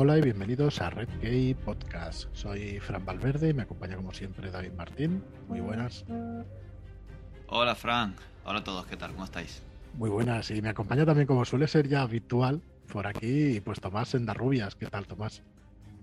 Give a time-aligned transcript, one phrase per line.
[0.00, 2.28] Hola y bienvenidos a Red Gay Podcast.
[2.32, 5.24] Soy Fran Valverde y me acompaña como siempre David Martín.
[5.48, 6.04] Muy buenas.
[7.48, 8.14] Hola Fran,
[8.44, 9.10] hola a todos, ¿qué tal?
[9.10, 9.60] ¿Cómo estáis?
[9.94, 14.10] Muy buenas y me acompaña también como suele ser ya habitual por aquí pues Tomás
[14.10, 14.76] Sendarrubias.
[14.76, 15.42] ¿Qué tal Tomás?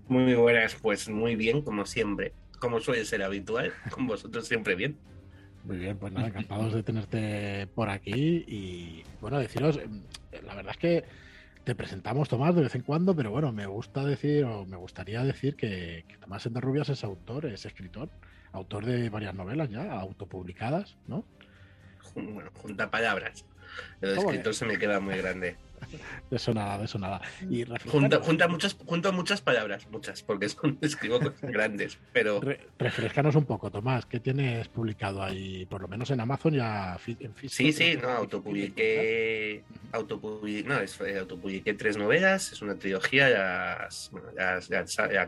[0.08, 4.98] Muy buenas, pues muy bien como siempre, como suele ser habitual, con vosotros siempre bien.
[5.64, 9.80] Muy bien, pues nada, encantados de tenerte por aquí y bueno, deciros,
[10.44, 11.25] la verdad es que
[11.66, 15.24] te presentamos, Tomás, de vez en cuando, pero bueno, me gusta decir, o me gustaría
[15.24, 18.08] decir que, Tomás Enderrubias es autor, es escritor,
[18.52, 21.24] autor de varias novelas ya, autopublicadas, ¿no?
[22.14, 23.44] Bueno, junta palabras.
[24.00, 25.56] El escritor se me queda muy grande.
[26.30, 27.20] De eso nada, de eso nada.
[27.48, 32.40] Y junta, junta, muchas, junto muchas palabras, muchas, porque son, escribo cosas grandes, pero...
[32.78, 35.66] refrescanos un poco, Tomás, ¿qué tienes publicado ahí?
[35.66, 41.18] Por lo menos en Amazon ya en Sí, sí, no, autopubliqué, autopubliqué, no, es, eh,
[41.18, 43.88] autopubliqué tres novelas, es una trilogía, la,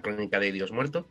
[0.02, 1.08] crónica de Dios muerto,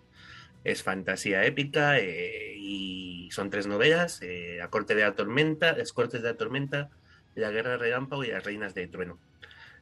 [0.64, 5.94] es fantasía épica eh, y son tres novelas, eh, La corte de la tormenta, Las
[5.94, 6.90] cortes de la tormenta,
[7.38, 9.20] La guerra de relámpago y Las reinas de trueno.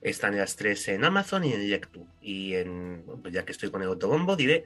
[0.02, 2.06] Están las tres en Amazon y en Lectu.
[2.22, 4.66] Y en, ya que estoy con el autobombo, diré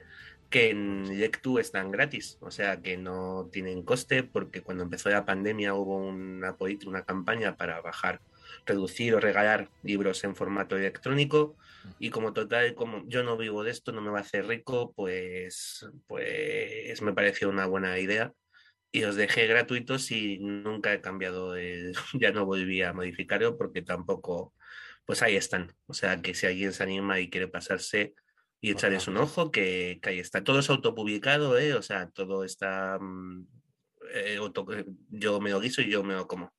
[0.50, 5.24] que en Lectu están gratis, o sea que no tienen coste porque cuando empezó la
[5.24, 8.20] pandemia hubo una, una campaña para bajar,
[8.66, 11.54] reducir o regalar libros en formato electrónico
[12.00, 14.92] y como total, como yo no vivo de esto, no me va a hacer rico,
[14.96, 18.32] pues, pues me pareció una buena idea
[18.92, 21.54] y los dejé gratuitos y nunca he cambiado,
[22.20, 24.54] ya no volví a modificarlo porque tampoco
[25.10, 25.74] pues ahí están.
[25.86, 28.14] O sea, que si alguien se anima y quiere pasarse
[28.60, 30.44] y echarles un ojo, que, ahí está.
[30.44, 31.74] Todo es autopublicado, ¿eh?
[31.74, 32.98] O sea, todo está...
[33.00, 33.46] Mm,
[34.14, 34.38] eh,
[35.08, 36.54] yo me lo guiso y yo me lo como.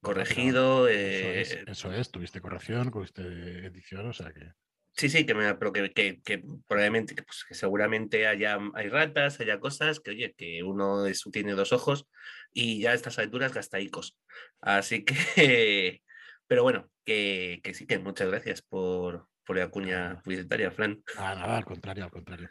[0.00, 0.86] Corregido.
[0.86, 4.52] Eh, eso, es, tuviste corrección, tuviste edición, o sea que...
[4.98, 9.60] Sí, sí, que, me, pero que, que, probablemente, pues, que seguramente haya hay ratas, haya
[9.60, 12.08] cosas, que oye, que uno es, tiene dos ojos
[12.52, 14.18] y ya a estas alturas gasta icos.
[14.60, 15.14] Así que,
[16.48, 21.00] pero bueno, que, sí, que muchas gracias por, por la cuña publicitaria, Fran.
[21.16, 22.50] Ah, nada, al contrario, al contrario.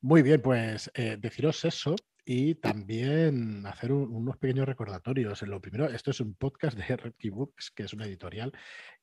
[0.00, 1.94] Muy bien, pues eh, deciros eso
[2.24, 5.42] y también hacer unos pequeños recordatorios.
[5.42, 8.52] Lo primero, esto es un podcast de Red Key Books, que es una editorial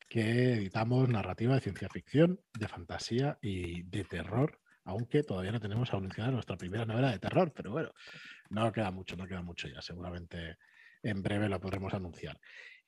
[0.07, 5.93] que editamos narrativa de ciencia ficción, de fantasía y de terror, aunque todavía no tenemos
[5.93, 7.91] anunciada nuestra primera novela de terror, pero bueno,
[8.49, 10.57] no queda mucho, no queda mucho ya, seguramente
[11.03, 12.39] en breve lo podremos anunciar.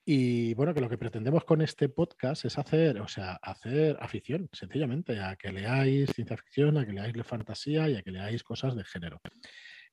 [0.03, 4.50] Y bueno, que lo que pretendemos con este podcast es hacer, o sea, hacer afición,
[4.52, 8.75] sencillamente, a que leáis ciencia ficción, a que leáis fantasía y a que leáis cosas
[8.75, 9.22] de género.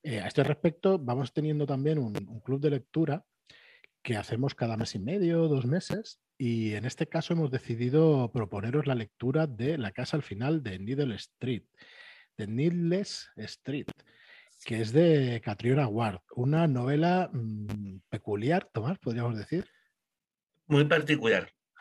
[0.02, 3.24] Eh, a este respecto, vamos teniendo también un, club de lectura
[4.02, 8.86] que hacemos cada mes y medio, dos meses, y en este caso hemos decidido proponeros
[8.86, 11.64] la lectura de La casa al final de Needle Street,
[12.36, 13.88] de Needless Street,
[14.64, 19.66] que es de Catriona Ward, una novela mm, peculiar, Tomás, podríamos decir
[20.68, 21.50] muy particular.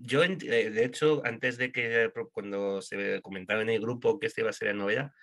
[0.00, 0.36] yo, eh,
[0.70, 4.54] de hecho, antes de que cuando se comentaba en el grupo que esta iba a
[4.54, 5.14] ser la novela,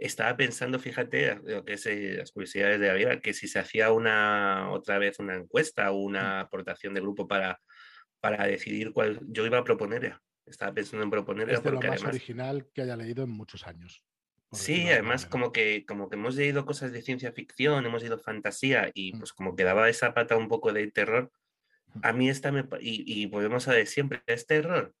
[0.00, 3.58] estaba pensando, fíjate, lo que es eh, las curiosidades de la vida, que si se
[3.58, 6.46] hacía una otra vez una encuesta o una mm.
[6.46, 7.60] aportación de grupo para,
[8.18, 10.18] para decidir cuál yo iba a proponer.
[10.46, 11.50] Estaba pensando en proponer.
[11.50, 14.02] Es de lo más original que haya leído en muchos años.
[14.52, 18.90] Sí, además como que, como que hemos leído cosas de ciencia ficción, hemos leído fantasía
[18.94, 19.18] y mm.
[19.18, 21.30] pues como que daba esa pata un poco de terror,
[22.02, 22.64] a mí esta me...
[22.80, 24.94] Y, y volvemos a ver siempre, este error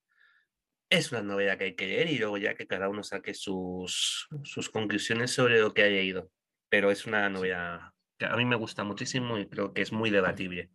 [0.90, 4.28] es una novela que hay que leer y luego ya que cada uno saque sus,
[4.42, 6.30] sus conclusiones sobre lo que ha leído.
[6.68, 10.10] Pero es una novela que a mí me gusta muchísimo y creo que es muy
[10.10, 10.70] debatible.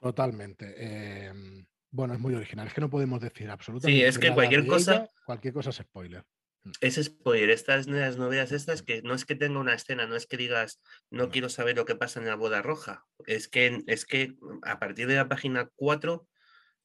[0.00, 1.26] Totalmente.
[1.26, 2.66] Em, bueno, es muy original.
[2.66, 4.00] Es que no podemos decir absolutamente.
[4.00, 5.08] Sí, es que cualquier cosa.
[5.26, 6.24] cualquier cosa es spoiler.
[6.64, 6.70] Mm.
[6.80, 10.26] Es spoiler, estas las novelas estas que no es que tenga una escena, no es
[10.26, 10.80] que digas
[11.10, 14.78] no quiero saber lo que pasa en la boda roja, es que es que a
[14.78, 16.26] partir de la página 4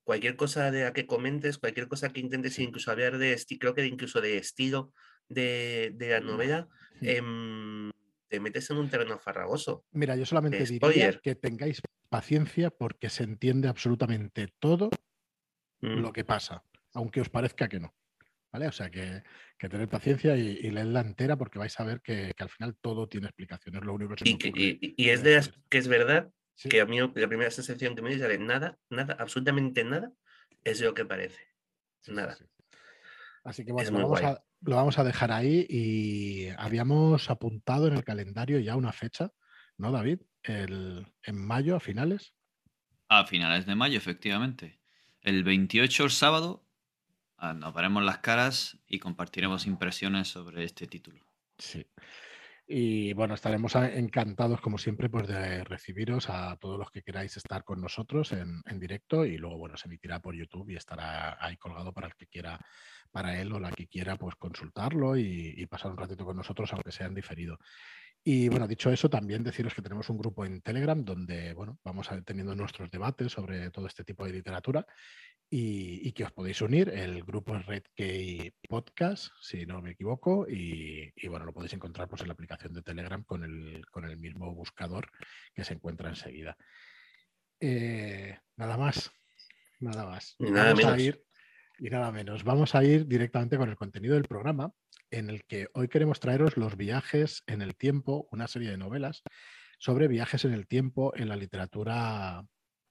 [0.06, 3.86] cualquier cosa de la que comentes, cualquier cosa que intentes incluso hablar de creo que
[3.86, 4.94] incluso de estilo
[5.28, 6.69] de, la novela,
[7.02, 7.92] em,
[8.30, 9.84] te metes en un terreno farragoso.
[9.92, 14.92] Mira, yo solamente diría que tengáis paciencia porque se entiende absolutamente todo
[15.81, 16.00] mm.
[16.00, 16.63] lo que pasa,
[16.94, 17.94] aunque os parezca que no.
[18.63, 19.22] O sea que,
[19.57, 23.07] que tener paciencia y, y, leerla entera porque vais a ver que, al final todo
[23.07, 26.31] tiene explicaciones, lo único que y, es de que es verdad
[26.69, 30.12] que a mí la primera sensación que me dice de nada, nada, absolutamente nada,
[30.63, 31.42] es lo que parece.
[32.07, 32.38] Nada.
[33.44, 37.94] Así que bueno, lo vamos, a, lo vamos, a, dejar ahí y habíamos apuntado en
[37.94, 39.31] el calendario ya una fecha,
[39.78, 40.22] ¿no, David?
[40.44, 42.34] El, en mayo, a finales.
[43.10, 44.80] A finales de mayo, efectivamente.
[45.22, 46.66] El 28, el sábado,
[47.38, 51.25] Ah, nos veremos las caras y compartiremos impresiones sobre este título.
[51.57, 51.86] Sí.
[52.67, 57.63] Y bueno, estaremos encantados, como siempre, pues de recibiros a todos los que queráis estar
[57.63, 61.94] con nosotros en, directo y luego, bueno, se emitirá por YouTube y estará ahí colgado
[61.94, 62.59] para el que quiera,
[63.12, 66.91] para él o la que quiera, pues consultarlo y, pasar un ratito con nosotros, aunque
[66.91, 67.59] sea en diferido.
[68.23, 72.11] Y bueno, dicho eso, también deciros que tenemos un grupo en Telegram donde, bueno, vamos
[72.11, 74.88] a teniendo nuestros debates sobre todo este tipo de literatura
[75.50, 76.89] y, que os podéis unir.
[76.89, 77.83] El grupo es Red
[78.68, 82.81] Podcast, si no me equivoco, y, bueno, lo podéis encontrar pues, en la aplicación de
[82.81, 85.09] Telegram con el, con el mismo buscador
[85.53, 86.57] que se encuentra enseguida.
[87.59, 89.12] Eh, nada más,
[89.80, 90.36] nada más.
[90.39, 91.00] nada menos.
[91.00, 91.24] ir,
[91.80, 92.44] y nada menos.
[92.44, 94.71] Vamos a ir directamente con el contenido del programa,
[95.12, 99.24] en el que hoy queremos traeros los viajes en el tiempo, una serie de novelas
[99.77, 102.45] sobre viajes en el tiempo en la literatura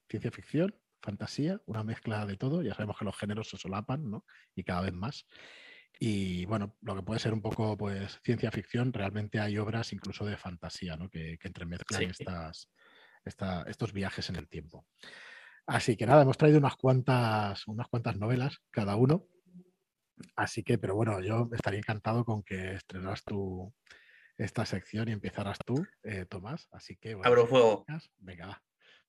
[0.08, 0.74] ciencia ficción
[1.04, 2.62] fantasía, una mezcla de todo.
[2.62, 4.24] Ya sabemos que los géneros se solapan, ¿no?
[4.54, 5.26] Y cada vez más.
[6.00, 10.24] Y bueno, lo que puede ser un poco pues ciencia ficción, realmente hay obras incluso
[10.24, 11.08] de fantasía, ¿no?
[11.08, 12.68] Que, entremezclan estas,
[13.24, 14.86] estos viajes en el tiempo.
[15.66, 19.26] Así que nada, hemos traído unas cuantas, unas cuantas novelas cada uno.
[20.36, 23.72] Así que, pero bueno, yo estaría encantado con que estrenaras tú
[24.36, 26.68] esta sección y empezaras tú, eh, Tomás.
[26.72, 27.16] Así que.
[27.22, 27.86] abro fuego.
[28.18, 28.62] Venga, va.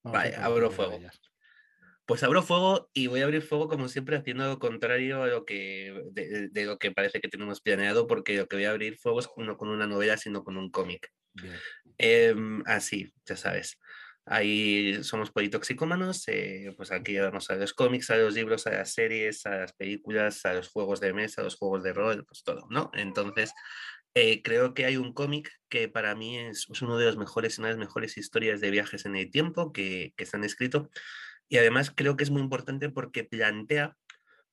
[0.04, 1.00] Vale, abro fuego.
[2.06, 5.46] Pues abro fuego y voy a abrir fuego como siempre haciendo lo contrario a lo
[5.46, 9.20] que de, lo que parece que tenemos planeado porque lo que voy a abrir fuego
[9.20, 11.12] es no con una novela sino con un cómic.
[11.98, 13.80] Em, así, ya sabes.
[14.28, 18.94] Ahí somos politoxicómanos, eh, pues aquí vamos a los cómics, a los libros, a las
[18.94, 22.44] series, a las películas, a los juegos de mesa, a los juegos de rol, pues
[22.44, 22.90] todo, ¿no?
[22.96, 23.54] Entonces,
[24.16, 27.68] eh, creo que hay un cómic que para mí es, uno de los mejores, una
[27.68, 30.90] de las mejores historias de viajes en el tiempo que, que se han escrito
[31.50, 33.96] y además creo que es muy importante porque plantea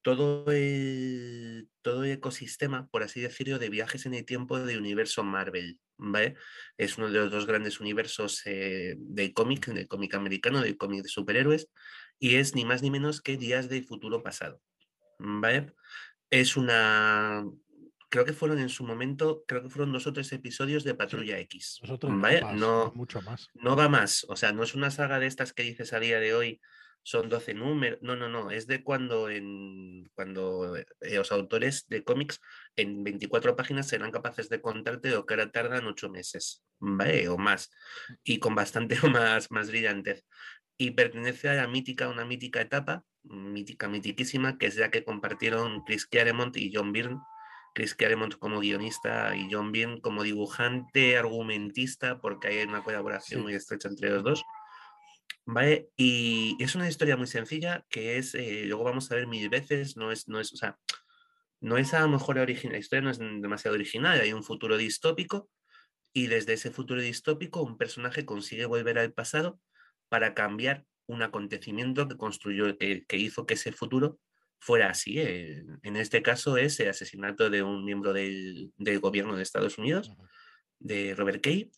[0.03, 5.23] todo el, todo el ecosistema, por así decirlo, de viajes en el tiempo del universo
[5.23, 5.79] Marvel.
[5.97, 6.35] ¿vale?
[6.77, 11.03] Es uno de los dos grandes universos eh, del cómic, del cómic americano, del cómic
[11.03, 11.71] de superhéroes,
[12.19, 14.61] y es ni más ni menos que Días del Futuro Pasado.
[15.19, 15.73] ¿vale?
[16.31, 17.45] Es una...
[18.09, 21.39] Creo que fueron en su momento, creo que fueron dos o tres episodios de Patrulla
[21.39, 21.81] X.
[22.03, 22.43] ¿vale?
[22.57, 23.49] no, mucho más.
[23.55, 24.27] No va más.
[24.29, 26.61] O sea, no es una saga de estas que dices a día de hoy,
[27.03, 27.99] son 12 números.
[28.03, 28.51] No, no, no.
[28.51, 32.41] Es de cuando, en, cuando eh, los autores de cómics
[32.77, 37.29] en 24 páginas serán capaces de contarte lo que ahora tardan 8 meses, ¿vale?
[37.29, 37.71] O más.
[38.25, 40.25] Y con bastante más, más brillantez.
[40.79, 45.85] Y pertenece a la mítica, una mítica etapa, mítica, mitiquísima, que es la que compartieron
[45.85, 47.21] Chris Claremont y John Byrne.
[47.75, 53.55] Chris Claremont como guionista y John Byrne como dibujante, argumentista, porque hay una colaboración muy
[53.55, 54.45] estrecha entre los dos.
[55.45, 55.91] ¿Vale?
[55.97, 59.97] Y es una historia muy sencilla que es, eh, luego vamos a ver mil veces,
[59.97, 60.79] no es, no es, o sea,
[61.61, 64.77] no es a lo mejor original, la historia no es demasiado original, hay un futuro
[64.77, 65.51] distópico
[66.13, 69.61] y desde ese futuro distópico un personaje consigue volver al pasado
[70.09, 74.21] para cambiar un acontecimiento que construyó, que, hizo que ese futuro
[74.61, 75.19] fuera así.
[75.19, 79.79] Eh, en este caso es el asesinato de un miembro del, del gobierno de Estados
[79.79, 80.13] Unidos,
[80.79, 81.71] de Robert Kay,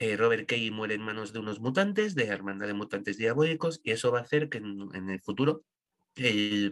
[0.00, 3.92] eh, Robert Kay muere en manos de unos mutantes, de Hermandad de Mutantes Diabólicos, y
[3.92, 5.64] eso va a hacer que en, el futuro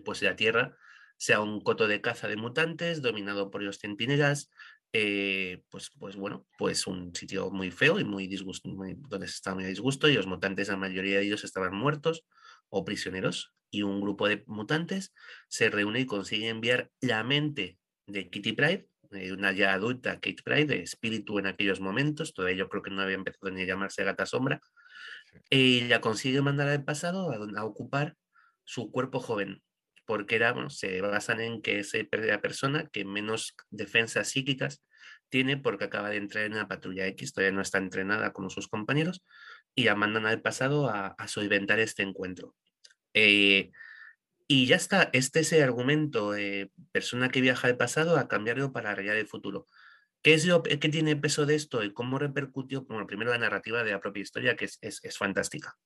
[0.04, 0.76] pues la Tierra
[1.16, 4.50] sea un coto de caza de mutantes dominado por los centinelas,
[4.92, 9.56] eh, pues, pues bueno, pues un sitio muy feo y muy disgusto, donde se estaba
[9.56, 12.24] muy disgusto y los mutantes, la mayoría de ellos estaban muertos
[12.70, 15.12] o prisioneros y un grupo de mutantes
[15.48, 20.42] se reúne y consigue enviar la mente de Kitty Pride eh, una ya adulta, Kate
[20.44, 23.66] Pride, de espíritu en aquellos momentos, todavía yo creo que no había empezado ni a
[23.66, 24.60] llamarse Gata Sombra,
[25.50, 28.16] y la consigue mandar al pasado a, ocupar
[28.64, 29.62] su cuerpo joven,
[30.04, 34.82] porque era, bueno, se basan en que es la persona que menos defensas psíquicas
[35.28, 38.68] tiene porque acaba de entrar en la patrulla X, todavía no está entrenada como sus
[38.68, 39.22] compañeros,
[39.74, 42.54] y la mandan al pasado a, a solventar este encuentro.
[43.14, 43.70] Eh,
[44.48, 48.72] y ya está, este es el argumento, eh, persona que viaja al pasado a cambiarlo
[48.72, 49.66] para arreglar el futuro.
[50.22, 52.82] ¿Qué es lo que tiene peso de esto y cómo repercutió?
[52.82, 55.76] Bueno, primero la narrativa de la propia historia, que es, es, es fantástica.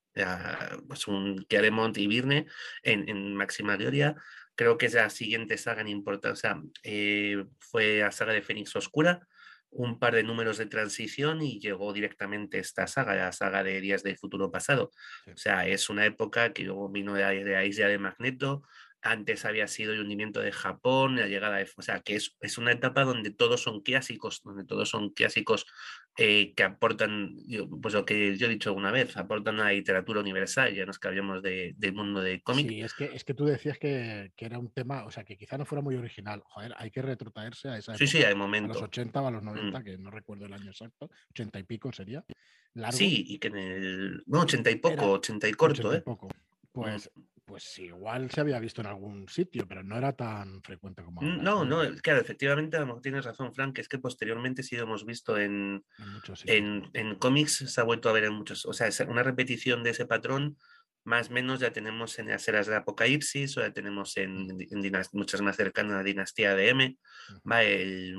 [0.89, 2.47] pues un Claremont y Virne
[2.83, 4.17] en, en Máxima Gloria,
[4.55, 8.43] creo que es la siguiente saga en importancia, o sea, eh, fue la saga de
[8.43, 9.27] Fénix Oscura,
[9.73, 14.03] un par de números de transición y llegó directamente esta saga, la saga de Días
[14.03, 14.91] del Futuro Pasado.
[15.27, 18.63] O sea, es una época que luego vino de, la isla de Magneto,
[19.03, 21.69] antes había sido el hundimiento de Japón, la llegada de...
[21.77, 25.67] O sea, que es, es una etapa donde todos son clásicos, donde todos son clásicos
[26.17, 27.37] eh, que aportan,
[27.81, 31.01] pues lo que yo he dicho alguna vez, aportan a la literatura universal, ya nos
[31.01, 32.69] que hablamos de, del mundo de cómic.
[32.69, 35.37] Sí, es que, es que tú decías que, que, era un tema, o sea, que
[35.37, 36.41] quizá no fuera muy original.
[36.45, 38.71] Joder, hay que retrotraerse a esa época, Sí, sí, hay momento.
[38.71, 39.85] A los 80 o a los 90, mm.
[39.85, 42.25] que no recuerdo el año exacto, 80 y pico sería.
[42.75, 42.97] Largo.
[42.97, 44.23] Sí, y que en el...
[44.27, 46.03] No, 80 y poco, era 80 y corto, 80 y ¿eh?
[46.03, 46.29] Poco.
[46.73, 51.03] Pues mm pues igual se había visto en algún sitio, pero no era tan frecuente
[51.03, 51.37] como ahora.
[51.37, 55.85] No, no, claro, efectivamente tienes razón, Frank, es que posteriormente sí lo hemos visto en,
[56.47, 59.83] en, en, cómics, se ha vuelto a ver en muchos, o sea, es una repetición
[59.83, 60.57] de ese patrón
[61.05, 64.49] más o menos ya tenemos en las eras de Apocalipsis, o ya tenemos en,
[65.13, 66.99] muchas más cercanas a la dinastía de M.
[67.45, 68.15] hay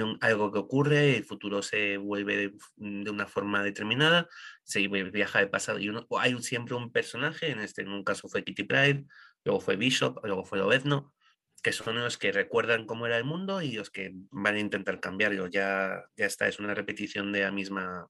[0.00, 2.36] un, algo que ocurre, el futuro se vuelve
[2.76, 4.28] de, una forma determinada,
[4.64, 8.28] se viaja de pasado y uno, hay siempre un personaje, en este en un caso
[8.28, 9.04] fue Kitty Pride,
[9.44, 11.14] luego fue Bishop, luego fue Lobezno,
[11.62, 15.00] que son los que recuerdan cómo era el mundo y los que van a intentar
[15.00, 15.48] cambiarlo.
[15.48, 18.08] Ya, ya está, es una repetición de la misma,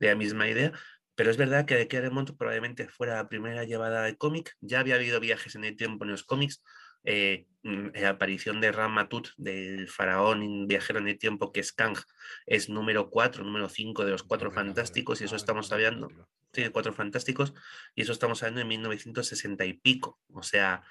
[0.00, 0.72] de la misma idea
[1.16, 4.54] pero es verdad que de Claremont probablemente fuera la primera llevada de cómic.
[4.60, 6.62] Ya había habido viajes en el tiempo en los cómics.
[7.04, 11.96] Eh, mm, la aparición de Ramatut, del faraón viajero en el tiempo, que es Kang,
[12.44, 16.10] es número 4, número 5 de los cuatro fantásticos, y eso estamos hablando.
[16.52, 17.54] Sí, cuatro fantásticos,
[17.94, 20.18] y eso estamos hablando en 1960 y pico.
[20.32, 20.82] O sea,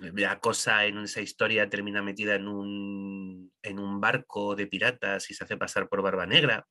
[0.00, 5.34] la cosa en esa historia termina metida en un, en un barco de piratas y
[5.34, 6.66] se hace pasar por Barba Negra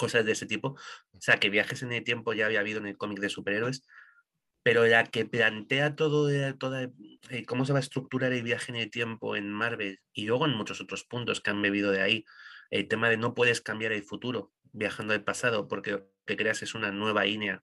[0.00, 0.68] cosas de ese tipo.
[1.12, 3.82] O sea, que viajes en el tiempo ya había habido en el cómic de superhéroes,
[4.62, 6.28] pero la que plantea todo,
[6.58, 6.90] toda,
[7.30, 10.46] eh, cómo se va a estructurar el viaje en el tiempo en Marvel y luego
[10.46, 12.24] en muchos otros puntos que han bebido de ahí,
[12.70, 16.62] el tema de no puedes cambiar el futuro viajando al pasado porque lo que creas
[16.62, 17.62] es una nueva línea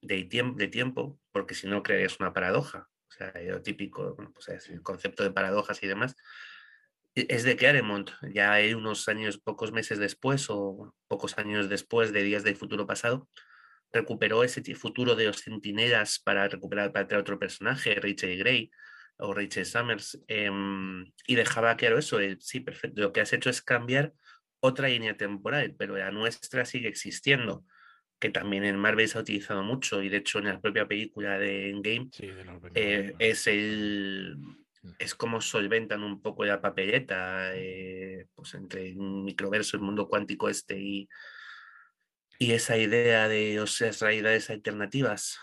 [0.00, 0.24] de,
[0.68, 2.88] tiempo, porque si no creas una paradoja.
[3.08, 6.16] O sea, lo típico, pues es el concepto de paradojas y demás.
[7.14, 12.12] E-, es de Claremont, ya hay unos años, pocos meses después o pocos años después
[12.12, 13.28] de Días del Futuro Pasado,
[13.92, 18.70] recuperó ese futuro de los centinelas para recuperar, para traer otro personaje, Rachel Gray
[19.18, 23.62] o Rachel Summers, em, y dejaba claro eso, sí, perfecto, lo que has hecho es
[23.62, 24.12] cambiar
[24.60, 27.64] otra línea temporal, pero la nuestra sigue existiendo,
[28.18, 31.38] que también en Marvel se ha utilizado mucho, y de hecho en la propia película
[31.38, 32.10] de Endgame
[32.74, 34.63] eh, es el
[34.98, 40.48] es como solventan un poco la papeleta eh, pues entre un microverso, el mundo cuántico
[40.48, 41.08] este y,
[42.38, 45.38] y esa idea de o sea, realidades alternativas.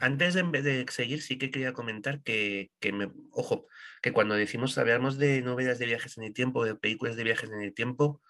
[0.00, 3.66] Antes de, de, seguir, sí que quería comentar que, que me, ojo,
[4.00, 7.50] que cuando decimos, hablamos de novelas de viajes en el tiempo, de películas de viajes
[7.50, 8.20] en el tiempo,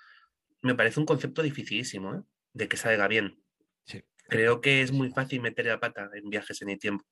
[0.61, 2.23] me parece un concepto dificilísimo ¿eh?
[2.53, 3.39] de que salga bien.
[4.29, 7.05] Creo que es muy fácil meter la pata en viajes en el tiempo.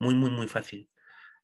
[0.00, 0.88] Muy, muy, muy fácil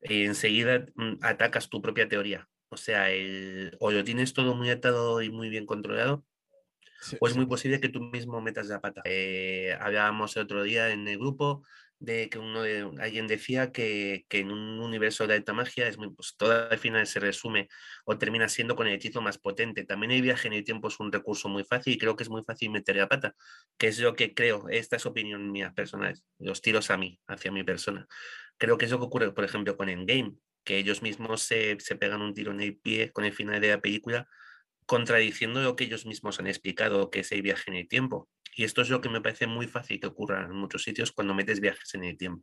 [0.05, 2.49] y enseguida mm, atacas tu propia teoría.
[2.69, 6.25] O sea, el, o lo tienes todo muy atado y muy bien controlado,
[7.21, 9.03] o es muy posible que tú mismo metas la pata.
[9.05, 11.63] Eh, hablábamos el otro día en el grupo
[11.99, 15.97] de que uno de, alguien decía que, que, en un universo de alta magia es
[15.97, 17.69] muy, pues, todo al final se resume
[18.05, 19.85] o termina siendo con el hechizo más potente.
[19.85, 22.31] También el viaje en el tiempo es un recurso muy fácil y creo que es
[22.31, 23.35] muy fácil meter la pata,
[23.79, 27.53] que es lo que creo, esta es opinión mía personal, los tiros a mí, hacia
[27.53, 28.07] mi persona.
[28.65, 31.97] Creo que es lo que ocurre, por ejemplo, con Endgame, que ellos mismos se, se
[31.97, 34.27] pegan un tiro en el pie con el final de la película,
[34.87, 38.31] contradiciendo lo que ellos mismos han explicado, que es el viaje en el tiempo.
[38.57, 41.35] Y esto es lo que me parece muy fácil que ocurra en muchos sitios cuando
[41.35, 42.43] metes viajes en el tiempo.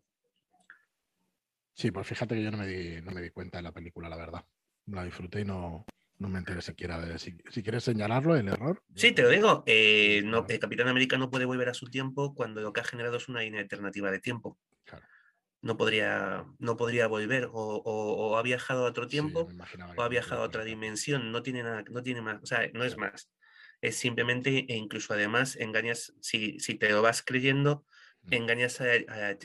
[1.73, 4.07] Sí, pues fíjate que yo no me di, no me di cuenta de la película,
[4.07, 4.45] la verdad.
[4.85, 5.87] La disfruté y no,
[6.19, 8.83] no me enteré siquiera de si, si quieres señalarlo, el error.
[8.95, 9.63] Sí, te lo digo.
[9.65, 12.83] Eh, no, el Capitán América no puede volver a su tiempo cuando lo que ha
[12.83, 14.59] generado es una línea alternativa de tiempo.
[15.61, 19.47] No podría, no podría volver o, ha viajado a otro tiempo
[19.95, 22.83] o ha viajado a otra dimensión, no tiene nada, no tiene más, o sea, no
[22.83, 23.31] es más.
[23.81, 27.85] Es simplemente, e incluso además, engañas, si, si te lo vas creyendo,
[28.23, 28.33] mm.
[28.33, 28.85] engañas a,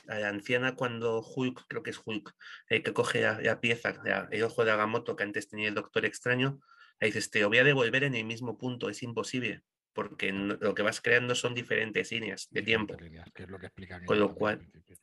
[0.07, 2.35] la anciana cuando Hulk, creo que es Hulk,
[2.69, 3.95] que coge la, pieza,
[4.31, 6.61] el ojo de Agamotto que antes tenía el Doctor Extraño,
[7.01, 9.63] le dices, te lo voy a devolver en el mismo punto, es imposible
[9.97, 12.95] porque lo que vas creando son diferentes líneas de tiempo.
[14.05, 14.61] Con lo cual,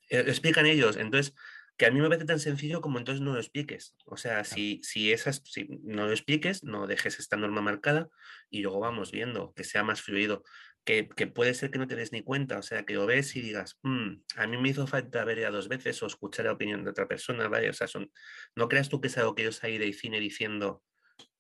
[0.10, 0.98] eh, explican ellos.
[0.98, 1.34] Entonces,
[1.78, 3.96] que a mí me parece tan sencillo como entonces no lo expliques.
[4.06, 8.08] O sea, si, si, esas, si no lo expliques, no dejes esta norma marcada
[8.52, 10.44] y luego vamos viendo que sea más fluido.
[10.86, 13.36] Que, que puede ser que no te des ni cuenta, o sea, que lo ves
[13.38, 16.52] y digas, mm, a mí me hizo falta ver ya dos veces o escuchar la
[16.52, 17.70] opinión de otra persona, ¿vale?
[17.70, 18.12] O sea, son,
[18.56, 20.84] no creas tú que es algo que ellos ahí de cine diciendo,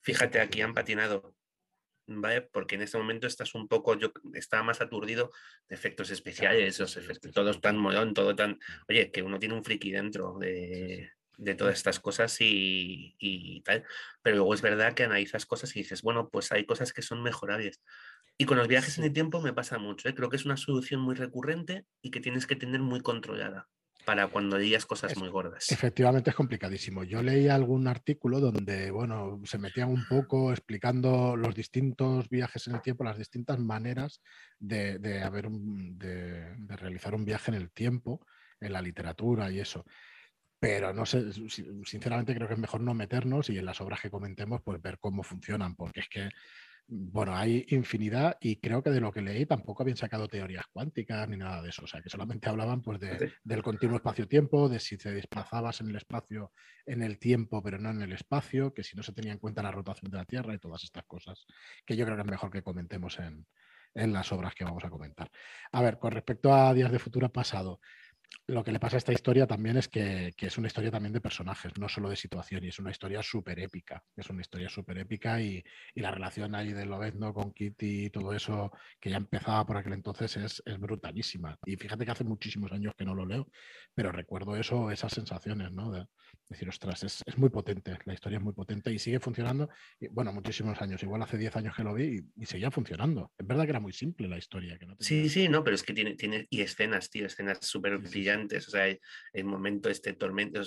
[0.01, 1.35] fíjate, aquí han patinado,
[2.07, 2.41] ¿vale?
[2.41, 5.31] Porque en este momento estás un poco, yo estaba más aturdido
[5.69, 9.63] de efectos especiales, esos efectos, todo tan molón, todo tan, oye, que uno tiene un
[9.63, 13.83] friki dentro de, de todas estas cosas y, y, tal.
[14.21, 17.23] Pero luego es verdad que analizas cosas y dices, bueno, pues hay cosas que son
[17.23, 17.81] mejorables.
[18.37, 20.09] Y con los viajes en el tiempo me pasa mucho.
[20.09, 20.15] ¿eh?
[20.15, 23.69] Creo que es una solución muy recurrente y que tienes que tener muy controlada
[24.05, 25.71] para cuando digas cosas muy gordas.
[25.71, 27.03] Efectivamente es complicadísimo.
[27.03, 32.75] Yo leí algún artículo donde, bueno, se metían un poco explicando los distintos viajes en
[32.75, 34.21] el tiempo, las distintas maneras
[34.59, 38.25] de, de haber de, de, realizar un viaje en el tiempo,
[38.59, 39.85] en la literatura y eso.
[40.59, 41.31] Pero no sé,
[41.83, 44.97] sinceramente creo que es mejor no meternos y en las obras que comentemos, pues ver
[44.97, 46.29] cómo funcionan, porque es que
[46.87, 51.27] bueno, hay infinidad y creo que de lo que leí tampoco habían sacado teorías cuánticas
[51.29, 51.83] ni nada de eso.
[51.85, 55.95] O sea, que solamente hablaban pues del continuo espacio-tiempo, de si te desplazabas en el
[55.95, 56.51] espacio,
[56.85, 59.63] en el tiempo, pero no en el espacio, que si no se tenía en cuenta
[59.63, 61.45] la rotación de la Tierra y todas estas cosas,
[61.85, 63.47] que yo creo que es mejor que comentemos en,
[63.95, 65.31] en las obras que vamos a comentar.
[65.71, 67.79] A ver, con respecto a Días de Futuro Pasado,
[68.47, 71.21] lo que le pasa a esta historia también es que, es una historia también de
[71.21, 74.03] personajes, no solo de situación, y es una historia súper épica.
[74.15, 75.63] Es una historia súper épica y,
[75.95, 79.93] la relación ahí de Lobezno con Kitty y todo eso, que ya empezaba por aquel
[79.93, 81.57] entonces, es, brutalísima.
[81.65, 83.47] Y fíjate que hace muchísimos años que no lo leo,
[83.93, 85.91] pero recuerdo eso, esas sensaciones, ¿no?
[85.91, 86.05] De
[86.49, 89.69] decir, ostras, es, muy potente, la historia es muy potente y sigue funcionando.
[89.99, 93.31] Y, bueno, muchísimos años, igual hace 10 años que lo vi y, seguía funcionando.
[93.37, 94.77] Es verdad que era muy simple la historia.
[94.77, 97.93] Que no Sí, sí, no, pero es que tiene, tiene y escenas, tío, escenas súper
[98.23, 98.67] brillantes.
[98.67, 100.61] O sea, el, momento este tormenta,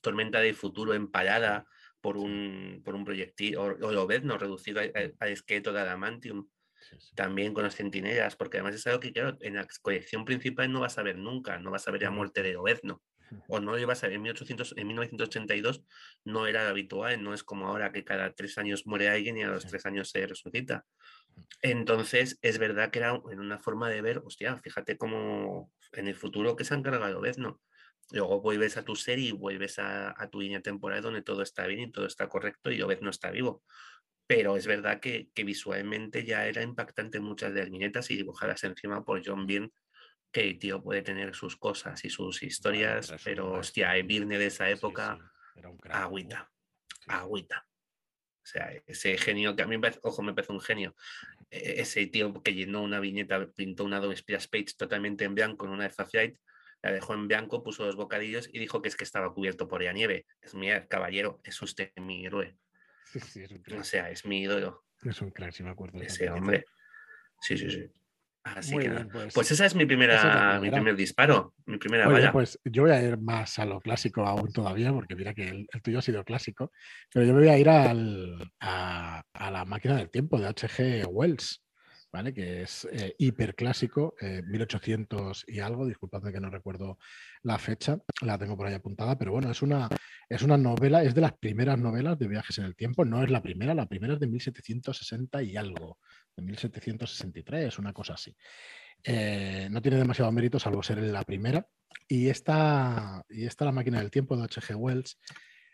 [0.00, 1.66] tormenta de futuro empalada
[2.00, 4.38] por un, por un proyectil, o, lo ves, ¿no?
[4.38, 6.48] Reducido al esqueleto de Adamantium.
[7.14, 10.80] También con los centinelas, porque además es algo que, claro, en la colección principal no
[10.80, 13.02] vas a ver nunca, no vas a ver la muerte de Obezno,
[13.48, 15.84] o no ibas a ver en, 1800, en 1982
[16.24, 19.48] no era habitual, no es como ahora que cada tres años muere alguien y a
[19.48, 20.86] los tres años se resucita.
[21.62, 26.14] Entonces, es verdad que era en una forma de ver, hostia, fíjate cómo en el
[26.14, 27.60] futuro que se han cargado ¿no?
[28.12, 31.80] Luego vuelves a tu serie y vuelves a, tu línea temporal donde todo está bien
[31.80, 33.62] y todo está correcto y Obed no está vivo.
[34.26, 39.04] Pero es verdad que, visualmente ya era impactante muchas de las viñetas y dibujadas encima
[39.04, 39.70] por John Byrne,
[40.32, 44.46] que el tío puede tener sus cosas y sus historias, pero hostia, el Byrne de
[44.46, 45.18] esa época,
[45.90, 46.50] agüita,
[47.06, 47.66] agüita.
[48.50, 50.96] O sea, ese genio que a mí me parece, ojo, me parece un genio.
[51.52, 55.66] E-, ese tío que llenó una viñeta, pintó una Adobe Splash Page totalmente en blanco
[55.66, 56.40] en una de Faciate,
[56.82, 59.84] la dejó en blanco, puso los bocadillos y dijo que es que estaba cubierto por
[59.84, 60.26] la nieve.
[60.40, 62.56] Es mi caballero, es usted mi héroe.
[63.78, 64.84] o sea, es mi ídolo.
[65.04, 66.02] Es un crack, si me acuerdo.
[66.02, 66.64] Ese hombre.
[67.40, 67.88] Sí, sí, sí.
[68.42, 72.32] Así que pues, pues, esa es mi primera, mi primer disparo, mi primera valla.
[72.32, 75.68] Pues yo voy a ir más a lo clásico aún todavía, porque mira que el,
[75.82, 76.72] tuyo ha sido clásico,
[77.12, 81.06] pero yo me voy a ir al, a, a, la máquina del tiempo de H.G.
[81.10, 81.62] Wells.
[82.12, 82.34] ¿Vale?
[82.34, 86.98] que es eh, hiperclásico, 1800 eh, y algo, disculpadme que no recuerdo
[87.42, 89.88] la fecha, la tengo por ahí apuntada, pero bueno, es una,
[90.28, 93.30] es una novela, es de las primeras novelas de viajes en el tiempo, no es
[93.30, 95.98] la primera, la primera es de 1760 y algo,
[96.36, 98.36] de 1763, una cosa así.
[99.02, 101.66] Eh, no tiene demasiado mérito salvo ser la primera.
[102.06, 104.74] Y esta, y esta La máquina del tiempo de H.G.
[104.76, 105.18] Wells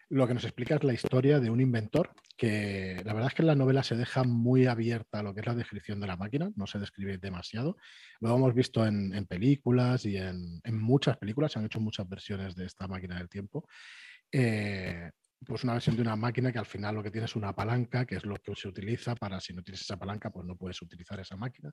[0.09, 3.43] lo que nos explica es la historia de un inventor que la verdad es que
[3.43, 6.51] en la novela se deja muy abierta lo que es la descripción de la máquina,
[6.55, 7.77] no se describe demasiado.
[8.21, 12.67] Lo hemos visto en, películas y en, muchas películas, se han hecho muchas versiones de
[12.67, 13.67] esta máquina del tiempo.
[14.31, 15.11] Eh,
[15.45, 18.07] pues una versión de una máquina que al final lo que tiene es una palanca,
[18.07, 20.81] que es lo que se utiliza para, si no tienes esa palanca, pues no puedes
[20.81, 21.73] utilizar esa máquina.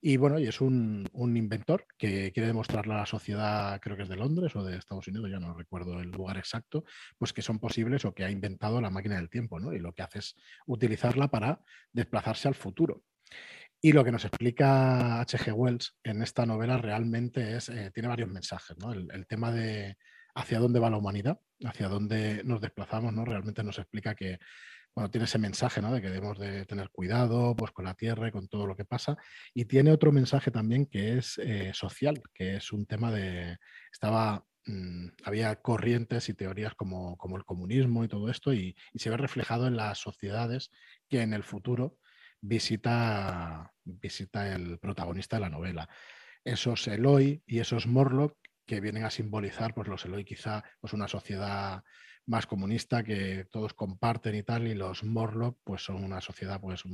[0.00, 4.08] Y bueno, y es un, inventor que quiere demostrarle a la sociedad, creo que es
[4.08, 6.84] de Londres o de Estados Unidos, ya no recuerdo el lugar exacto,
[7.18, 9.72] pues que son posibles o que ha inventado la máquina del tiempo, ¿no?
[9.72, 10.36] Y lo que hace es
[10.66, 11.60] utilizarla para
[11.92, 13.02] desplazarse al futuro.
[13.80, 15.52] Y lo que nos explica H.G.
[15.52, 18.92] Wells en esta novela realmente es, eh, tiene varios mensajes, ¿no?
[18.92, 19.96] el tema de
[20.34, 23.24] hacia dónde va la humanidad, hacia dónde nos desplazamos, ¿no?
[23.24, 24.38] Realmente nos explica que,
[24.94, 25.92] bueno, tiene ese mensaje, ¿no?
[25.92, 28.84] De que debemos de tener cuidado, pues, con la tierra y con todo lo que
[28.84, 29.16] pasa.
[29.54, 33.58] Y tiene otro mensaje también que es eh, social, que es un tema de,
[33.92, 39.10] estaba, mm, había corrientes y teorías como, como, el comunismo y todo esto, y, se
[39.10, 40.70] ve reflejado en las sociedades
[41.08, 41.98] que en el futuro
[42.40, 45.88] visita, visita el protagonista de la novela.
[46.44, 51.08] Esos Eloy y esos Morlock que vienen a simbolizar, pues los Eloy quizá, pues una
[51.08, 51.82] sociedad
[52.26, 56.84] más comunista que todos comparten y tal, y los Morlock pues son una sociedad pues,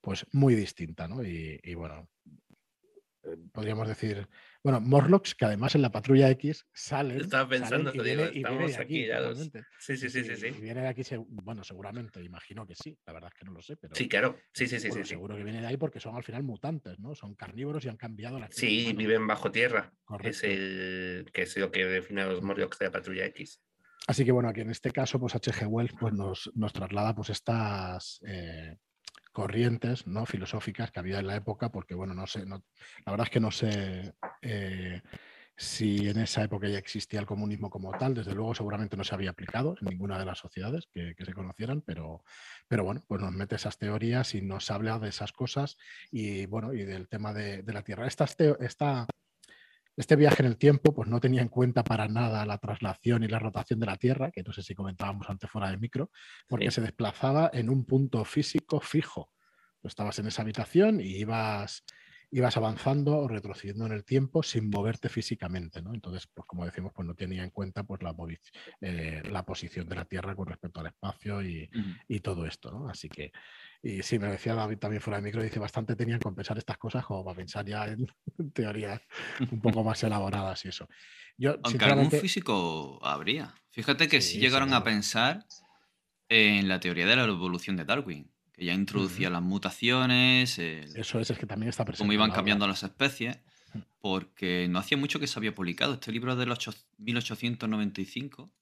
[0.00, 1.22] pues muy distinta, ¿no?
[1.22, 2.08] Y, bueno,
[3.52, 4.28] podríamos decir,
[4.62, 7.20] bueno, Morlocks, que además en la patrulla X salen.
[7.20, 10.46] Estaba pensando, y viene, estamos aquí, ya Sí, sí, sí, sí, sí.
[10.46, 13.62] Y viene de aquí, bueno, seguramente, imagino que sí, la verdad es que no lo
[13.62, 13.94] sé, pero.
[13.94, 14.90] Sí, claro, sí, sí, sí.
[14.90, 17.14] sí seguro que viene de ahí porque son al final mutantes, ¿no?
[17.14, 18.48] Son carnívoros y han cambiado la.
[18.50, 19.92] Sí, viven bajo tierra.
[20.22, 23.60] Es el que es lo que define a los Morlocks de la patrulla X.
[24.06, 25.66] Así que bueno, aquí en este caso, pues H.G.
[25.66, 28.76] Wells pues, nos, nos traslada pues estas eh,
[29.36, 30.24] corrientes ¿no?
[30.24, 32.64] filosóficas que había en la época, porque bueno, no sé, no,
[33.04, 35.02] la verdad es que no sé eh,
[35.54, 39.14] si en esa época ya existía el comunismo como tal, desde luego seguramente no se
[39.14, 42.24] había aplicado en ninguna de las sociedades que, se conocieran, pero,
[42.66, 45.76] pero bueno, pues nos mete esas teorías y nos habla de esas cosas
[46.10, 48.06] y bueno, y del tema de, la Tierra.
[48.06, 48.24] Esta,
[48.60, 49.06] esta,
[49.96, 53.28] este viaje en el tiempo pues no tenía en cuenta para nada la traslación y
[53.28, 56.10] la rotación de la Tierra, que no sé si comentábamos antes fuera de micro,
[56.46, 59.30] porque se desplazaba en un punto físico fijo.
[59.82, 61.84] estabas en esa habitación y ibas,
[62.30, 65.82] ibas avanzando o retrocediendo en el tiempo sin moverte físicamente.
[65.82, 65.94] ¿no?
[65.94, 68.14] Entonces, pues como decimos, pues no tenía en cuenta pues, la,
[68.80, 71.70] eh, la posición de la Tierra con respecto al espacio y,
[72.08, 72.70] y todo esto.
[72.70, 72.88] ¿no?
[72.88, 73.32] Así que
[73.86, 76.76] y sí, me decía David también fuera de micro, dice, bastante tenían que pensar estas
[76.76, 77.86] cosas como para pensar ya
[78.38, 79.00] en teorías
[79.50, 80.88] un poco más elaboradas y eso.
[81.38, 83.54] Yo, Aunque algún físico habría.
[83.70, 85.46] Fíjate que sí, llegaron a pensar
[86.28, 90.58] en la teoría de la evolución de Darwin, que ya introducía las mutaciones.
[90.58, 92.02] eso es, es que también está presente.
[92.02, 93.38] Cómo iban cambiando las especies,
[94.00, 95.94] porque no hacía mucho que se había publicado.
[95.94, 96.48] Este libro es del
[96.98, 98.52] 1895.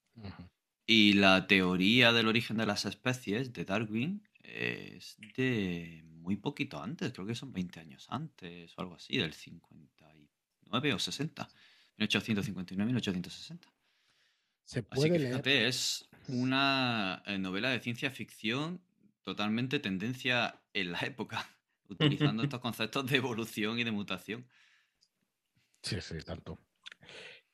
[0.85, 7.11] Y la teoría del origen de las especies de Darwin es de muy poquito antes,
[7.11, 11.49] creo que son 20 años antes o algo así, del 59 o 60,
[11.97, 13.59] 1859-1860.
[14.63, 18.81] Se puede así que fíjate, es una eh, novela de ciencia ficción
[19.25, 21.45] totalmente tendencia en la época,
[21.89, 24.47] utilizando estos conceptos de evolución y de mutación.
[25.81, 26.59] Sí, sí, tanto.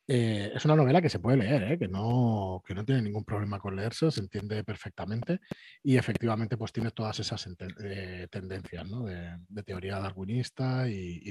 [0.08, 1.80] Eh, es una novela que se puede leer, ¿eh?
[1.80, 5.40] que, no, que no tiene ningún problema con leerse, se entiende perfectamente
[5.84, 7.48] y efectivamente pues tiene todas esas
[7.82, 9.04] eh, tendencias ¿no?
[9.06, 11.22] de, teoría darwinista y,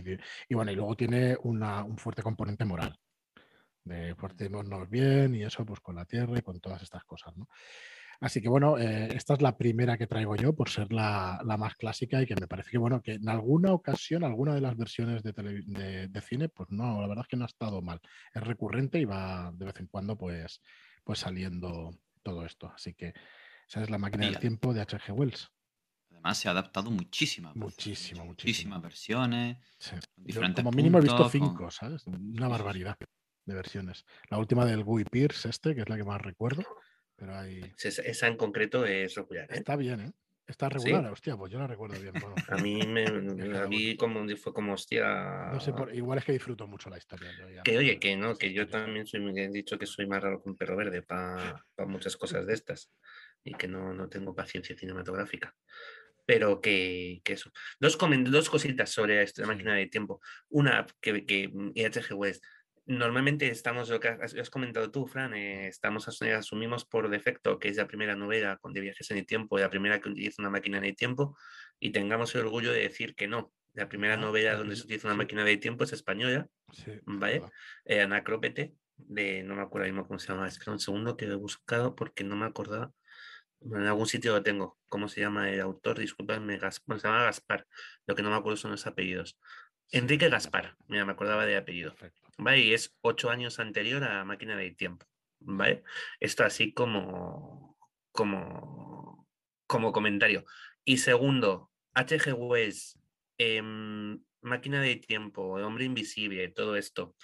[0.49, 2.99] y, bueno, y luego tiene un fuerte componente moral,
[3.85, 7.37] de portémonos bien y eso pues con la tierra y con todas estas cosas.
[7.37, 7.49] ¿no?
[8.21, 11.75] Así que bueno, eh, esta es la primera que traigo yo por ser la, más
[11.75, 15.23] clásica y que me parece que bueno, que en alguna ocasión, alguna de las versiones
[15.23, 18.01] de, cine, pues no, la verdad es que no ha estado mal.
[18.35, 20.61] Es recurrente y va de vez en cuando pues,
[21.03, 22.71] pues saliendo todo esto.
[22.75, 23.15] Así que
[23.67, 25.13] esa es la máquina del tiempo de H.G.
[25.13, 25.51] Wells.
[26.11, 29.57] Además se ha adaptado muchísimas Muchísimo, muchísimas versiones.
[30.57, 32.07] como mínimo he visto cinco, ¿sabes?
[32.07, 32.99] Una barbaridad
[33.47, 34.05] de versiones.
[34.29, 36.65] La última del Guy Pierce, este, que es la que más recuerdo.
[37.21, 37.73] Pero hay...
[37.79, 39.45] Esa en concreto es regular.
[39.45, 39.59] ¿eh?
[39.59, 40.13] Está bien, ¿eh?
[40.47, 42.13] Está regular, hostia, pues yo la recuerdo bien.
[42.49, 43.05] a mí me
[43.63, 45.51] a mí como, fue como hostia.
[45.53, 47.31] No sé, igual es que disfruto mucho la historia.
[47.63, 50.49] que oye, que no, que yo también soy, he dicho que soy más raro que
[50.49, 52.91] un perro verde para muchas cosas de estas
[53.45, 55.55] y que no, no tengo paciencia cinematográfica.
[56.27, 57.53] Pero que, que eso.
[57.79, 60.21] Dos, dos cositas sobre esta máquina de tiempo.
[60.49, 62.45] Una, que, que IHG West
[62.91, 67.77] Normalmente estamos, lo que has, comentado tú, Fran, eh, estamos asumimos por defecto que es
[67.77, 70.79] la primera novela con de viajes en el tiempo, la primera que utiliza una máquina
[70.79, 71.37] en el tiempo,
[71.79, 73.53] y tengamos el orgullo de decir que no.
[73.75, 76.49] La primera ah, novela donde se utiliza una máquina de tiempo es española,
[77.05, 77.43] ¿vale?
[77.85, 81.27] Eh, Anacrópete, de, no me acuerdo mismo cómo se llama, es que un segundo que
[81.27, 82.93] he buscado porque no me acordaba.
[83.61, 84.81] En algún sitio lo tengo.
[84.89, 86.01] ¿Cómo se llama el autor?
[86.01, 87.69] Disculpadme, Gaspar, se llama Gaspar.
[88.07, 89.39] Lo que no me acuerdo son los apellidos.
[89.93, 91.95] Enrique Gaspar, mira, me acordaba de apellido.
[92.41, 92.61] ¿Vale?
[92.61, 95.07] Y es ocho años anterior a Máquina de Tiempo,
[95.41, 95.83] ¿vale?
[96.19, 97.77] Esto así como,
[98.13, 99.29] como,
[99.67, 100.45] como comentario.
[100.85, 102.33] Y segundo, H.G.
[102.33, 102.99] Wells,
[103.39, 107.15] em, Máquina de Tiempo, Hombre Invisible, todo esto.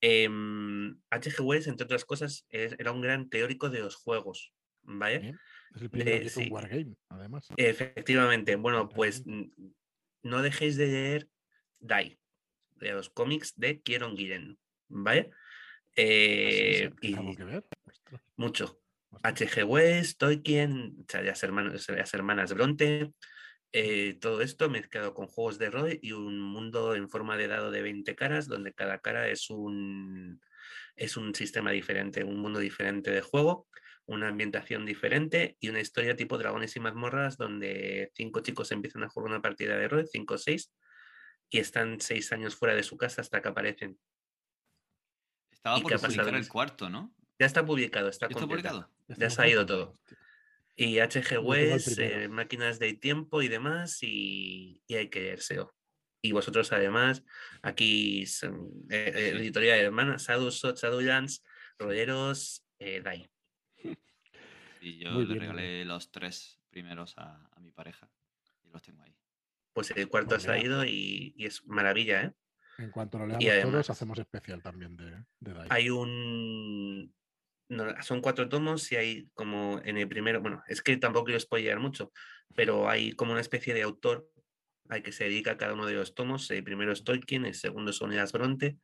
[0.00, 0.28] H.G.
[0.28, 0.94] Mm.
[1.40, 5.34] Em, Wells, entre otras cosas, era un gran teórico de los juegos, ¿vale?
[5.92, 7.48] Es el Wargame, además.
[7.56, 8.54] Efectivamente.
[8.54, 9.24] Bueno, pues
[10.22, 11.28] no dejéis de leer
[11.80, 12.18] Die,
[12.88, 15.30] de los cómics de Kieron Guillen, ¿vale?
[15.96, 17.16] Eh, y
[18.36, 18.80] mucho.
[19.22, 19.64] H.G.
[19.64, 23.12] West, Tolkien, las hermanas, las hermanas Bronte,
[23.72, 27.70] eh, todo esto mezclado con juegos de rol y un mundo en forma de dado
[27.70, 30.40] de 20 caras, donde cada cara es un,
[30.96, 33.68] es un sistema diferente, un mundo diferente de juego,
[34.06, 39.08] una ambientación diferente y una historia tipo dragones y mazmorras, donde cinco chicos empiezan a
[39.08, 40.72] jugar una partida de rol, cinco o seis,
[41.54, 43.96] y están seis años fuera de su casa hasta que aparecen.
[45.52, 47.14] Estaba por publicar el cuarto, ¿no?
[47.38, 48.90] Ya está publicado, está, ¿Está publicado.
[49.06, 49.96] Ya se ha ido todo.
[50.74, 55.76] Y HG West, eh, máquinas de tiempo y demás, y, hay que leérselo.
[56.20, 57.22] Y vosotros además,
[57.62, 58.48] aquí eh,
[58.90, 61.44] eh, editorial de hermanas, Sadu, Shadowlands,
[61.78, 63.30] Rolleros, Dai.
[64.80, 68.10] Y yo le regalé los tres primeros a, a mi pareja
[68.64, 69.14] y los tengo ahí
[69.74, 72.32] pues el cuarto ha salido y, es maravilla, ¿eh?
[72.78, 77.12] En cuanto lo leamos todos, hacemos especial también de, de Hay un
[78.02, 81.78] son cuatro tomos y hay como en el primero, bueno, es que tampoco quiero spoilear
[81.78, 82.12] mucho,
[82.54, 84.28] pero hay como una especie de autor
[84.88, 86.50] al que se dedica a cada uno de los tomos.
[86.50, 88.76] El primero es Tolkien, el segundo es Oneas Bronte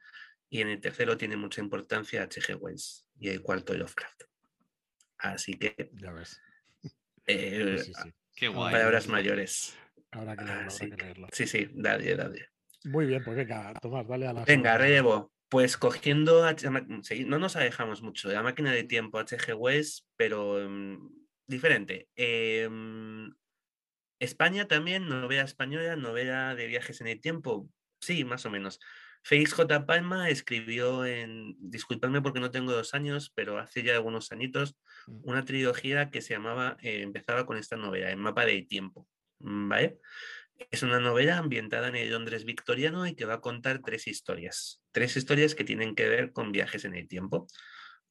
[0.49, 2.57] y en el tercero tiene mucha importancia H.G.
[2.59, 4.23] Wells y el cuarto Lovecraft.
[5.19, 5.91] Así que...
[5.93, 6.41] Ya ves.
[7.27, 7.83] Eh,
[8.35, 8.73] Qué guay.
[8.73, 9.77] Palabras mayores.
[10.13, 11.29] Habrá que leerlo, habrá que leerlo.
[11.33, 12.49] Sí, sí, dale, dale.
[12.85, 14.45] Muy bien, pues venga, Tomás, dale a la.
[14.45, 15.33] Venga, relevo.
[15.49, 16.47] Pues cogiendo,
[17.27, 21.11] no nos alejamos mucho de la máquina de tiempo HG Wells, pero mm,
[21.49, 22.09] diferente.
[22.15, 23.33] Em,
[24.21, 27.69] España también, novela española, novela de viajes en el tiempo,
[28.01, 28.79] sí, más o menos.
[29.23, 29.87] Félix J.
[29.87, 34.77] Palma escribió en, disculpadme porque no tengo dos años, pero hace ya algunos añitos,
[35.09, 35.29] mm.
[35.29, 39.09] una trilogía que se llamaba, eh, empezaba con esta novela, El mapa del tiempo,
[39.41, 39.99] ¿vale?
[40.71, 44.83] Es una novela ambientada en el Londres victoriano y que va a contar tres historias.
[44.93, 47.47] Tres historias que tienen que ver con viajes en el tiempo.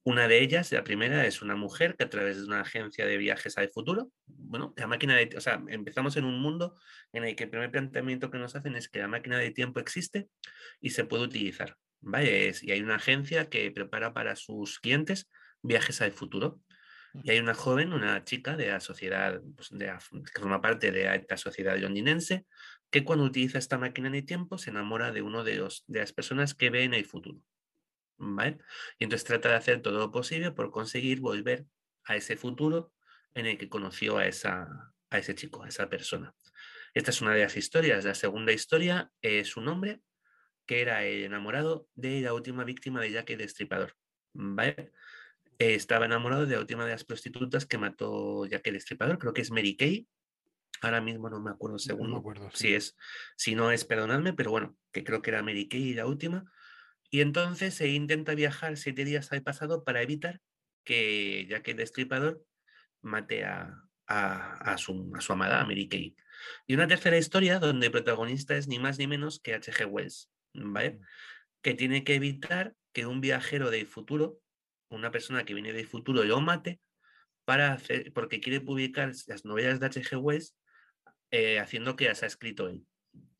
[0.02, 3.18] Una de ellas, la primera, es una mujer que a través de una agencia de
[3.18, 6.74] viajes al futuro, bueno, la máquina de, o sea, empezamos en un mundo
[7.12, 9.78] en el que el primer planteamiento que nos hacen es que la máquina de tiempo
[9.78, 10.28] existe
[10.80, 12.52] y se puede utilizar, ¿vale?
[12.62, 15.28] y hay una agencia que prepara para sus clientes
[15.62, 16.60] viajes al futuro.
[17.22, 21.14] Y hay una joven, una chica de la sociedad, pues, de, que forma parte de
[21.14, 22.46] esta sociedad londinense,
[22.90, 26.12] que cuando utiliza esta máquina de tiempo se enamora de uno de, los, de las
[26.12, 27.40] personas que ve en el futuro.
[28.18, 28.58] ¿vale?
[28.98, 31.66] Y entonces trata de hacer todo lo posible por conseguir volver
[32.04, 32.92] a ese futuro
[33.34, 36.34] en el que conoció a, esa, a ese chico, a esa persona.
[36.94, 38.04] Esta es una de las historias.
[38.04, 40.00] La segunda historia es un hombre
[40.66, 43.96] que era el enamorado de la última víctima de Jack el Destripador.
[44.32, 44.92] ¿vale?
[45.60, 49.42] Estaba enamorado de la última de las prostitutas que mató Jack el Destripador, creo que
[49.42, 50.08] es Mary Kay.
[50.80, 52.14] Ahora mismo no me acuerdo según.
[52.14, 52.96] acuerdo, Si es,
[53.36, 56.50] si no es, perdonadme, pero bueno, que creo que era Mary Kay la última.
[57.10, 60.40] Y entonces se intenta viajar siete días al pasado para evitar
[60.82, 62.42] que Jack el Destripador
[63.02, 66.16] mate a, a, su, a su amada, a Mary Kay.
[66.66, 69.84] Y una tercera historia donde el protagonista es ni más ni menos que H.G.
[69.84, 70.92] Wells, ¿vale?
[70.92, 71.00] Mm.
[71.60, 74.40] Que tiene que evitar que un viajero del futuro
[74.90, 76.80] una persona que viene del futuro lo mate
[77.44, 80.16] para hacer, porque quiere publicar las novelas de H.G.
[80.18, 80.56] Wells
[81.30, 82.84] eh, haciendo que las ha escrito él.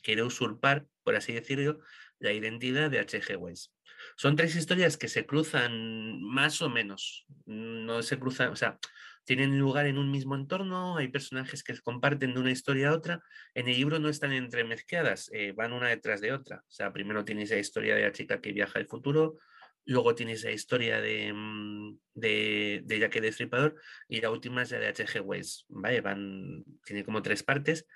[0.02, 1.80] Quiere usurpar, por así decirlo,
[2.18, 3.36] la identidad de H.G.
[3.36, 3.72] Wells.
[4.16, 7.26] Son tres historias que se cruzan más o menos.
[7.46, 8.78] No se cruzan, o sea,
[9.24, 13.22] tienen lugar en un mismo entorno, hay personajes que comparten de una historia a otra.
[13.54, 16.64] En el libro no están entremezcladas, eh, van una detrás de otra.
[16.66, 19.38] O sea, primero tienes la historia de la chica que viaja al futuro,
[19.86, 23.74] Luego tienes la historia de, mm, de, de Jack el Destripador
[24.08, 25.20] y la última es la de H.G.
[25.20, 25.66] Wells.
[25.68, 26.00] ¿vale?
[26.00, 27.86] Van, tiene como tres partes.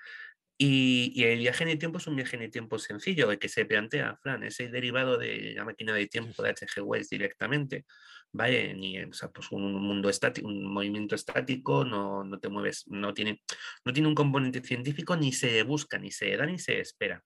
[0.57, 3.49] Y, el viaje en el tiempo es un viaje en el tiempo sencillo, el que
[3.49, 6.81] se plantea, Fran, es el derivado de la máquina de tiempo de H.G.
[6.81, 7.85] Wells directamente.
[8.31, 8.73] ¿Vale?
[8.73, 13.13] Ni, o sea, pues un mundo estático, un movimiento estático, no, no te mueves, no
[13.13, 13.41] tiene,
[13.85, 17.23] no tiene un componente científico, ni se busca, ni se da, ni se espera.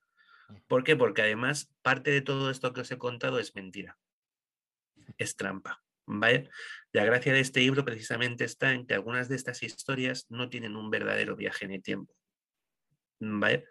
[0.68, 0.96] ¿Por qué?
[0.96, 3.98] Porque además parte de todo esto que os he contado es mentira
[5.22, 5.82] es trampa.
[6.06, 6.50] ¿vale?
[6.92, 10.76] La gracia de este libro precisamente está en que algunas de estas historias no tienen
[10.76, 12.14] un verdadero viaje en el tiempo.
[13.20, 13.66] ¿vale?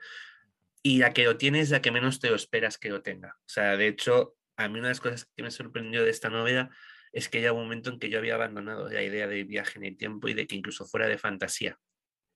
[0.82, 3.36] Y la que lo tienes, la que menos te lo esperas que lo tenga.
[3.40, 6.30] O sea, de hecho, a mí una de las cosas que me sorprendió de esta
[6.30, 6.70] novela
[7.12, 9.86] es que ya un momento en que yo había abandonado la idea de viaje en
[9.86, 11.78] el tiempo y de que incluso fuera de fantasía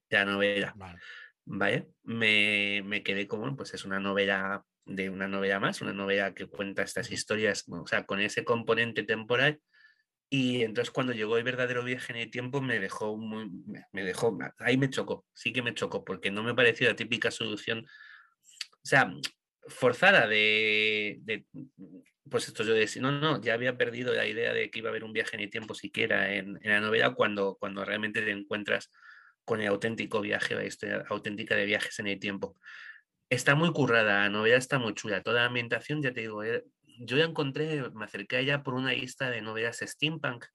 [0.10, 0.74] la novela.
[1.46, 1.90] Vale.
[2.04, 6.48] Me, me, quedé como, pues es una novela de una novela más, una novela que
[6.48, 9.60] cuenta estas historias, o sea, con ese componente temporal.
[10.30, 13.52] Y entonces cuando llegó el verdadero viaje en el tiempo me dejó muy,
[13.92, 17.30] me dejó, ahí me chocó, sí que me chocó, porque no me pareció la típica
[17.30, 19.14] solución, o sea,
[19.68, 21.46] forzada de,
[22.30, 24.92] pues esto yo decía, no, no, ya había perdido la idea de que iba a
[24.92, 28.32] haber un viaje en el tiempo siquiera en, en la novela cuando, cuando realmente te
[28.32, 28.90] encuentras
[29.46, 32.58] con el auténtico viaje, la historia auténtica de viajes en el tiempo.
[33.34, 35.24] Está muy currada, la novela está muy chula.
[35.24, 36.64] Toda la ambientación, ya te digo, eh,
[37.00, 40.46] yo ya encontré, me acerqué a ella por una lista de novelas steampunk.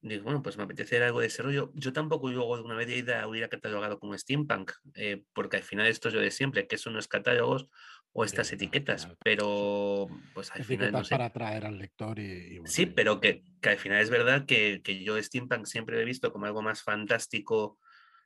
[0.00, 1.70] Digo, bueno, pues me apetece algo de ese rollo.
[1.74, 5.86] Yo tampoco luego de una vez ida hubiera catalogado como steampunk, eh, porque al final
[5.86, 7.68] esto es yo de siempre, que son los catálogos
[8.12, 10.92] o estas etiquetas, pero pues al final...
[10.92, 12.58] No para atraer al lector y...
[12.64, 16.06] sí, pero que, que, al final es verdad que, que yo steampunk siempre lo he
[16.06, 17.78] visto como algo más fantástico,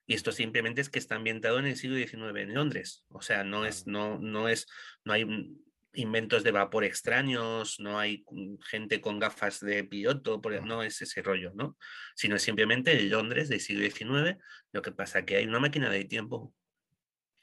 [0.07, 3.05] y esto simplemente es que está ambientado en el siglo XIX en Londres.
[3.09, 4.67] O sea, no es, no, no es,
[5.05, 5.27] no hay
[5.95, 8.25] inventos de vapor extraños, no hay
[8.69, 11.77] gente con gafas de piloto, no es ese rollo, ¿no?
[12.17, 14.38] Sino es simplemente el Londres del siglo XIX.
[14.73, 16.55] Lo que pasa que hay una máquina de tiempo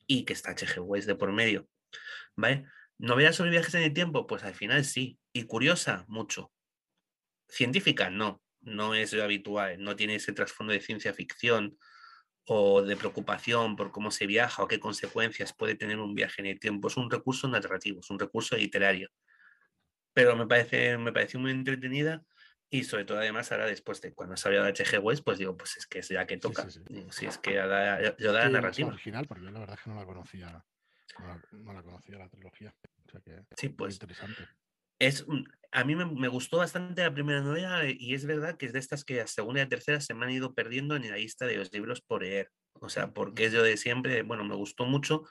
[0.07, 0.81] y que está H.G.
[0.81, 1.67] Wells de por medio.
[2.35, 2.65] ¿Vale?
[2.97, 4.27] ¿Novedad sobre viajes en el tiempo?
[4.27, 5.17] Pues al final sí.
[5.31, 6.51] Y curiosa, mucho.
[7.47, 8.41] Científica, no.
[8.61, 11.77] no es lo habitual, no tiene ese trasfondo de ciencia ficción
[12.51, 16.47] o de preocupación por cómo se viaja o qué consecuencias puede tener un viaje en
[16.47, 16.87] el tiempo.
[16.87, 19.09] Es un recurso narrativo, es un recurso literario.
[20.13, 22.23] Pero me parece, me pareció muy entretenida
[22.71, 24.99] y sobre todo además ahora después de cuando salió de H.G.
[24.99, 26.67] Wells, pues digo, pues es que es ya que toca.
[27.11, 28.89] Si es que yo da, la narrativa.
[28.89, 30.65] original, porque yo la verdad es que no la conocía,
[31.51, 32.73] no la, conocía la trilogía.
[33.57, 33.93] sí, pues.
[33.93, 34.47] Interesante.
[34.99, 35.25] Es,
[35.71, 38.79] a mí me, gustó bastante la primera novela eh, y es verdad que es de
[38.79, 41.45] estas que la segunda y la tercera se me han ido perdiendo en la lista
[41.45, 42.51] de los libros por leer.
[42.73, 45.23] O sea, porque es yo de siempre, bueno, me gustó mucho,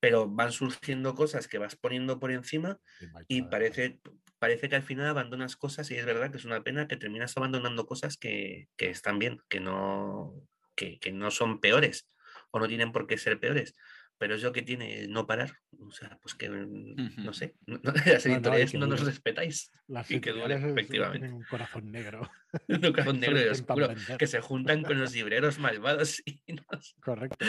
[0.00, 2.78] pero van surgiendo cosas que vas poniendo por encima
[3.26, 4.00] y parece,
[4.38, 7.36] parece que al final abandonas cosas y es verdad que es una pena que terminas
[7.36, 10.34] abandonando cosas que, están bien, que no,
[10.76, 12.08] que, que no son peores
[12.50, 13.74] o no tienen por qué ser peores
[14.18, 15.58] pero lo que tiene no parar.
[15.78, 19.70] O sea, pues que mm, no sé, no, las editoriales no, nos respetáis.
[19.86, 21.20] Las y que duele, efectivamente.
[21.20, 22.28] Tienen un corazón negro.
[22.68, 26.94] un corazón negro y oscuro, que se juntan con los libreros malvados y nos...
[27.00, 27.46] Correcto.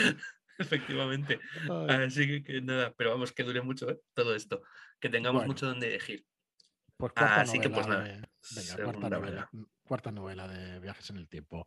[0.58, 1.40] efectivamente.
[1.88, 4.00] Así que, nada, pero vamos, que dure mucho ¿eh?
[4.14, 4.62] todo esto,
[5.00, 6.24] que tengamos mucho donde elegir.
[6.96, 8.04] Pues Así que pues nada.
[8.04, 9.50] Venga, cuarta novela.
[9.82, 11.64] cuarta novela de Viajes en el Tiempo.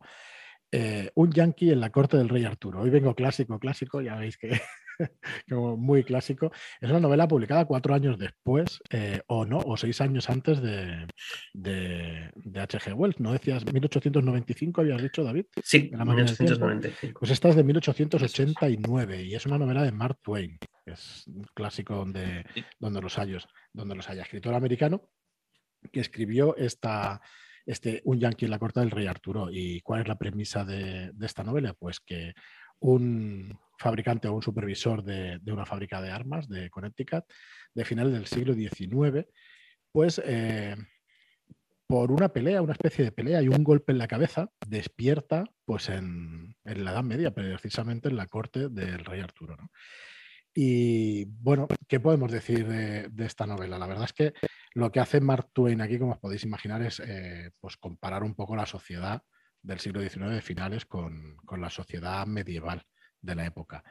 [0.70, 2.80] Eh, un yankee en la corte del rey Arturo.
[2.80, 4.60] Hoy vengo clásico, clásico, ya veis que
[5.48, 6.52] como muy clásico.
[6.80, 11.06] Es una novela publicada cuatro años después, eh, o no, o seis años antes de,
[11.52, 12.94] de, H.G.
[12.94, 13.20] Wells.
[13.20, 15.46] ¿No decías 1895, habías dicho, David?
[15.62, 17.20] Sí, 1895.
[17.20, 21.44] Pues esta es de 1889 y es una novela de Mark Twain, que es un
[21.54, 22.44] clásico donde,
[22.78, 24.22] donde, los, hayos, donde los haya.
[24.22, 25.08] Escritor americano
[25.92, 27.20] que escribió esta
[27.66, 29.48] este, un yankee en la corte del rey Arturo.
[29.50, 31.74] ¿Y cuál es la premisa de, esta novela?
[31.74, 32.34] Pues que
[32.80, 37.24] un fabricante o un supervisor de, una fábrica de armas de Connecticut
[37.74, 39.26] de final del siglo XIX,
[39.92, 40.76] pues eh,
[41.86, 45.88] por una pelea, una especie de pelea y un golpe en la cabeza, despierta pues
[45.88, 49.56] en, la Edad Media, precisamente en la corte del rey Arturo.
[50.54, 53.78] Y bueno, ¿qué podemos decir de, esta novela?
[53.78, 54.32] La verdad es que
[54.74, 58.34] lo que hace Mark Twain aquí, como os podéis imaginar, es eh, pues comparar un
[58.34, 59.20] poco la sociedad
[59.62, 62.84] del siglo XIX de finales con, la sociedad medieval
[63.24, 63.82] de la época.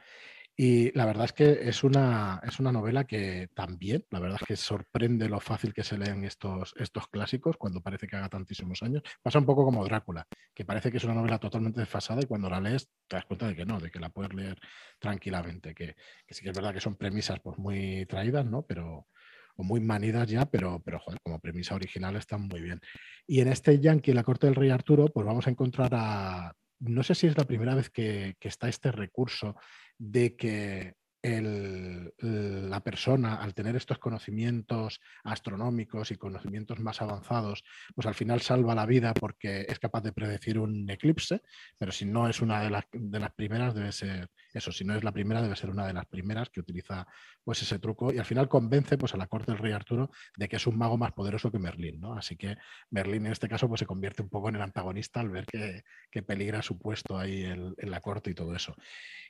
[0.56, 4.46] Y la verdad es que es una, es una novela que también, la verdad es
[4.46, 8.80] que sorprende lo fácil que se leen estos, estos clásicos cuando parece que haga tantísimos
[8.84, 9.02] años.
[9.20, 12.48] Pasa un poco como Drácula, que parece que es una novela totalmente desfasada y cuando
[12.48, 14.56] la lees te das cuenta de que no, de que la puedes leer
[15.00, 15.96] tranquilamente, que,
[16.28, 18.62] sí que es verdad que son premisas pues, muy traídas, ¿no?
[18.62, 19.08] Pero,
[19.56, 22.80] o muy manidas ya, pero, pero como premisa original están muy bien.
[23.26, 27.02] Y en este Yankee, la corte del rey Arturo, pues vamos a encontrar a, no
[27.02, 29.56] sé si es la primera vez que, que está este recurso
[29.98, 38.14] de que la persona, al tener estos conocimientos astronómicos y conocimientos más avanzados, pues al
[38.14, 41.40] final salva la vida porque es capaz de predecir un eclipse,
[41.78, 44.94] pero si no es una de las, de las primeras, debe ser eso, si no
[44.94, 47.06] es la primera, debe ser una de las primeras que utiliza
[47.42, 50.48] pues ese truco y al final convence pues a la corte del rey Arturo de
[50.48, 52.14] que es un mago más poderoso que Merlín, ¿no?
[52.14, 52.56] Así que
[52.90, 55.82] Merlín en este caso pues se convierte un poco en el antagonista al ver que,
[56.22, 58.74] peligra su puesto ahí en, la corte y todo eso.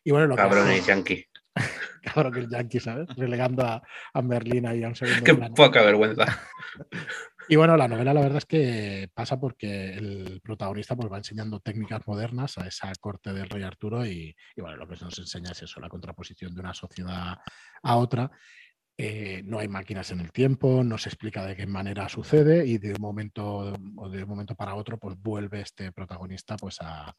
[0.04, 1.26] Y bueno, lo Cabrón, que yankee.
[2.02, 3.08] Cabrón, que el yankee, ¿sabes?
[3.16, 5.24] Relegando a, a Merlín ahí a un segundo.
[5.24, 6.26] Qué poca vergüenza.
[7.46, 11.60] Y bueno, la novela la verdad es que pasa porque el protagonista pues, va enseñando
[11.60, 15.62] técnicas modernas a esa corte del rey Arturo y, bueno, lo que nos enseña es
[15.62, 17.36] eso, la contraposición de una sociedad
[17.82, 18.30] a otra.
[18.96, 22.78] Eh, no hay máquinas en el tiempo, no se explica de qué manera sucede y
[22.78, 27.14] de un momento o de un momento para otro pues vuelve este protagonista pues a,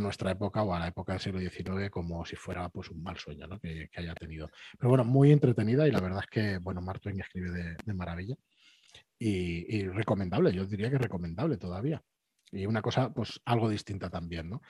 [0.00, 3.18] nuestra época o a la época del siglo XIX como si fuera pues un mal
[3.18, 4.50] sueño que, haya tenido.
[4.78, 8.36] Pero bueno, muy entretenida y la verdad es que bueno, Martin escribe de maravilla
[9.24, 12.02] y, recomendable, yo diría que recomendable todavía.
[12.50, 14.62] Y una cosa, pues algo distinta también, ¿no?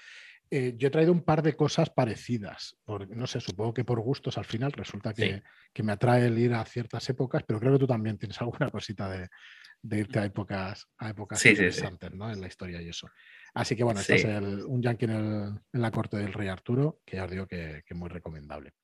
[0.54, 4.36] Eh, yo he traído un par de cosas parecidas, no sé, supongo que por gustos
[4.36, 5.42] al final resulta que,
[5.82, 9.08] me atrae el ir a ciertas épocas, pero creo que tú también tienes alguna cosita
[9.08, 9.30] de,
[9.96, 12.30] irte a épocas, a épocas interesantes ¿no?
[12.30, 13.08] en la historia y eso.
[13.54, 17.24] Así que bueno, este es un yankee en, la corte del rey Arturo, que ya
[17.24, 18.74] os digo que, que muy recomendable.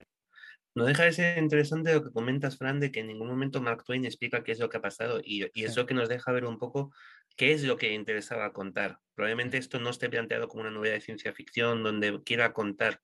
[0.79, 3.83] No deja de ser interesante lo que comentas, Fran, de que en ningún momento Mark
[3.85, 6.45] Twain explica qué es lo que ha pasado y, y eso que nos deja ver
[6.45, 6.93] un poco
[7.37, 9.01] qué es lo que interesaba contar.
[9.16, 13.01] Probablemente esto no esté planteado como una novela de ciencia ficción donde quiera contar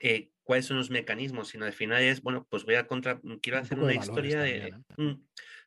[0.00, 3.58] eh, cuáles son los mecanismos, sino al final es, bueno, pues voy a contra, quiero
[3.58, 4.74] hacer una historia de, ¿eh?
[4.98, 5.14] mm,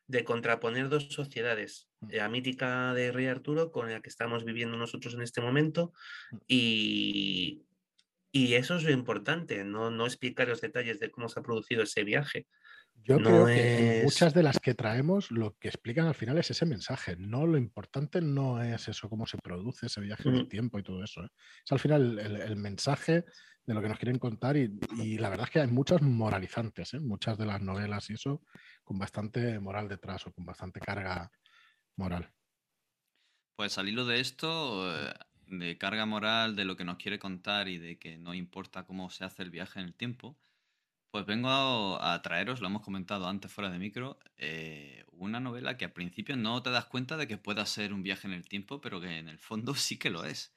[0.06, 2.10] de, contraponer dos sociedades, mm.
[2.12, 5.92] la mítica de Rey Arturo con la que estamos viviendo nosotros en este momento
[6.30, 6.36] mm.
[6.46, 7.62] y
[8.32, 11.82] y eso es lo importante, no, no explicar los detalles de cómo se ha producido
[11.82, 12.46] ese viaje,
[13.02, 16.50] Yo creo que en muchas de las que traemos lo que explican al final es
[16.50, 17.16] ese mensaje.
[17.16, 20.82] No lo importante no es eso, cómo se produce ese viaje en el tiempo y
[20.82, 21.24] todo eso.
[21.24, 21.28] ¿eh?
[21.64, 23.24] Es al final el, mensaje
[23.66, 27.00] de lo que nos quieren contar y, la verdad es que hay muchas moralizantes, ¿eh?
[27.00, 28.42] muchas de las novelas y eso,
[28.84, 31.30] con bastante moral detrás o con bastante carga
[31.96, 32.30] moral.
[33.56, 35.12] Pues al hilo de esto, eh,
[35.50, 39.10] de carga moral, de lo que nos quiere contar y de que no importa cómo
[39.10, 40.38] se hace el viaje en el tiempo,
[41.10, 41.50] pues vengo
[42.00, 46.36] a, traeros, lo hemos comentado antes fuera de micro, eh, una novela que al principio
[46.36, 49.18] no te das cuenta de que pueda ser un viaje en el tiempo, pero que
[49.18, 50.54] en el fondo sí que lo es.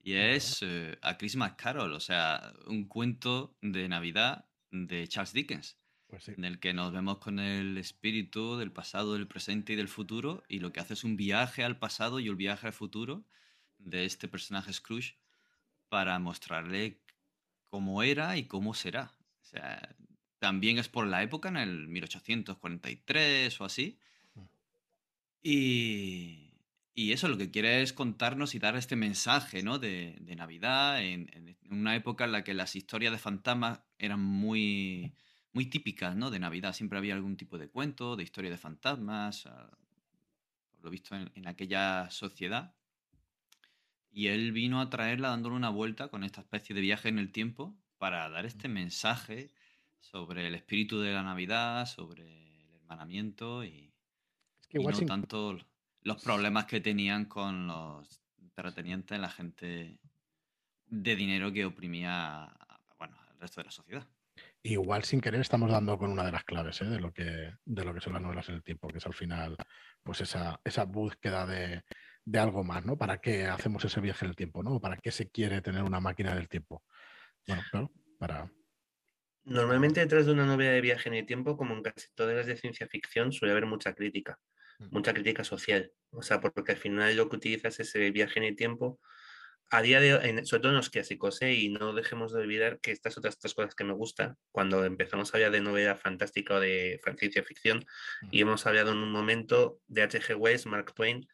[0.00, 5.76] Y es eh, A Christmas Carol, o sea, un cuento de Navidad de Charles Dickens,
[6.06, 9.88] pues en el que nos vemos con el espíritu del pasado, del presente y del
[9.88, 13.24] futuro, y lo que hace es un viaje al pasado y un viaje al futuro
[13.78, 15.16] de este personaje Scrooge
[15.88, 17.00] para mostrarle
[17.70, 19.14] cómo era y cómo será.
[19.42, 19.96] O sea,
[20.38, 23.98] también es por la época, en el 1843 o así.
[25.42, 26.48] Y,
[26.98, 29.78] y eso lo que quiere es contarnos y dar este mensaje ¿no?
[29.78, 35.14] de, Navidad en, una época en la que las historias de fantasmas eran muy,
[35.52, 36.28] muy típicas ¿no?
[36.30, 36.72] de Navidad.
[36.72, 39.70] Siempre había algún tipo de cuento, de historia de fantasmas, ah,
[40.72, 42.74] por lo visto en, aquella sociedad.
[44.18, 47.30] Y él vino a traerla dándole una vuelta con esta especie de viaje en el
[47.30, 49.52] tiempo para dar este mensaje
[50.00, 53.94] sobre el espíritu de la Navidad, sobre el hermanamiento y,
[54.72, 55.56] no tanto
[56.02, 58.20] los problemas que tenían con los
[58.54, 60.00] terratenientes, la gente
[60.86, 62.52] de dinero que oprimía
[62.98, 64.08] bueno, al resto de la sociedad.
[64.64, 66.86] Igual sin querer estamos dando con una de las claves ¿eh?
[66.86, 69.14] de, lo que, de lo que son las novelas en el tiempo, que es al
[69.14, 69.56] final
[70.02, 71.84] pues esa, esa búsqueda de,
[72.28, 72.98] de algo más, ¿no?
[72.98, 74.78] ¿Para qué hacemos ese viaje en el tiempo, ¿no?
[74.80, 76.84] ¿Para qué se quiere tener una máquina del tiempo?
[77.46, 78.52] Bueno, claro, para...
[79.44, 82.46] Normalmente detrás de una novela de viaje en el tiempo, como en casi todas las
[82.46, 84.38] de ciencia ficción, suele haber mucha crítica,
[84.78, 84.88] mm.
[84.90, 85.90] mucha crítica social.
[86.10, 89.00] O sea, porque al final lo que utilizas es ese viaje en el tiempo.
[89.70, 91.54] A día de hoy, sobre todo en los clásicos, ¿eh?
[91.54, 95.32] y no dejemos de olvidar que estas otras tres cosas que me gustan, cuando empezamos
[95.32, 97.86] a hablar de novela fantástica o de ciencia ficción,
[98.20, 98.28] mm.
[98.32, 100.34] y hemos hablado en un momento de H.G.
[100.34, 101.26] Wells, Mark Twain,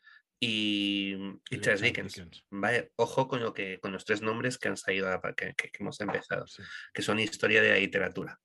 [0.46, 2.22] y, Charles Dickens.
[2.50, 6.00] Vale, ojo con, lo que, con los tres nombres que han salido, que, que, hemos
[6.00, 6.44] empezado,
[6.92, 8.38] que son historia de la literatura.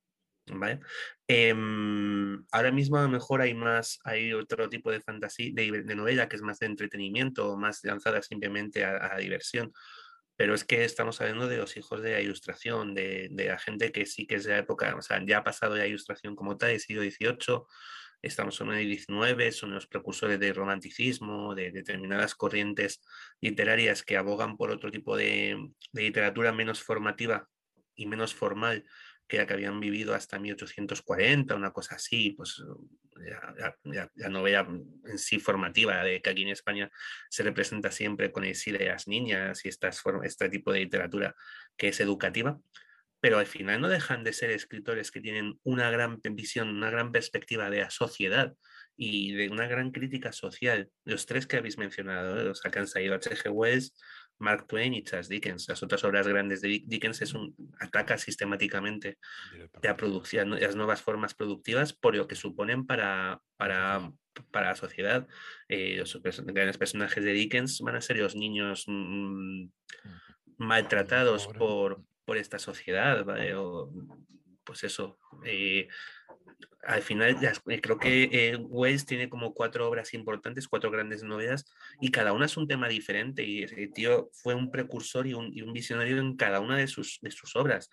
[0.47, 0.80] ¿vale?
[1.28, 6.28] Em, ahora mismo a lo mejor hay más, hay otro tipo de fantasía, de, novela
[6.28, 9.74] que es más de entretenimiento, más lanzada simplemente a, a, diversión.
[10.36, 13.91] Pero es que estamos hablando de los hijos de la ilustración, de, de, la gente
[13.91, 16.58] que sí que es de la época, o sea, ya ha pasado la ilustración como
[16.58, 17.66] tal, el siglo XVIII,
[18.22, 23.01] estamos en el XIX, son los precursores del romanticismo, de determinadas corrientes
[23.41, 27.47] literarias que abogan por otro tipo de, literatura menos formativa
[27.95, 28.86] y menos formal
[29.28, 32.63] que la que habían vivido hasta 1840, una cosa así, pues
[34.17, 34.67] ya novela
[35.05, 36.89] en sí formativa, de que aquí en España
[37.30, 41.36] se representa siempre con el sí de las niñas y estas, este tipo de literatura
[41.78, 42.59] que es educativa
[43.20, 47.11] pero al final no dejan de ser escritores que tienen una gran visión, una gran
[47.11, 48.53] perspectiva de la sociedad
[48.95, 50.89] y de una gran crítica social.
[51.05, 52.43] Los tres que habéis mencionado, ¿eh?
[52.43, 53.49] los que han salido H.G.
[53.49, 53.93] Wells,
[54.39, 55.67] Mark Twain y Charles Dickens.
[55.67, 59.17] Las otras obras grandes de Dickens es un, ataca sistemáticamente
[59.84, 64.11] la producción, las nuevas formas productivas por lo que suponen para, para,
[64.51, 65.28] para la sociedad.
[65.67, 69.65] Eh, los grandes personajes de Dickens van a ser los niños mm,
[70.57, 73.26] maltratados por, por esta sociedad,
[74.64, 75.18] pues eso.
[75.46, 75.88] Eh,
[76.84, 81.66] al final, eh, creo que eh, Wells tiene como cuatro obras importantes, cuatro grandes novelas,
[82.00, 83.42] y cada una es un tema diferente.
[83.42, 87.32] Y ese tío fue un precursor y un, visionario en cada una de sus, de
[87.32, 87.90] sus obras.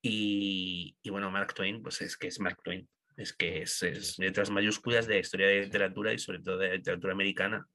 [0.00, 2.88] Y, bueno, Mark Twain, pues es que es Mark Twain.
[3.16, 6.74] Es que es, letras mayúsculas de la historia de literatura y sobre todo de la
[6.76, 7.66] literatura americana.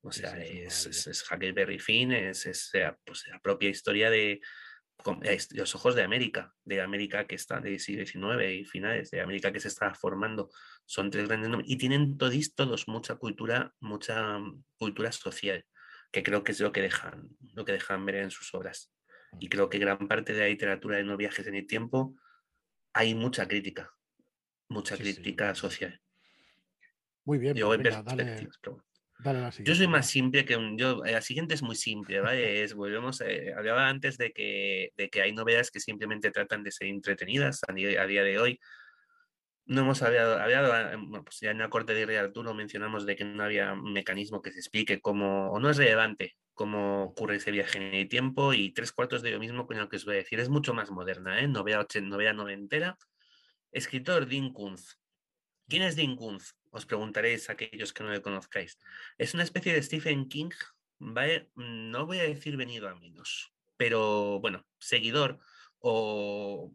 [0.00, 2.72] O sea, es, es, Huckleberry Finn, es, es
[3.04, 4.40] pues, la propia historia de,
[5.50, 9.52] los ojos de América, de América que está del siglo XIX y finales, de América
[9.52, 10.50] que se está formando,
[10.86, 15.64] son tres grandes nombres y tienen todos, todos mucha cultura, mucha mm, cultura social,
[16.10, 18.92] que creo que es lo que dejan, lo que dejan ver en sus obras.
[19.40, 22.16] Y creo que gran parte de la literatura de no viajes en el tiempo
[22.92, 23.92] hay mucha crítica,
[24.68, 26.00] mucha crítica social.
[27.24, 27.80] Muy bien, Yo pues
[29.64, 30.76] yo soy más simple que un.
[30.76, 32.62] Yo, la siguiente es muy simple, ¿vale?
[32.62, 36.72] Es, volvemos, eh, hablaba antes de que, de que hay novelas que simplemente tratan de
[36.72, 38.60] ser entretenidas a día, a día de hoy.
[39.66, 43.16] No hemos hablado, hablado ah, pues ya en la corte de Rey Arturo mencionamos de
[43.16, 47.50] que no había mecanismo que se explique cómo, o no es relevante cómo ocurre ese
[47.50, 50.14] viaje en el tiempo, y tres cuartos de lo mismo con lo que os voy
[50.14, 50.40] a decir.
[50.40, 51.48] Es mucho más moderna, ¿eh?
[51.48, 52.96] Novela, novela noventera.
[53.72, 54.98] Escritor Dean Kunz,
[55.68, 56.54] ¿Quién es Dean Kuntz?
[56.74, 58.78] Os preguntaréis aquellos que no le conozcáis.
[59.16, 60.50] Es una especie de Stephen King,
[60.98, 61.48] ¿vale?
[61.54, 65.38] No voy a decir venido a menos, pero bueno, seguidor
[65.78, 66.72] o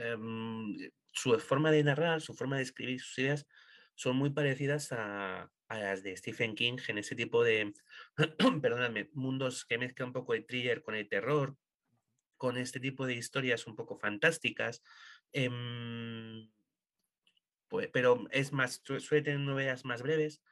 [0.00, 3.46] em, su forma de narrar, su forma de escribir sus ideas
[3.94, 7.74] son muy parecidas a, las de Stephen King en ese tipo de,
[8.62, 11.54] perdóname, mundos que mezclan un poco de thriller con el terror,
[12.38, 14.82] con este tipo de historias un poco fantásticas.
[15.32, 16.48] Em,
[17.68, 20.42] pues, pero es más, suele tener novelas más breves.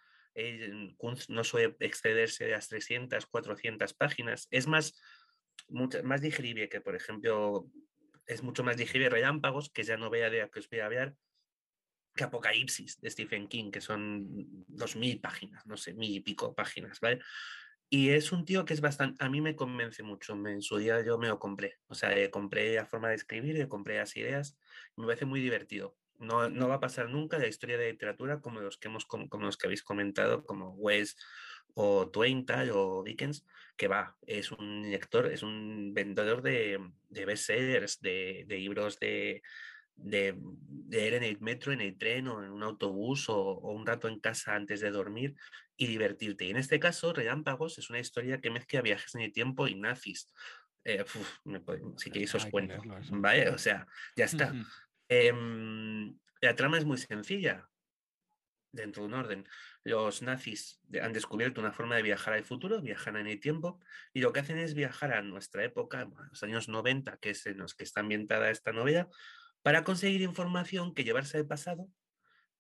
[1.29, 4.49] no suele excederse de las 300, 400 páginas.
[4.51, 5.01] Es más,
[5.69, 7.71] mucho, más digerible que, por ejemplo,
[8.27, 11.17] es mucho más digerible Relámpagos, que ya novela de la que os voy a hablar,
[12.14, 14.27] que Apocalipsis de Stephen King, que son
[14.67, 17.21] dos mil páginas, no sé, mil y pico páginas, ¿vale?
[17.89, 21.05] Y es un tío que es bastante, a mí me convence mucho, en su día
[21.05, 24.59] yo me lo compré, o sea, compré la forma de escribir, compré las ideas,
[24.97, 25.97] me parece muy divertido.
[26.19, 29.29] No, no, va a pasar nunca la historia de literatura como los que, hemos, como,
[29.39, 31.17] los que habéis comentado, como Wes
[31.75, 33.45] o Twain o Dickens,
[33.77, 39.43] que va, es un lector, es un vendedor de, de bestsellers, de, de libros de,
[39.97, 40.37] de,
[40.91, 44.21] ir en el metro, en el tren o en un autobús o, un rato en
[44.21, 45.35] casa antes de dormir
[45.77, 46.45] y divertirte.
[46.45, 49.75] Y en este caso, Relámpagos es una historia que mezcla viajes en el tiempo y
[49.75, 50.33] nazis.
[50.85, 51.05] Eh,
[51.97, 52.81] si queréis os cuento.
[53.11, 54.55] Vale, o sea, ya está.
[55.09, 57.69] Em, la trama es muy sencilla,
[58.77, 59.49] dentro de un orden.
[59.83, 63.81] Los nazis han descubierto una forma de viajar al futuro, viajan en el tiempo,
[64.13, 67.59] y lo que hacen es viajar a nuestra época, los años 90, que es en
[67.59, 69.09] los que está ambientada esta novela,
[69.63, 71.89] para conseguir información que llevarse al pasado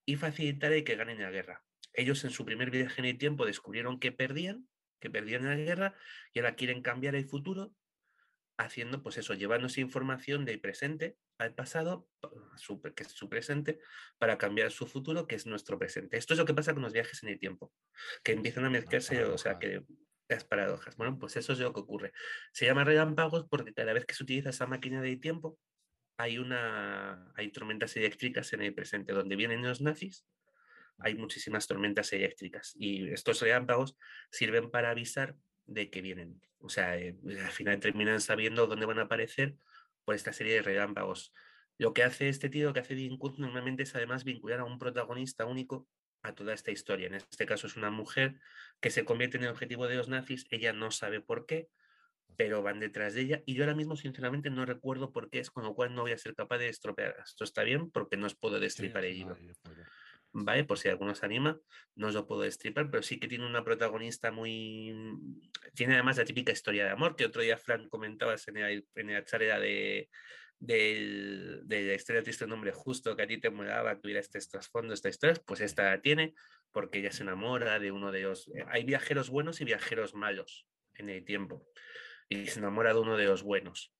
[0.04, 1.62] y facilitar el que ganen la guerra.
[1.92, 4.68] Ellos en su primer viaje en el tiempo descubrieron que perdían,
[5.00, 5.94] que perdían la guerra
[6.32, 7.72] y ahora quieren cambiar el futuro
[8.58, 12.08] haciendo pues eso, llevándose información del presente al pasado,
[12.94, 13.78] que es su presente,
[14.18, 16.16] para cambiar su futuro, que es nuestro presente.
[16.16, 17.72] Esto es lo que pasa con los viajes en el tiempo,
[18.24, 19.84] que empiezan a mezclarse, o sea, que
[20.28, 20.96] las paradojas.
[20.96, 22.12] Bueno, pues eso es lo que ocurre.
[22.52, 25.58] Se llama relámpagos porque cada vez que se utiliza esa máquina de tiempo,
[26.16, 29.12] hay, una, hay tormentas eléctricas en el presente.
[29.12, 30.26] Donde vienen los nazis,
[30.98, 33.96] hay muchísimas tormentas eléctricas y estos relámpagos
[34.30, 35.36] sirven para avisar
[35.66, 36.40] de que vienen.
[36.58, 39.56] O sea, eh, al final terminan sabiendo dónde van a aparecer
[40.04, 41.32] por esta serie de relámpagos.
[41.78, 45.44] Lo que hace este tío, que hace Dean normalmente es además vincular a un protagonista
[45.44, 45.86] único
[46.22, 47.06] a toda esta historia.
[47.06, 48.40] En este caso es una mujer
[48.80, 51.68] que se convierte en el objetivo de los nazis, ella no sabe por qué,
[52.36, 55.50] pero van detrás de ella y yo ahora mismo sinceramente no recuerdo por qué es,
[55.50, 57.16] con lo cual no voy a ser capaz de estropear.
[57.24, 59.36] Esto está bien porque no os puedo destripar el libro.
[60.38, 60.64] ¿Vale?
[60.64, 61.58] Por si alguno se anima,
[61.94, 64.94] no os lo puedo destripar, pero sí que tiene una protagonista muy...
[65.74, 69.24] Tiene además la típica historia de amor que otro día Fran comentabas en, en la
[69.24, 70.10] charla de,
[70.58, 75.08] de la historia triste nombre justo que a ti te molaba, tuviera este trasfondo, esta
[75.08, 76.34] historia, pues esta la tiene
[76.70, 78.50] porque ella se enamora de uno de los...
[78.68, 80.66] Hay viajeros buenos y viajeros malos
[80.96, 81.66] en el tiempo
[82.28, 83.94] y se enamora de uno de los buenos.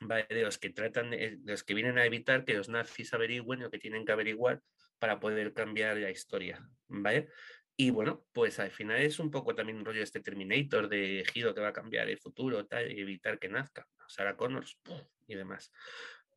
[0.00, 3.70] De los que tratan, de los que vienen a evitar que los nazis averigüen lo
[3.70, 4.60] que tienen que averiguar
[5.00, 6.64] para poder cambiar la historia.
[6.86, 7.28] ¿vale?
[7.76, 11.24] Y bueno, pues al final es un poco también un rollo de este Terminator de
[11.32, 13.88] Gido que va a cambiar el futuro tal, y evitar que nazca.
[14.06, 14.78] Sarah Connors
[15.26, 15.72] y demás.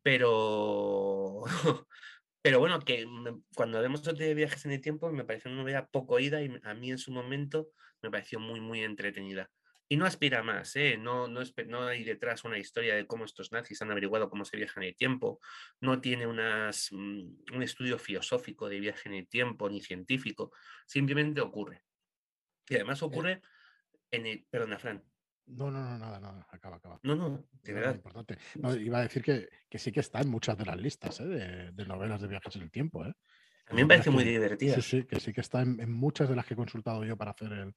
[0.02, 1.44] Pero,
[2.42, 3.06] pero bueno, que
[3.56, 6.74] cuando vemos de viajes en el tiempo me pareció una novela poco ida y a
[6.74, 7.68] mí en su momento
[8.02, 9.52] me pareció muy, muy entretenida.
[9.90, 10.98] Y no aspira más, ¿eh?
[10.98, 14.58] no, no, no, hay detrás una historia de cómo estos nazis han averiguado cómo se
[14.58, 15.40] viaja en el tiempo,
[15.82, 20.52] no tiene unas, mm, un estudio filosófico de viaje en el tiempo ni científico,
[20.86, 21.84] simplemente ocurre.
[22.70, 23.42] Y además ocurre
[24.10, 24.46] en el...
[24.50, 25.04] Perdona, Fran.
[25.46, 27.00] No, no, no, nada, nada, acaba, acaba.
[27.04, 27.96] No, no, de verdad.
[27.96, 28.38] Importante.
[28.80, 31.26] iba a decir que, que, sí que está en muchas de las listas ¿eh?
[31.26, 33.06] de, de, novelas de viajes en el tiempo.
[33.06, 33.14] ¿eh?
[33.68, 34.76] A mí me parece muy divertida.
[34.76, 37.18] Sí, sí, que sí que está en, en, muchas de las que he consultado yo
[37.18, 37.74] para hacer el,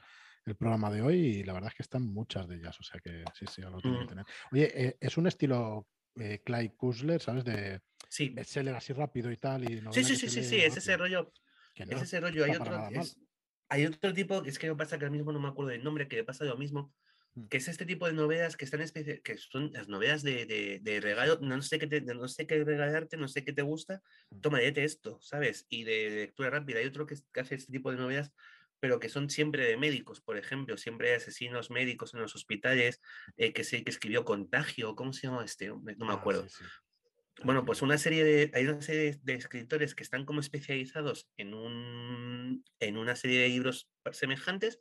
[0.46, 3.00] el programa de hoy y la verdad es que están muchas de ellas, o sea
[3.00, 4.06] que sí, sí, tengo que mm.
[4.06, 4.24] tener.
[4.52, 7.44] Oye, eh, es un estilo eh, Clyde Kusler, ¿sabes?
[7.44, 8.30] De sí.
[8.30, 9.64] leer así rápido y tal.
[9.64, 11.32] Y sí, sí, sí, sí, sí, es ese rollo.
[11.74, 12.44] es ese rollo.
[12.44, 12.88] Hay otro,
[13.68, 16.06] hay otro tipo, es que me pasa que ahora mismo no me acuerdo del nombre,
[16.06, 16.94] que le pasa lo mismo,
[17.34, 17.48] mm.
[17.48, 20.78] que es este tipo de novelas que están especie, que son las novelas de, de,
[20.80, 24.00] de regalo, no sé, qué te, no sé qué regalarte, no sé qué te gusta,
[24.30, 24.40] mm.
[24.42, 25.66] toma, léete esto, ¿sabes?
[25.68, 26.78] Y de lectura rápida.
[26.78, 28.32] Hay otro que, que hace este tipo de novelas
[28.80, 33.00] pero que son siempre de médicos, por ejemplo, siempre hay asesinos médicos en los hospitales,
[33.36, 35.68] eh, que sé que escribió Contagio, ¿cómo se llama este?
[35.68, 36.46] No me ah, acuerdo.
[37.44, 41.52] Bueno, pues una serie de, hay una serie de escritores que están como especializados en,
[41.52, 44.80] un, en una serie de libros semejantes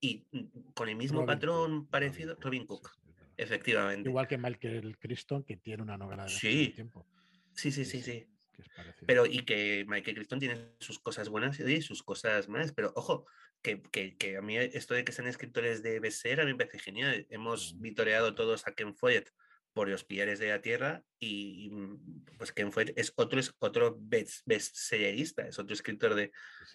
[0.00, 2.90] y mm, con el mismo patrón parecido, Robin Cook,
[3.36, 4.08] efectivamente.
[4.08, 6.72] Igual que Michael Crichton, que tiene una novela de sí.
[6.74, 7.06] tiempo.
[7.54, 8.26] Sí, sí, sí, sí.
[9.06, 12.72] Pero y que Michael Crichton tiene sus cosas buenas y sus cosas malas.
[12.72, 13.26] Pero ojo,
[13.62, 13.82] que,
[14.18, 17.26] que, a mí esto de que sean escritores de bestseller a mí me parece genial.
[17.30, 17.80] Hemos mm.
[17.80, 19.30] vitoreado todos a Ken Follett
[19.72, 23.96] por los pilares de la tierra y, mm, pues Ken Follett es otro, es otro
[23.98, 26.30] best, bestsellerista, es otro escritor de,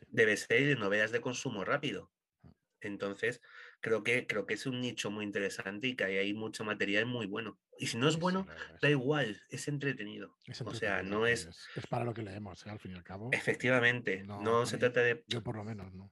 [0.07, 2.11] de bestseller de novelas de consumo rápido.
[2.43, 2.53] Ah.
[2.81, 3.41] Entonces,
[3.81, 7.25] creo que, creo que es un nicho muy interesante y que hay, mucho material muy
[7.25, 7.59] bueno.
[7.77, 8.45] Y si no es bueno,
[8.81, 10.37] da igual, es entretenido.
[10.65, 11.47] O sea, no es...
[11.75, 11.87] es...
[11.87, 12.69] para lo que leemos, ¿eh?
[12.69, 13.29] al fin y al cabo.
[13.31, 15.23] Efectivamente, no, se trata de...
[15.27, 16.11] Yo por lo menos, ¿no?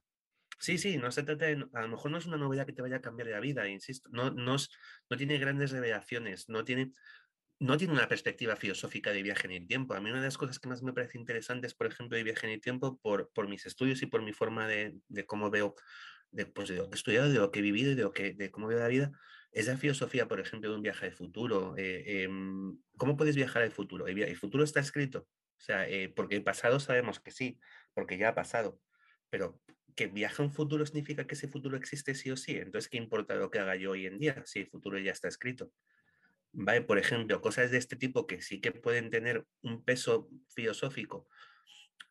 [0.60, 2.82] Sí, sí, no se trata de, a lo mejor no es una novela que te
[2.82, 4.56] vaya a cambiar la vida, insisto, no, no,
[5.08, 6.90] no tiene grandes revelaciones, no tiene,
[7.60, 9.94] no tiene una perspectiva filosófica de viaje en el tiempo.
[9.94, 12.46] A mí una de las cosas que más me parece interesantes, por ejemplo, de viaje
[12.46, 15.76] en el tiempo, por, por mis estudios y por mi forma de, de cómo veo,
[16.30, 18.12] de, pues, de lo que he estudiado, de lo que he vivido y de, lo
[18.12, 19.12] que, de cómo veo la vida,
[19.52, 21.74] es la filosofía, por ejemplo, de un viaje al futuro.
[21.76, 24.06] Eh, em, ¿Cómo puedes viajar al futuro?
[24.06, 25.26] El, futuro está escrito.
[25.58, 27.58] O sea, eh, porque el pasado sabemos que sí,
[27.94, 28.80] porque ya ha pasado.
[29.30, 29.60] Pero
[29.96, 32.56] que viaje a un futuro significa que ese futuro existe sí o sí.
[32.56, 35.28] Entonces, ¿qué importa lo que haga yo hoy en día si el futuro ya está
[35.28, 35.72] escrito?
[36.52, 36.82] ¿Vale?
[36.82, 41.26] Por ejemplo, cosas de este tipo que sí que pueden tener un peso filosófico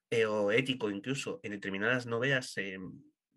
[0.09, 2.77] eh, o ético incluso en determinadas novelas, eh,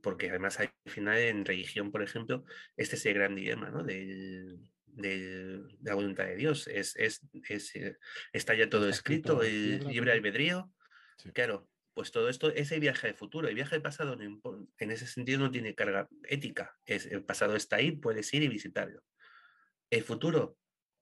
[0.03, 2.44] porque además al final en religión, por ejemplo,
[2.76, 3.82] este es el gran dilema ¿no?
[3.82, 4.59] de
[5.82, 6.66] la voluntad de Dios.
[6.68, 7.22] Es, es,
[7.74, 7.96] eh,
[8.32, 10.72] está ya todo escrito, el libre albedrío.
[11.34, 13.48] Claro, pues todo esto es el viaje de futuro.
[13.48, 16.76] El viaje de pasado en ese sentido no tiene carga ética.
[16.84, 19.03] Es, el pasado está ahí, puedes ir y visitarlo.
[19.90, 20.57] El futuro,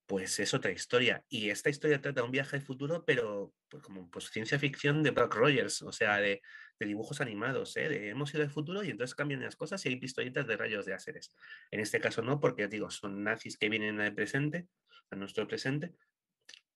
[0.07, 1.25] pues es otra historia.
[1.29, 5.11] Y esta historia trata un viaje de futuro, pero pues como pues, ciencia ficción de
[5.11, 6.41] Brock Rogers, o sea, de,
[6.87, 7.89] dibujos animados, ¿eh?
[7.89, 10.87] de hemos ido al futuro y entonces cambian las cosas y hay pistolitas de rayos
[10.87, 11.35] de láseres.
[11.71, 14.69] En este caso no, porque digo, son nazis que vienen al presente,
[15.11, 15.93] a nuestro presente,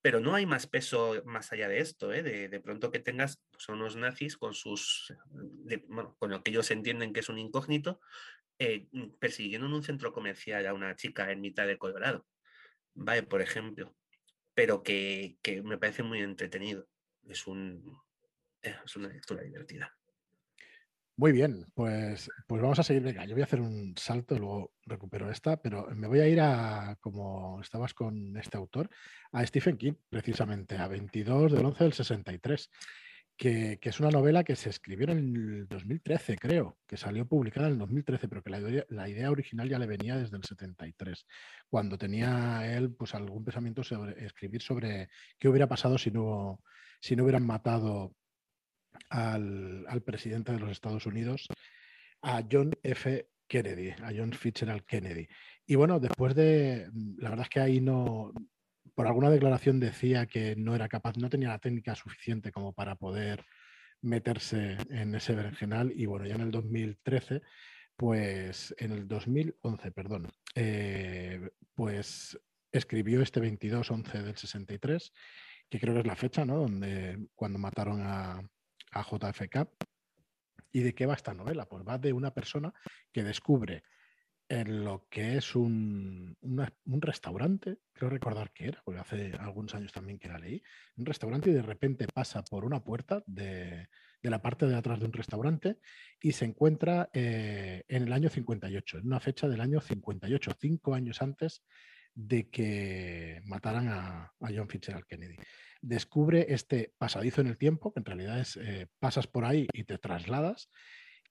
[0.03, 2.23] pero no hay más peso más allá de esto, ¿eh?
[2.23, 5.15] de, pronto que tengas pues, unos nazis con sus,
[5.87, 8.01] bueno, con lo que ellos entienden que es un incógnito,
[8.59, 8.89] eh,
[9.21, 12.27] persiguiendo en un centro comercial a una chica en mitad de Colorado,
[12.95, 13.23] ¿vale?
[13.23, 13.95] Por ejemplo,
[14.55, 16.89] pero que, que me parece muy entretenido,
[17.29, 17.97] es, un,
[18.63, 19.93] es una lectura divertida.
[21.17, 23.03] Muy bien, pues, pues vamos a seguir.
[23.03, 26.41] Venga, yo voy a hacer un salto, luego recupero esta, pero me voy a ir
[26.41, 28.89] a, como estabas con este autor,
[29.31, 32.71] a Stephen King, precisamente, a 22 del 11 del 63,
[33.37, 37.67] que, que es una novela que se escribió en el 2013, creo, que salió publicada
[37.67, 40.45] en el 2013, pero que la idea, la idea original ya le venía desde el
[40.45, 41.27] 73,
[41.69, 46.63] cuando tenía él pues algún pensamiento sobre escribir sobre qué hubiera pasado si no,
[47.01, 48.15] si no hubieran matado
[49.11, 51.49] al, presidente de los Estados Unidos,
[52.23, 53.29] a John F.
[53.47, 55.29] Kennedy, a John Fitzgerald Kennedy.
[55.67, 56.89] Y bueno, después de,
[57.19, 58.33] la verdad es que ahí no,
[58.95, 62.97] por alguna declaración decía que no era capaz, no tenía la técnica suficiente como para
[62.97, 63.45] poder
[64.01, 67.43] meterse en ese berenjenal y bueno, ya en el 2013,
[67.97, 72.39] pues en el 2011, perdón, eh, pues
[72.73, 75.13] escribió este 22-11 del 63,
[75.69, 76.57] que creo que es la fecha, ¿no?
[76.57, 78.43] Donde cuando mataron a,
[78.93, 79.69] a JFK.
[80.73, 81.67] ¿Y de qué va esta novela?
[81.67, 82.73] Pues va de una persona
[83.13, 83.83] que descubre
[84.49, 86.37] en lo que es un,
[86.85, 90.63] restaurante, creo recordar que era, porque hace algunos años también que la leí,
[90.97, 93.89] un restaurante y de repente pasa por una puerta de,
[94.23, 95.79] de la parte de atrás de un restaurante
[96.21, 100.95] y se encuentra eh, en el año 58, en una fecha del año 58, cinco
[100.95, 101.63] años antes
[102.15, 105.37] de que mataran a, John Fitzgerald Kennedy
[105.81, 109.85] descubre este pasadizo en el tiempo, que en realidad es eh, pasas por ahí y
[109.85, 110.69] te trasladas,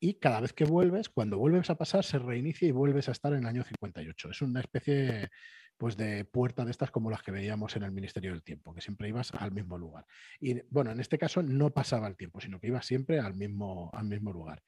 [0.03, 3.33] y cada vez que vuelves, cuando vuelves a pasar, se reinicia y vuelves a estar
[3.33, 4.31] en el año 58.
[4.31, 5.29] Es una especie
[5.77, 8.81] pues, de puerta de estas como las que veíamos en el Ministerio del Tiempo, que
[8.81, 10.07] siempre ibas al mismo lugar.
[10.39, 13.91] Y bueno, en este caso no pasaba el tiempo, sino que ibas siempre al mismo,
[13.93, 14.63] al mismo lugar.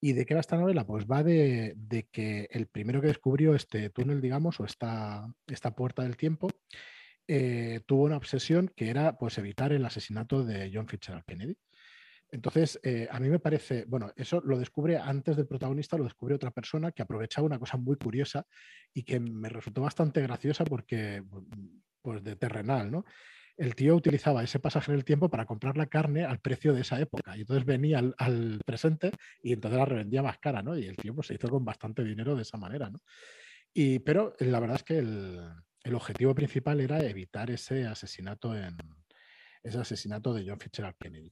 [0.00, 0.86] ¿Y de qué va esta novela?
[0.86, 1.76] Pues va de,
[2.10, 6.48] que el primero que descubrió este túnel, digamos, o esta, esta puerta del tiempo,
[7.28, 11.56] eh, tuvo una obsesión que era pues, evitar el asesinato de John Fitzgerald Kennedy.
[12.32, 16.34] Entonces, eh, a mí me parece, bueno, eso lo descubre antes del protagonista, lo descubre
[16.34, 18.46] otra persona que aprovechaba una cosa muy curiosa
[18.94, 21.22] y que me resultó bastante graciosa porque,
[22.00, 23.04] pues de terrenal, ¿no?
[23.60, 26.80] El tío utilizaba ese pasaje en el tiempo para comprar la carne al precio de
[26.80, 27.36] esa época.
[27.36, 30.78] Y entonces venía al, presente y entonces la revendía más cara, ¿no?
[30.78, 33.02] Y el tío pues, se hizo con bastante dinero de esa manera, ¿no?
[33.74, 35.38] Y, pero la verdad es que el,
[35.84, 38.78] el objetivo principal era evitar ese asesinato, en,
[39.62, 41.30] ese asesinato de John Fitzgerald Kennedy.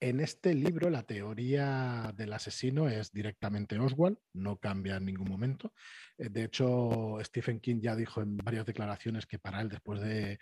[0.00, 5.72] En este libro la teoría del asesino es directamente Oswald, no cambia en ningún momento.
[6.18, 10.40] Eh, de hecho, Stephen King ya dijo en varias declaraciones que para él, después de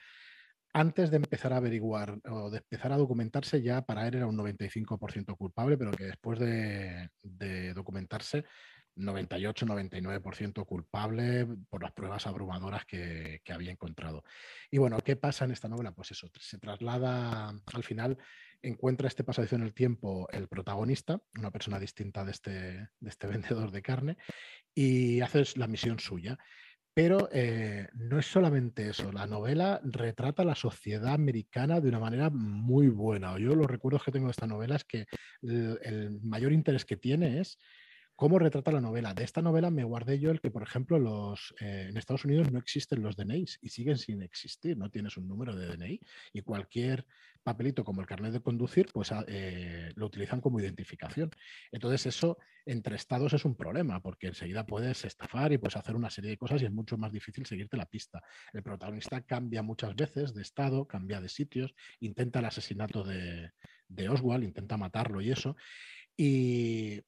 [0.77, 4.37] antes de empezar a averiguar o de empezar a documentarse, ya para él era un
[4.37, 7.09] 95% culpable, pero que después de,
[7.75, 8.45] documentarse,
[8.95, 14.23] 98-99% culpable por las pruebas abrumadoras que, había encontrado.
[14.71, 15.93] Y bueno, ¿qué pasa en esta novela?
[15.93, 18.19] Pues eso, se traslada al final,
[18.61, 23.27] encuentra este pasadizo en el tiempo el protagonista, una persona distinta de este, de este
[23.29, 24.19] vendedor de carne,
[24.75, 26.39] y hace la misión suya.
[26.97, 32.31] Pero eh, no es solamente eso, la novela retrata la sociedad americana de una manera
[32.31, 33.39] muy buena.
[33.39, 35.05] Yo los recuerdos que tengo de esta novela es que
[35.43, 37.59] el, mayor interés que tiene es
[38.17, 39.13] cómo retrata la novela.
[39.15, 42.51] De esta novela me guardé yo el que, por ejemplo, los, eh, en Estados Unidos
[42.51, 44.77] no existen los DNIs y siguen sin existir.
[44.77, 46.01] No tienes un número de DNI
[46.33, 47.07] y cualquier
[47.43, 51.31] papelito como el carnet de conducir, pues ah, eh, lo utilizan como identificación.
[51.71, 56.11] Entonces eso entre estados es un problema porque enseguida puedes estafar y puedes hacer una
[56.11, 58.23] serie de cosas y es mucho más difícil seguirte la pista.
[58.53, 63.53] El protagonista cambia muchas veces de estado, cambia de sitios, intenta el asesinato de,
[63.89, 65.57] de Oswald, intenta matarlo y eso.
[66.17, 67.01] Y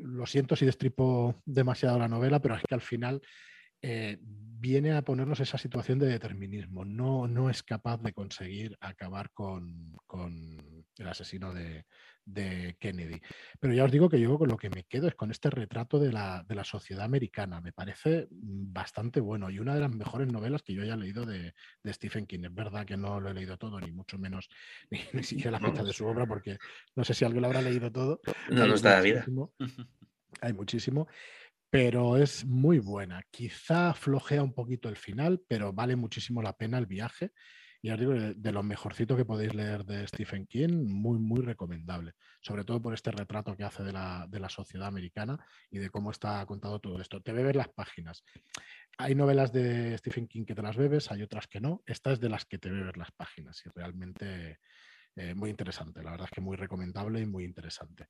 [0.00, 3.20] lo siento si destripo demasiado la novela, pero es que al final
[3.80, 6.84] eh, viene a ponernos esa situación de determinismo.
[6.84, 9.96] No, no es capaz de conseguir acabar con,
[10.96, 11.84] el asesino de,
[12.78, 13.20] Kennedy.
[13.58, 15.98] Pero ya os digo que yo con lo que me quedo es con este retrato
[15.98, 17.60] de la, sociedad americana.
[17.60, 21.54] Me parece bastante bueno y una de las mejores novelas que yo haya leído de,
[21.86, 22.44] Stephen King.
[22.44, 24.48] Es verdad que no lo he leído todo, ni mucho menos
[25.12, 26.58] ni, siquiera la fecha de su obra, porque
[26.94, 28.20] no sé si alguien lo habrá leído todo.
[28.50, 29.24] No nos da vida.
[30.40, 31.08] Hay muchísimo
[31.70, 33.22] pero es muy buena.
[33.30, 37.32] Quizá flojea un poquito el final, pero vale muchísimo la pena el viaje.
[37.84, 42.12] Y os digo, de lo mejorcito que podéis leer de Stephen King, muy, muy recomendable.
[42.40, 45.90] Sobre todo por este retrato que hace de la, de la sociedad americana y de
[45.90, 47.20] cómo está contado todo esto.
[47.20, 48.22] Te bebes las páginas.
[48.98, 51.82] Hay novelas de Stephen King que te las bebes, hay otras que no.
[51.84, 54.60] Esta es de las que te bebes las páginas y realmente
[55.16, 56.04] eh, muy interesante.
[56.04, 58.06] La verdad es que muy recomendable y muy interesante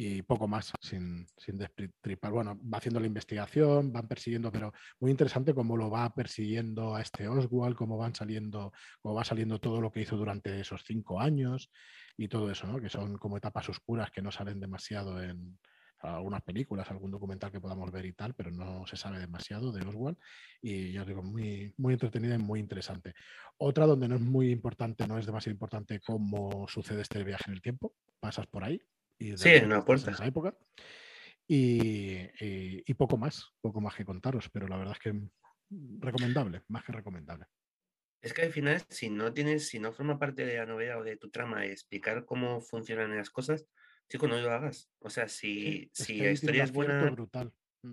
[0.00, 2.30] y poco más, sin, sin destripar.
[2.30, 7.02] Bueno, va haciendo la investigación, van persiguiendo, pero muy interesante cómo lo va persiguiendo a
[7.02, 8.72] este Oswald, cómo van saliendo,
[9.02, 11.72] cómo va saliendo todo lo que hizo durante esos cinco años
[12.16, 12.80] y todo eso, ¿no?
[12.80, 15.58] Que son como etapas oscuras que no salen demasiado en
[15.98, 19.84] algunas películas, algún documental que podamos ver y tal, pero no se sabe demasiado de
[19.84, 20.16] Oswald.
[20.62, 23.14] Y yo digo, muy, muy entretenida y muy interesante.
[23.56, 27.54] Otra donde no es muy importante, no es demasiado importante cómo sucede este viaje en
[27.54, 27.94] el tiempo.
[28.20, 28.80] Pasas por ahí,
[29.18, 30.10] sí, en una puerta.
[30.10, 30.56] esa época.
[31.46, 35.20] Y, poco más, poco más que contaros, pero la verdad es que
[35.98, 37.46] recomendable, más que recomendable.
[38.20, 41.04] Es que al final, si no tienes, si no forma parte de la novela o
[41.04, 43.66] de tu trama explicar cómo funcionan las cosas,
[44.08, 44.90] chico, no lo hagas.
[44.98, 47.10] O sea, si, si la historia es buena.
[47.10, 47.52] Brutal.
[47.82, 47.92] Mm.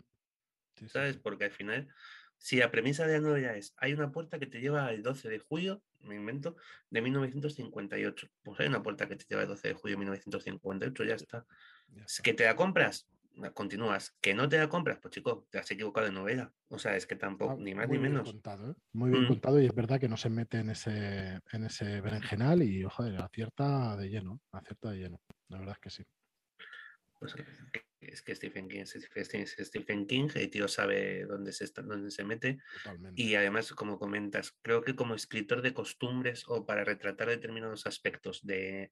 [0.88, 1.18] ¿Sabes?
[1.18, 1.88] Porque al final,
[2.38, 5.30] si la premisa de la novela es, hay una puerta que te lleva al 12
[5.30, 6.56] de julio, me invento,
[6.90, 8.28] de 1958.
[8.44, 11.46] Pues hay una puerta que te lleva al 12 de julio de 1958, ya está.
[12.06, 13.08] Es que te la compras,
[13.54, 14.16] continúas.
[14.22, 16.52] Que no te la compras, pues chico, te has equivocado de novela.
[16.70, 18.32] O sea, es que tampoco, ah, ni más ni menos.
[18.32, 18.76] Contado, ¿eh?
[18.94, 19.28] Muy bien mm.
[19.28, 23.04] contado y es verdad que no se mete en ese, en ese berenjenal y, ojo,
[23.04, 25.22] acierta de lleno, acierta de lleno.
[25.50, 26.04] La verdad es que sí.
[27.20, 27.36] Pues,
[28.12, 32.24] es que Stephen King es Stephen King, el tío sabe dónde se, está, dónde se
[32.24, 32.60] mete.
[33.16, 38.46] Y además, como comentas, creo que como escritor de costumbres o para retratar determinados aspectos
[38.46, 38.92] de,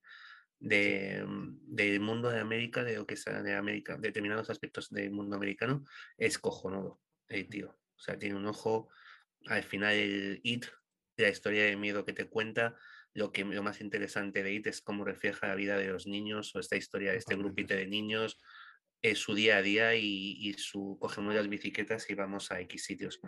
[0.60, 5.12] de, mm, del mundo de América, de lo que sea de América, determinados aspectos del
[5.12, 5.86] mundo americano,
[6.18, 7.78] es cojonudo, el tío.
[7.96, 8.90] O sea, tiene un ojo,
[9.48, 10.66] al final el It,
[11.18, 12.76] la historia de miedo que te cuenta,
[13.14, 16.56] lo que lo más interesante de IT es cómo refleja la vida de los niños
[16.56, 18.40] o esta historia de este grupito de niños
[19.04, 23.20] es su día a día y, su cogemos las bicicletas y vamos a X sitios.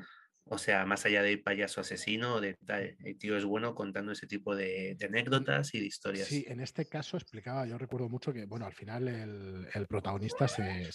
[0.47, 2.55] O sea, más allá del payaso asesino, de,
[3.03, 6.27] el tío es bueno contando ese tipo de, anécdotas y de historias.
[6.27, 10.91] Sí, en este caso explicaba, yo recuerdo mucho que, bueno, al final el, protagonista se,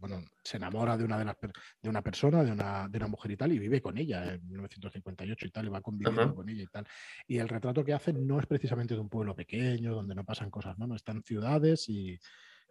[0.00, 1.36] bueno, se enamora de una, de, las,
[1.82, 4.48] de una persona, de una, de una mujer y tal, y vive con ella en
[4.48, 6.86] 1958 y tal, y va conviviendo con ella y tal.
[7.28, 10.50] Y el retrato que hace no es precisamente de un pueblo pequeño, donde no pasan
[10.50, 10.86] cosas, ¿no?
[10.86, 12.18] No están ciudades y,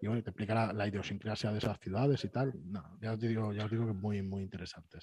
[0.05, 2.53] y bueno, te explica la, idiosincrasia de esas ciudades y tal.
[2.65, 4.99] No, ya os digo, ya os digo que es muy, muy interesante.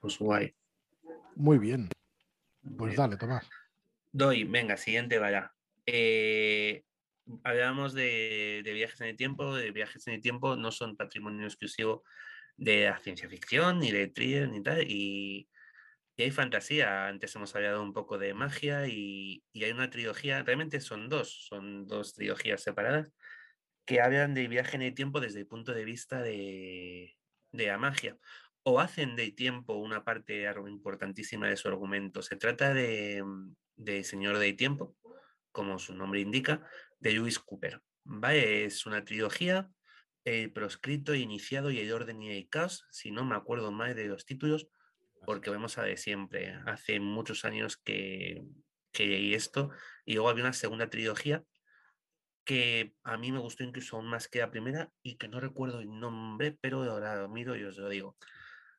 [0.00, 0.52] Pues guay.
[1.36, 1.88] Muy bien.
[2.76, 3.48] Pues dale, Tomás.
[4.10, 5.52] Doy, venga, siguiente vaya.
[5.86, 6.82] Eh,
[7.44, 12.02] hablamos de, viajes en el tiempo, de viajes en el tiempo no son patrimonio exclusivo
[12.56, 15.48] de la ciencia ficción, ni de thriller, ni tal, y,
[16.16, 17.06] hay fantasía.
[17.06, 21.46] Antes hemos hablado un poco de magia y, y, hay una trilogía, realmente son dos,
[21.48, 23.12] son dos trilogías separadas
[23.88, 27.16] que hablan de viaje en el tiempo desde el punto de vista de,
[27.52, 28.18] la magia.
[28.62, 32.20] O hacen del tiempo una parte importantísima de su argumento.
[32.20, 33.24] Se trata de,
[33.76, 34.94] de Señor de Tiempo,
[35.52, 36.68] como su nombre indica,
[37.00, 37.80] de Lewis Cooper.
[38.04, 38.66] ¿vale?
[38.66, 39.70] Es una trilogía,
[40.22, 44.04] El proscrito, Iniciado y El orden y el caos, si no me acuerdo mal de
[44.04, 44.68] los títulos,
[45.24, 46.60] porque vemos a de siempre.
[46.66, 48.44] Hace muchos años que,
[48.92, 49.70] que leí esto
[50.04, 51.42] y luego había una segunda trilogía
[52.48, 55.80] que a mí me gustó incluso aún más que la primera y que no recuerdo
[55.80, 58.16] el nombre, pero ahora lo miro y os lo digo.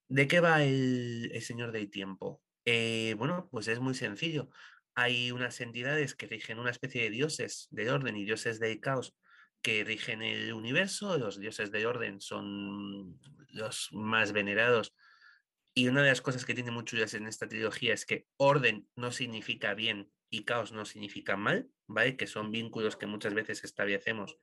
[0.08, 2.42] ¿De qué va el, Señor del Tiempo?
[2.66, 4.50] Eh, bueno, pues es muy sencillo.
[4.96, 9.16] Hay unas entidades que rigen una especie de dioses de orden y dioses del caos
[9.62, 11.20] que rigen el universo.
[11.20, 14.96] Los dioses de orden son los más venerados.
[15.76, 19.12] Y una de las cosas que tiene mucho en esta trilogía es que orden no
[19.12, 22.16] significa bien y caos no significa mal, ¿vale?
[22.16, 24.38] Que son vínculos que muchas veces establecemos.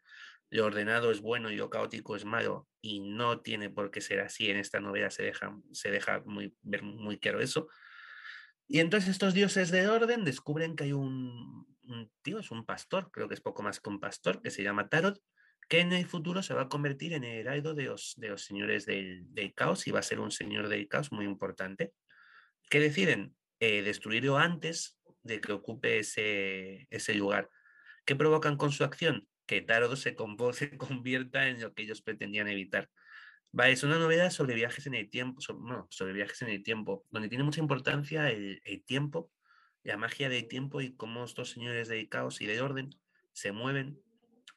[0.50, 4.20] Lo ordenado es bueno y lo caótico es malo y no tiene por qué ser
[4.20, 4.50] así.
[4.50, 7.68] En esta novela se deja, se deja muy, ver muy claro eso.
[8.68, 11.66] Y entonces estos dioses de orden descubren que hay un,
[12.22, 14.88] tío, es un pastor, creo que es poco más que un pastor, que se llama
[14.88, 15.20] Tarot,
[15.68, 18.44] que en el futuro se va a convertir en el heraldo de los, de los
[18.44, 21.92] señores del, del, caos y va a ser un señor del caos muy importante.
[22.68, 23.36] ¿Qué deciden?
[23.58, 24.95] Eh, destruirlo antes
[25.26, 27.50] de que ocupe ese, ese lugar.
[28.04, 29.28] ¿Qué provocan con su acción?
[29.46, 30.16] Que Tarot se,
[30.52, 32.88] se convierta en lo que ellos pretendían evitar.
[33.58, 35.60] Va, es una novela sobre viajes en el tiempo, sobre,
[35.90, 39.30] sobre viajes en el tiempo, donde tiene mucha importancia el, el, tiempo,
[39.82, 42.90] la magia del tiempo y cómo estos señores de caos y de orden
[43.32, 43.98] se mueven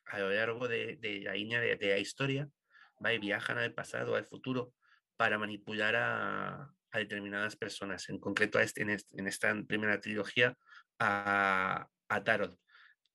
[0.05, 2.49] a lo largo de, de la línea de, de, la historia,
[3.03, 3.13] ¿va?
[3.13, 4.74] y viajan al pasado, al futuro,
[5.15, 10.00] para manipular a, a determinadas personas, en concreto a este, en, este, en, esta primera
[10.00, 10.58] trilogía
[11.00, 12.58] a, a, Tarot.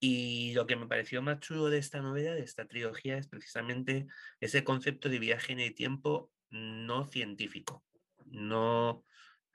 [0.01, 4.07] Y lo que me pareció más chulo de esta novela, de esta trilogía, es precisamente
[4.41, 7.85] ese concepto de viaje en el tiempo no científico,
[8.27, 9.05] no,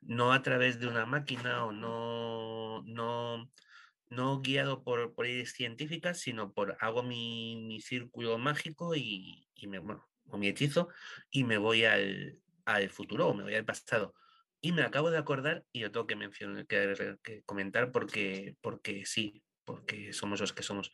[0.01, 3.49] no a través de una máquina o no, no,
[4.09, 9.79] no guiado por, por científicas, sino por hago mi, mi círculo mágico y, y me,
[9.79, 10.89] bueno, o mi hechizo
[11.29, 12.39] y me voy al,
[12.75, 14.13] al futuro o me voy al pasado.
[14.61, 19.05] Y me acabo de acordar, y yo tengo que mencionar, que, que comentar porque, porque
[19.05, 20.91] sí, porque somos los que somos,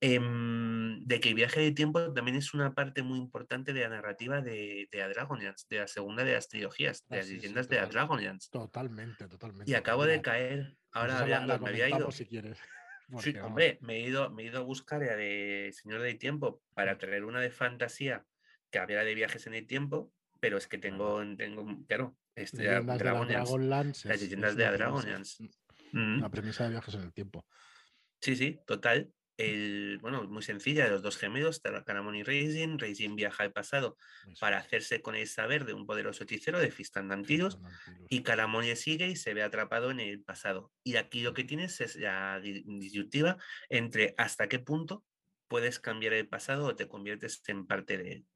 [0.00, 3.88] eh, de que el viaje de tiempo también es una parte muy importante de la
[3.88, 8.50] narrativa de, de Dragonians, de la segunda de las trilogías, de las leyendas de Dragonians.
[8.50, 9.70] Totalmente, totalmente.
[9.70, 12.10] Y acabo de caer, ahora hablando, la, la me había ido.
[12.10, 12.58] Si quieres.
[13.20, 16.60] Sí, hombre, me he, ido, me he ido a buscar la de Señor del Tiempo
[16.74, 18.26] para traer una de fantasía
[18.72, 22.98] que había de viajes en el tiempo, pero es que tengo, tengo claro, este, leyendas
[22.98, 25.36] Dragonlance, Dragonlance las leyendas es de una Dragonlance.
[25.44, 25.60] premisa-
[25.92, 26.30] Mm.
[26.30, 27.46] Premisa de viajes en el tiempo.
[28.20, 29.12] Sí, sí, total.
[29.38, 32.78] El, bueno, muy sencilla, los dos gemelos, Caramon y Raisin.
[32.78, 33.96] Raisin viaja al pasado
[34.40, 37.58] para hacerse con el saber de un poderoso hechicero de Fistandantilus.
[38.08, 40.72] y Caramon le sigue y se ve atrapado en el pasado.
[40.82, 43.36] Y aquí lo que tienes es la di- disyuntiva
[43.68, 45.04] entre hasta qué punto
[45.48, 48.26] puedes cambiar el pasado o te conviertes en parte de él.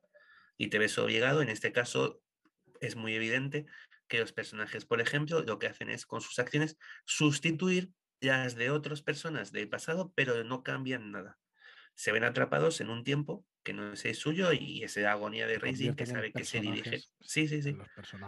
[0.61, 2.23] Y te ves obligado, en este caso
[2.83, 3.65] es muy evidente
[4.09, 8.69] que los personajes, por ejemplo, lo que hacen es con sus acciones sustituir las de
[8.69, 11.39] otras personas del pasado, pero no cambian nada.
[11.95, 15.47] Se ven atrapados en un tiempo que no es el suyo y es la agonía
[15.47, 16.99] de Racing que sabe que se dirige.
[17.23, 17.75] Sí, sí, sí.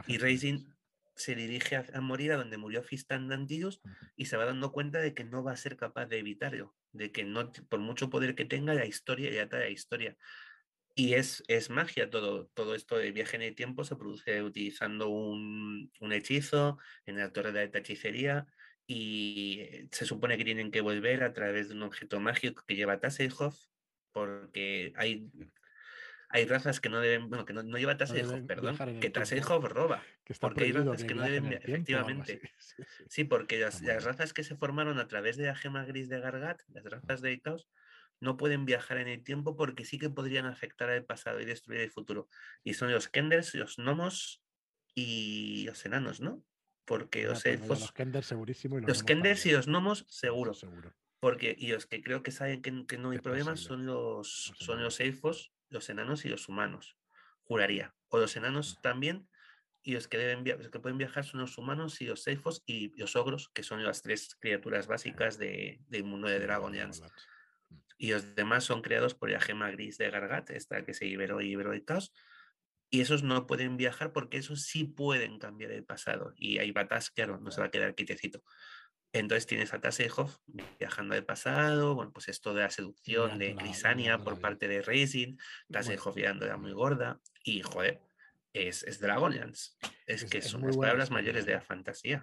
[0.06, 0.64] Y Racing
[1.14, 4.06] se dirige a, a morir a donde murió Fistandantilus Ujú.
[4.16, 7.12] y se va dando cuenta de que no va a ser capaz de evitarlo, de
[7.12, 10.16] que no, por mucho poder que tenga, la historia ya está la historia.
[10.94, 15.08] Y es, es magia todo, todo esto de viaje en el tiempo se produce utilizando
[15.08, 18.46] un, un hechizo en la torre de alta hechicería
[18.86, 22.76] y eh, se supone que tienen que volver a través de un objeto mágico que
[22.76, 23.56] lleva Tasselhoff
[24.12, 25.30] porque hay,
[26.28, 29.10] hay razas que no deben, bueno, que no, no lleva Tasselhoff, deben perdón, que.
[29.10, 30.02] Tasselhoff roba.
[30.24, 32.40] Que porque hay razas que no deben tiempo efectivamente.
[32.58, 33.04] Sí, sí.
[33.08, 36.20] Sí, porque las, las razas que se formaron a través de la gema gris de
[36.20, 37.68] Gargat, las razas de caos,
[38.22, 41.80] no pueden viajar en el tiempo porque sí que podrían afectar al pasado y destruir
[41.80, 42.28] el futuro.
[42.64, 44.42] Y son los Kenders, los gnomos
[44.94, 46.44] y los enanos, ¿no?
[46.84, 49.66] Porque los pues mira, elfos, los Kenders segurísimo y los, los gnomos Kenders y los
[49.66, 50.54] gnomos, seguro.
[50.54, 50.94] Seguro.
[51.20, 53.68] Porque, y los que creo que saben que, que no hay Es problemas posible.
[53.68, 55.00] son los, Los son los enanos.
[55.00, 56.96] elfos, los enanos y los humanos.
[57.44, 57.94] Juraría.
[58.08, 59.28] O los enanos también.
[59.84, 62.62] Y los que, deben via- los que pueden viajar son los humanos y los elfos
[62.66, 66.38] y los ogros, que son las tres criaturas básicas de- del mundo de.
[66.38, 67.02] Dragonlance.
[68.02, 71.40] Y los demás son creados por la gema gris de Gargat, esta que se liberó
[71.40, 72.12] y liberó el caos.
[72.90, 76.32] Y esos no pueden viajar porque esos sí pueden cambiar el pasado.
[76.34, 78.42] Y ahí Batas, claro, no se va a quedar quietecito.
[79.12, 80.38] Entonces tienes a Tasselhoff
[80.80, 85.36] viajando al pasado, bueno, pues esto de la seducción de Crisania por parte de Racing,
[85.70, 88.00] Tasselhoff liándola muy gorda, y joder,
[88.52, 89.72] es, es Dragonlance.
[90.06, 92.22] Es, que son las palabras mayores de la fantasía.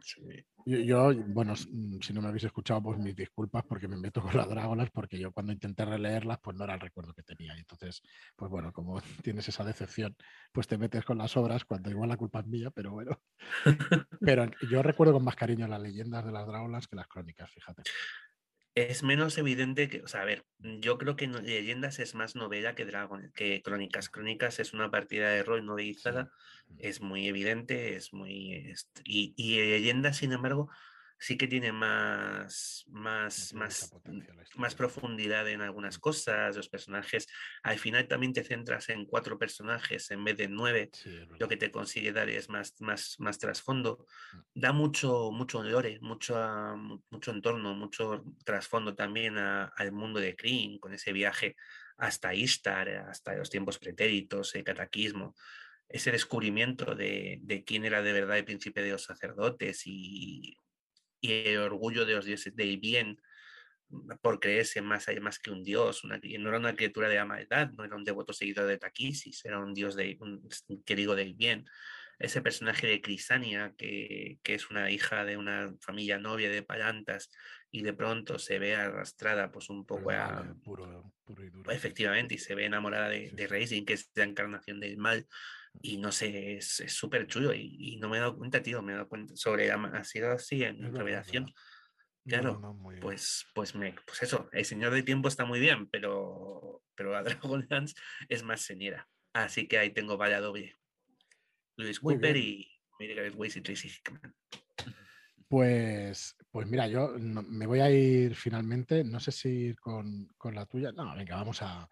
[0.66, 4.36] Yo, bueno, mm, si no me habéis escuchado, pues mis disculpas porque me meto con
[4.36, 7.56] las dragonas, porque yo cuando intenté releerlas, pues no era el recuerdo que tenía.
[7.56, 8.02] Y entonces,
[8.36, 10.16] pues bueno, como tienes esa decepción,
[10.52, 13.20] pues te metes con las obras cuando igual la culpa es mía, pero bueno.
[14.22, 17.84] pero yo recuerdo con más cariño las leyendas de las dragonas que las crónicas, fíjate
[18.84, 22.76] es menos evidente que, o sea, a ver, yo creo que Leyendas es más novela
[22.76, 24.10] que Dragon, que Crónicas.
[24.10, 26.32] Crónicas es una partida de rol novelizada,
[26.78, 28.74] es muy evidente, es muy...
[29.04, 30.70] Y, y Leyendas, sin embargo,
[31.20, 33.92] sí que tiene más, más, más,
[34.56, 37.28] más profundidad en algunas cosas, los personajes,
[37.62, 40.90] al final también te centras en cuatro personajes en vez de nueve,
[41.38, 44.38] lo que te consigue dar es más, más, más trasfondo, mm.
[44.56, 46.36] da mucho, mucho lore, mucho,
[47.10, 51.58] mucho entorno, mucho trasfondo también al mundo de Kryn, con ese viaje
[51.98, 55.36] hasta Istar, hasta los tiempos pretéritos, el cataquismo
[55.90, 60.56] ese descubrimiento de, de, quién era de verdad el príncipe de los sacerdotes y
[61.22, 63.22] y el orgullo de los dioses del bien
[63.90, 67.26] mm, por creerse más, más que un dios, una, no era una criatura de la
[67.26, 71.66] maldad, no era un devoto seguidor de Taquisis, era un dios de, un, del bien.
[72.18, 77.32] Ese personaje de Crisania, que, que, es una hija de una familia novia de Palantas
[77.72, 80.54] y de pronto se ve arrastrada pues un poco a...
[80.62, 81.72] Puro, puro y duro.
[81.72, 85.26] Efectivamente, y se ve enamorada de, de Racing, que es la encarnación del mal,
[85.82, 88.96] y no sé, es súper chulo y, no me he dado cuenta, tío, me he
[88.96, 91.52] dado cuenta sobre, ha sido así en revelación.
[92.26, 97.12] Claro, pues, pues, me, pues eso, el Señor del Tiempo está muy bien, pero, pero
[97.12, 97.96] la Dragonlance
[98.28, 99.08] es más señera.
[99.34, 100.76] Así que ahí tengo vaya doble.
[101.78, 104.36] Luis Cooper y Miguel Weiss y Tracy Hickman.
[105.48, 110.54] Pues, pues mira, yo me voy a ir finalmente, no sé si ir con, con
[110.54, 110.92] la tuya.
[110.92, 111.90] No, venga, vamos a,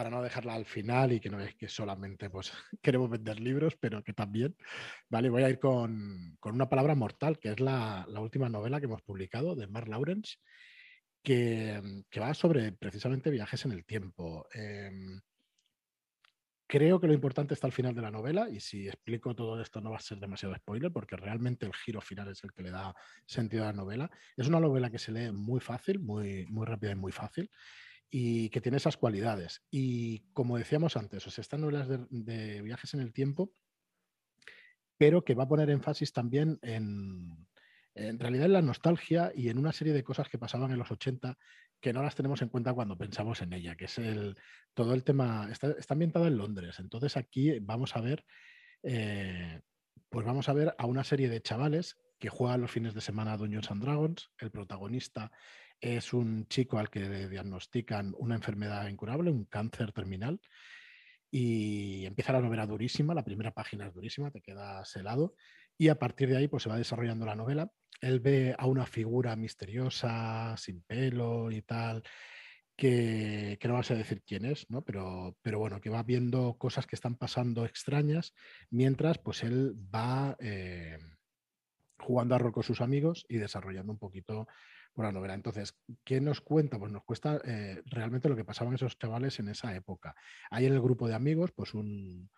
[0.00, 2.50] para no dejarla al final y que no veáis que solamente pues,
[2.82, 4.56] queremos vender libros, pero que también,
[5.10, 5.28] ¿vale?
[5.28, 9.54] Voy a ir con, una palabra mortal, que es la, última novela que hemos publicado
[9.54, 10.38] de Mark Lawrence,
[11.22, 11.82] que,
[12.18, 14.46] va sobre precisamente viajes en el tiempo.
[14.54, 15.20] Em,
[16.66, 19.82] creo que lo importante está al final de la novela y si explico todo esto
[19.82, 22.70] no va a ser demasiado spoiler porque realmente el giro final es el que le
[22.70, 22.94] da
[23.26, 24.10] sentido a la novela.
[24.34, 27.50] Es una novela que se lee muy fácil, muy, muy rápida y muy fácil
[28.10, 29.62] y que tiene esas cualidades.
[29.70, 33.52] Y como decíamos antes, o sea, están novelas de, viajes en el tiempo,
[34.98, 37.46] pero que va a poner énfasis también en,
[37.94, 40.90] en realidad en la nostalgia y en una serie de cosas que pasaban en los
[40.90, 41.38] 80
[41.80, 43.98] que no las tenemos en cuenta cuando pensamos en ella, que es
[44.74, 46.78] todo el tema, está, está ambientada en Londres.
[46.78, 48.24] Entonces aquí vamos a ver,
[48.82, 49.60] eh,
[50.10, 53.32] pues vamos a ver a una serie de chavales que juegan los fines de semana
[53.32, 54.30] a Dungeons and Dragons.
[54.38, 55.32] El protagonista
[55.80, 60.40] es un chico al que le diagnostican una enfermedad incurable, un cáncer terminal,
[61.30, 65.34] y empieza la novela durísima, la primera página es durísima, te quedas helado,
[65.78, 67.70] y a partir de ahí pues, se va desarrollando la novela.
[68.00, 72.02] Él ve a una figura misteriosa, sin pelo y tal,
[72.76, 74.82] que, no vas a decir quién es, ¿no?
[74.82, 78.34] Pero, pero bueno, que va viendo cosas que están pasando extrañas,
[78.70, 80.98] mientras pues él va eh,
[81.98, 84.48] jugando a rol con sus amigos y desarrollando un poquito
[85.04, 85.34] la novela.
[85.34, 86.78] Entonces, ¿qué nos cuenta?
[86.78, 90.14] Pues nos cuesta eh, realmente lo que pasaban esos chavales en esa época.
[90.50, 92.30] Hay en el grupo de amigos, pues un,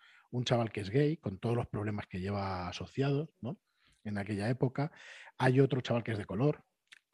[0.44, 3.58] chaval que es gay, con todos los problemas que lleva asociados, ¿no?
[4.04, 4.90] En aquella época.
[5.38, 6.64] Hay otro chaval que es de color.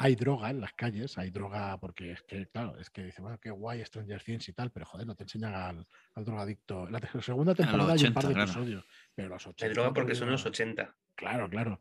[0.01, 3.38] Hay droga en las calles, hay droga porque es que, claro, es que dice, bueno,
[3.40, 5.86] qué guay Stranger Things y tal, pero joder, no te enseñan al,
[6.24, 6.88] drogadicto.
[6.88, 8.84] La segunda temporada hay un par de episodios,
[9.14, 9.66] pero los 80.
[9.66, 10.94] Hay droga porque son los 80.
[11.16, 11.80] Claro, claro.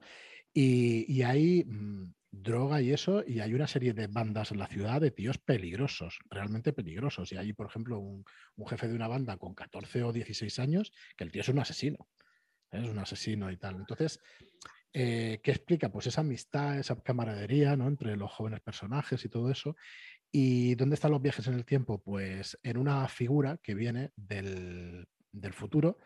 [0.52, 2.12] Y, y hay mm,
[2.42, 6.20] droga y eso, y hay una serie de bandas en la ciudad de tíos peligrosos,
[6.30, 7.32] realmente peligrosos.
[7.32, 8.26] Y hay, por ejemplo, un,
[8.68, 12.08] jefe de una banda con 14 o 16 años, que el tío es un asesino,
[12.72, 12.82] ¿eh?
[12.84, 13.76] es un asesino y tal.
[13.76, 14.20] Entonces,
[14.94, 15.90] eh, ¿qué explica?
[15.90, 17.88] Pues esa amistad, esa camaradería ¿no?
[17.88, 19.76] entre los jóvenes personajes y todo eso.
[20.32, 22.02] ¿Y dónde están los viajes en el tiempo?
[22.02, 25.98] Pues en una figura que viene del, del futuro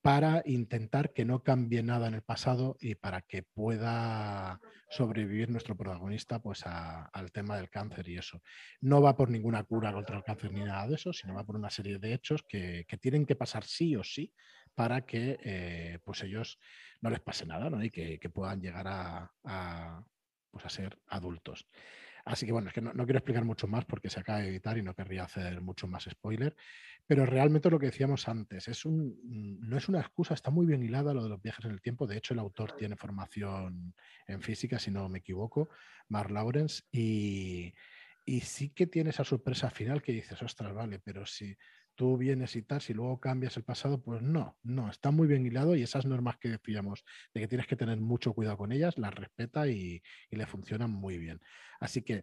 [0.00, 5.76] para intentar que no cambie nada en el pasado y para que pueda sobrevivir nuestro
[5.76, 8.40] protagonista pues al tema del cáncer y eso.
[8.80, 11.56] No va por ninguna cura contra el cáncer ni nada de eso, sino va por
[11.56, 14.32] una serie de hechos que, tienen que pasar sí o sí
[14.74, 16.58] para que eh, pues ellos
[17.00, 20.04] no les pase nada y que, puedan llegar a,
[20.50, 21.66] pues a ser adultos.
[22.28, 24.76] Así que bueno, es que no, quiero explicar mucho más porque se acaba de editar
[24.76, 26.54] y no querría hacer mucho más spoiler,
[27.06, 29.18] pero realmente lo que decíamos antes, es un,
[29.66, 32.06] no es una excusa, está muy bien hilada lo de los viajes en el tiempo.
[32.06, 33.94] De hecho, el autor tiene formación
[34.26, 35.70] en física, si no me equivoco,
[36.08, 37.72] Mark Lawrence, y,
[38.42, 41.56] sí que tiene esa sorpresa final que dices, ostras, vale, pero si
[41.98, 45.44] tú vienes y tal, si luego cambias el pasado, pues no, no, está muy bien
[45.44, 48.96] hilado y esas normas que decíamos de que tienes que tener mucho cuidado con ellas,
[48.98, 51.40] las respeta y, le funcionan muy bien.
[51.80, 52.22] Así que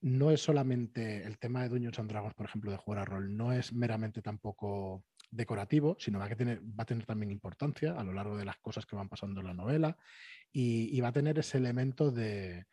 [0.00, 3.36] no es solamente el tema de Dungeons and Dragons, por ejemplo, de jugar a rol,
[3.36, 8.04] no es meramente tampoco decorativo, sino va a, tener, va a tener también importancia a
[8.04, 9.98] lo largo de las cosas que van pasando en la novela
[10.50, 12.64] y va a tener ese elemento de,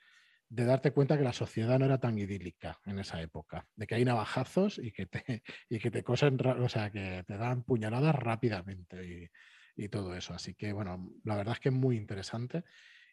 [0.51, 3.95] de darte cuenta que la sociedad no era tan idílica en esa época, de que
[3.95, 5.23] hay navajazos y que te,
[5.69, 9.29] y que te cosen, o sea, que te dan puñaladas rápidamente
[9.77, 10.35] y, todo eso.
[10.35, 12.63] Así que, bueno, la verdad es que es muy interesante.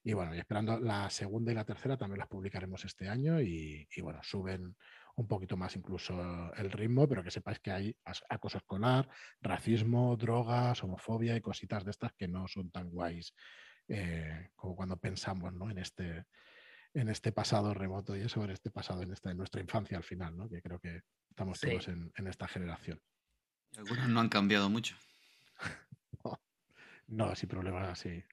[0.05, 3.89] Y bueno, y esperando la segunda y la tercera también las publicaremos este año y,
[4.03, 4.77] bueno, suben
[5.17, 7.97] un poquito más incluso el ritmo, pero que sepáis que hay
[8.29, 9.09] acoso escolar,
[9.41, 13.33] racismo, drogas, homofobia y cositas de estas que no son tan guays
[13.89, 15.71] eh, como cuando pensamos ¿no?
[15.71, 16.27] en este
[17.01, 20.03] en este pasado remoto y eso, en este pasado, en, esta, en nuestra infancia al
[20.03, 20.49] final, ¿no?
[20.49, 23.01] que creo que estamos todos en, esta generación.
[23.77, 24.97] Algunos no han cambiado mucho.
[27.07, 28.25] no, sin problemas así.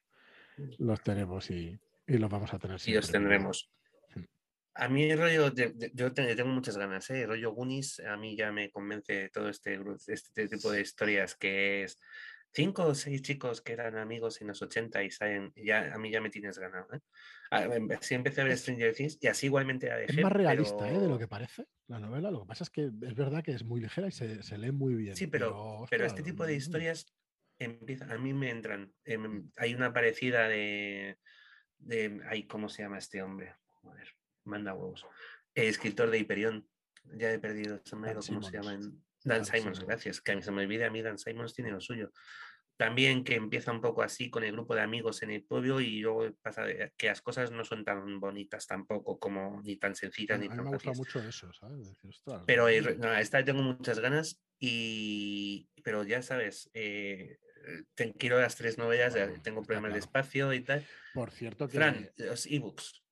[0.80, 2.98] Los tenemos y, los vamos a tener siempre.
[2.98, 3.70] Y los tendremos.
[4.74, 5.54] A mí el rollo,
[5.94, 7.22] yo tengo muchas ganas, ¿eh?
[7.22, 11.84] el rollo Goonies, a mí ya me convence todo este, este tipo de historias que
[11.84, 11.98] es
[12.56, 16.10] cinco o seis chicos que eran amigos en los 80 y saben, ya, a mí
[16.10, 16.88] ya me tienes ganado.
[16.94, 17.00] ¿eh?
[17.52, 20.14] Em, así empecé a ver Stranger Things y así igualmente la dejé.
[20.14, 20.98] Es más realista ¿eh?
[20.98, 22.32] de lo que parece la novela.
[22.32, 24.96] Lo que pasa es que es verdad que es muy ligera y se, lee muy
[24.96, 25.16] bien.
[25.16, 26.58] Sí, pero, pero, este tipo de mm.
[26.58, 27.14] historias
[27.60, 28.94] empieza, a mí me entran.
[29.04, 31.18] Em, hay una parecida de,
[31.78, 33.54] de ¿cómo se llama este hombre?
[33.82, 34.08] Joder,
[34.46, 35.06] manda huevos.
[35.54, 36.68] escritor de Hyperion.
[37.18, 38.80] Ya he perdido, cómo se llama.
[39.26, 40.22] Dan Simons, gracias.
[40.22, 42.12] Que a mí se me olvide, a mí Dan Simons tiene lo suyo.
[42.78, 46.00] También que empieza un poco así con el grupo de amigos en el pueblo y
[46.00, 46.66] luego pasa
[46.98, 50.72] que las cosas no son tan bonitas tampoco como ni tan sencillas ni tan me
[50.72, 51.98] gusta mucho eso, ¿sabes?
[52.46, 57.38] pero esta tengo muchas ganas y pero ya sabes, eh,
[58.18, 60.86] quiero las tres novelas, tengo problemas de espacio y tal.
[61.14, 61.78] Por cierto que...
[61.78, 63.04] Fran, los ebooks.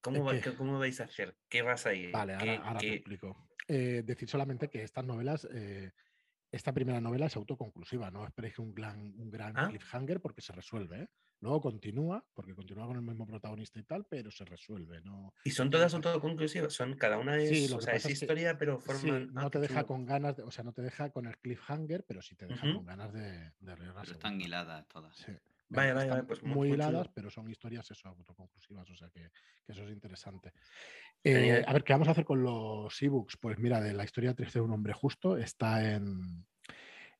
[0.00, 1.36] ¿Cómo, ¿Cómo vais a hacer?
[1.48, 2.12] ¿Qué vas a ir?
[2.12, 3.48] Vale, ahora, te explico.
[3.66, 5.92] Eh, decir solamente que estas novelas, eh,
[6.50, 9.68] esta primera novela es autoconclusiva, no esperéis un gran, un gran ah.
[9.68, 11.02] cliffhanger porque se resuelve.
[11.02, 11.08] ¿eh?
[11.40, 15.00] Luego continúa, porque continúa con el mismo protagonista y tal, pero se resuelve.
[15.02, 15.34] ¿no?
[15.44, 16.72] ¿Y son todas autoconclusivas?
[16.72, 19.32] Son cada una es, o sea, es historia, pero forman.
[19.32, 22.22] no te deja con ganas, de, o sea, no te deja con el cliffhanger, pero
[22.22, 25.16] sí te deja con ganas de, de leer Están hiladas todas.
[25.16, 25.32] Sí.
[25.70, 29.30] Vaya, vaya, pues muy hiladas, pero son historias eso, autoconclusivas, o sea que,
[29.66, 30.52] eso es interesante.
[31.22, 33.36] Eh, a ver, ¿qué vamos a hacer con los ebooks?
[33.36, 36.46] Pues mira, de la historia triste de un hombre justo está en,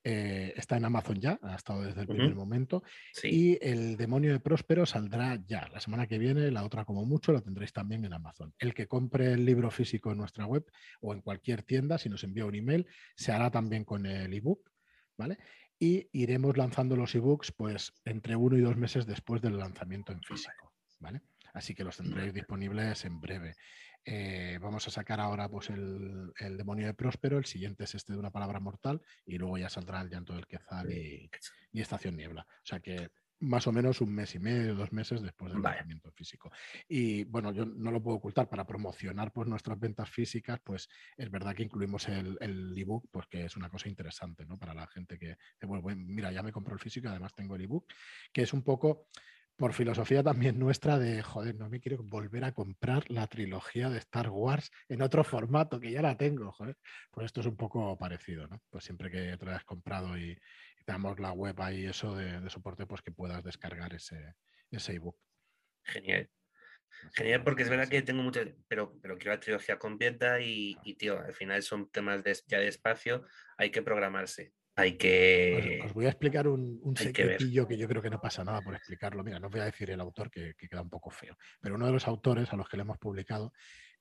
[0.04, 2.82] eh, está en Amazon ya, ha estado desde el primer momento.
[3.22, 5.68] Y El demonio de Próspero saldrá ya.
[5.68, 8.54] La semana que viene, la otra como mucho, la tendréis también en Amazon.
[8.58, 10.64] El que compre el libro físico en nuestra web
[11.00, 12.86] o en cualquier tienda, si nos envía un email,
[13.16, 14.70] se hará también con el ebook.
[15.18, 15.36] ¿Vale?
[15.78, 20.22] Y iremos lanzando los ebooks pues entre uno y dos meses después del lanzamiento en
[20.22, 21.22] físico, ¿vale?
[21.54, 23.54] Así que los tendréis disponibles en breve.
[24.04, 28.18] Eh, vamos a sacar ahora pues el, demonio de Próspero, el siguiente es este de
[28.18, 31.30] una palabra mortal y luego ya saldrá el llanto del Quezal y,
[31.72, 32.46] y Estación Niebla.
[32.48, 33.10] O sea que
[33.40, 36.50] más o menos un mes y medio, dos meses después del lanzamiento físico.
[36.88, 41.30] Y bueno, yo no lo puedo ocultar, para promocionar pues, nuestras ventas físicas, pues es
[41.30, 44.58] verdad que incluimos el, el ebook, pues que es una cosa interesante, ¿no?
[44.58, 45.36] Para la gente que,
[45.66, 47.86] bueno, mira, ya me compró el físico y además tengo el ebook,
[48.32, 49.06] que es un poco
[49.58, 53.98] por filosofía también nuestra de, joder, no me quiero volver a comprar la trilogía de
[53.98, 56.78] Star Wars en otro formato, que ya la tengo, joder.
[57.10, 58.62] Pues esto es un poco parecido, ¿no?
[58.70, 60.38] Pues siempre que te lo hayas comprado y,
[60.88, 64.34] damos la web ahí eso de, soporte, pues que puedas descargar ese,
[64.70, 65.16] ese ebook.
[65.84, 66.30] Genial.
[67.14, 70.94] Genial, porque es verdad que tengo muchas, pero, pero quiero la trilogía completa y, y
[70.94, 73.26] tío, al final son temas de, ya de espacio,
[73.58, 74.54] hay que programarse.
[74.76, 75.80] Hay que.
[75.84, 78.74] Os, voy a explicar un, un secretillo que, yo creo que no pasa nada por
[78.74, 79.24] explicarlo.
[79.24, 81.74] Mira, no os voy a decir el autor que, que, queda un poco feo, pero
[81.74, 83.52] uno de los autores a los que le hemos publicado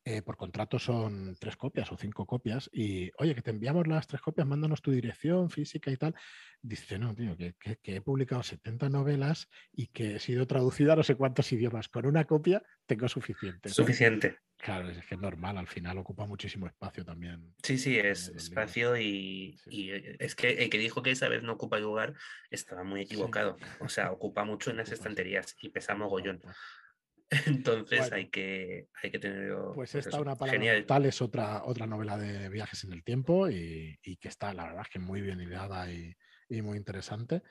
[0.10, 4.08] eh, por contrato son tres copias o cinco copias y, oye, que te enviamos las
[4.08, 6.16] tres copias, mándanos tu dirección física y tal.
[6.62, 11.04] Dice, no, tío, que, he publicado 70 novelas y que he sido traducida a no
[11.04, 11.90] sé cuántos idiomas.
[11.90, 13.68] Con una copia tengo suficiente.
[13.68, 14.38] Suficiente.
[14.56, 17.54] Claro, es que es normal, al final ocupa muchísimo espacio también.
[17.62, 19.60] Sí, sí, es espacio y,
[20.20, 22.14] es que el que dijo que esa vez no ocupa lugar
[22.50, 23.58] estaba muy equivocado.
[23.82, 26.42] O sea, ocupa mucho en las estanterías y pesa mogollón.
[27.45, 29.54] Entonces hay, que, hay que tener.
[29.54, 33.49] Pues, pues esta, una palabra tal, es otra, otra novela de viajes en el tiempo
[33.49, 36.16] y, que está, la verdad, que muy bien ideada y,
[36.49, 37.41] muy interesante.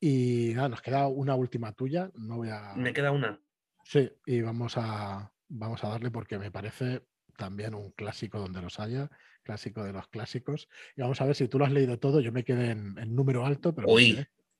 [0.00, 2.10] Y nada, nos queda una última tuya.
[2.14, 2.72] No voy a.
[2.76, 3.38] Me queda una.
[3.84, 7.02] Sí, y vamos a, vamos a darle porque me parece
[7.36, 9.10] también un clásico donde los haya,
[9.42, 10.68] clásico de los clásicos.
[10.96, 12.20] Y vamos a ver si tú lo has leído todo.
[12.20, 13.88] Yo me quedé en, número alto, pero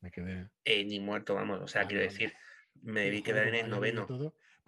[0.03, 0.51] me quedé.
[0.65, 1.61] Eh, ni muerto, vamos.
[1.63, 2.35] O sea, quiero decir,
[2.83, 4.07] me debí quedar en el noveno.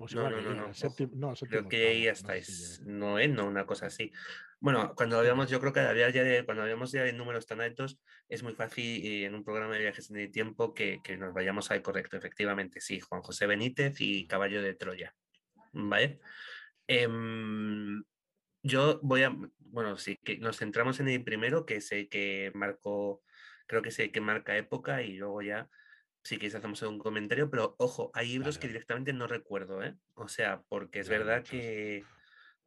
[0.02, 0.66] Pues no, no, no, no.
[1.12, 2.82] no creo que ahí ya estáis.
[2.84, 4.10] No, es no, una cosa así.
[4.58, 7.60] Bueno, cuando habíamos, yo creo que había ya de, cuando habíamos ya de números tan
[7.60, 11.32] altos, es muy fácil en un programa de viajes en el tiempo que, que nos
[11.32, 12.80] vayamos al correcto, efectivamente.
[12.80, 15.14] Sí, Juan José Benítez y Caballo de Troya.
[15.72, 16.18] ¿Vale?
[16.88, 18.02] Em,
[18.64, 22.50] yo voy a, bueno, sí, que nos centramos en el primero, que es el que
[22.56, 23.22] marcó,
[23.68, 25.70] creo que es el que marca época y luego ya
[26.24, 29.96] si quieres hacemos un comentario, pero ojo, hay libros que directamente no recuerdo, ¿eh?
[30.14, 32.04] O sea, porque es verdad que,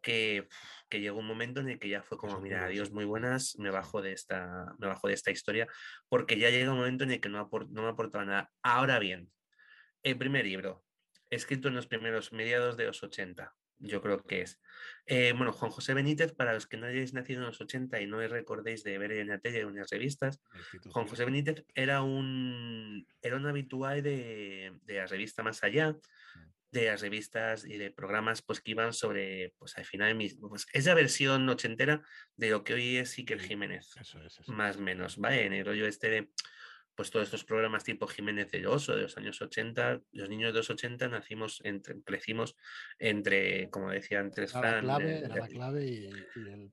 [0.02, 0.48] que,
[0.90, 3.69] que, llegó un momento en el que ya fue como, mira, adiós, muy buenas, me
[3.69, 5.68] bajo de esta, me bajo de esta historia,
[6.10, 8.52] porque ya llega un momento en el que no, no me aportaba nada.
[8.61, 9.32] Ahora bien,
[10.03, 10.84] el primer libro,
[11.30, 14.61] escrito en los primeros mediados de los 80, yo creo que es.
[15.06, 18.07] Eh, bueno, Juan José Benítez, para los que no hayáis nacido en los 80 y
[18.07, 20.41] no recordéis de ver en la tele en unas revistas,
[20.89, 25.99] Juan José Benítez era un, era un habitual de, de la revista Más Allá, mm.
[26.72, 30.93] de las revistas y de programas pues, que iban sobre, pues al final, pues, esa
[30.93, 32.02] versión ochentera
[32.35, 33.91] de lo que hoy es Iker Jiménez,
[34.47, 35.45] más o menos, ¿vale?
[35.45, 36.30] En el rollo este de
[36.95, 40.59] pues todos estos programas tipo Jiménez de Oso de los años 80, los niños de
[40.59, 42.55] los 80 nacimos, entre, crecimos
[42.99, 44.88] entre, como decía antes Fran,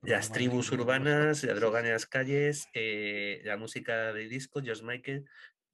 [0.01, 5.25] las tribus urbanas, la droga en las calles, eh, la música de disco, George Michael,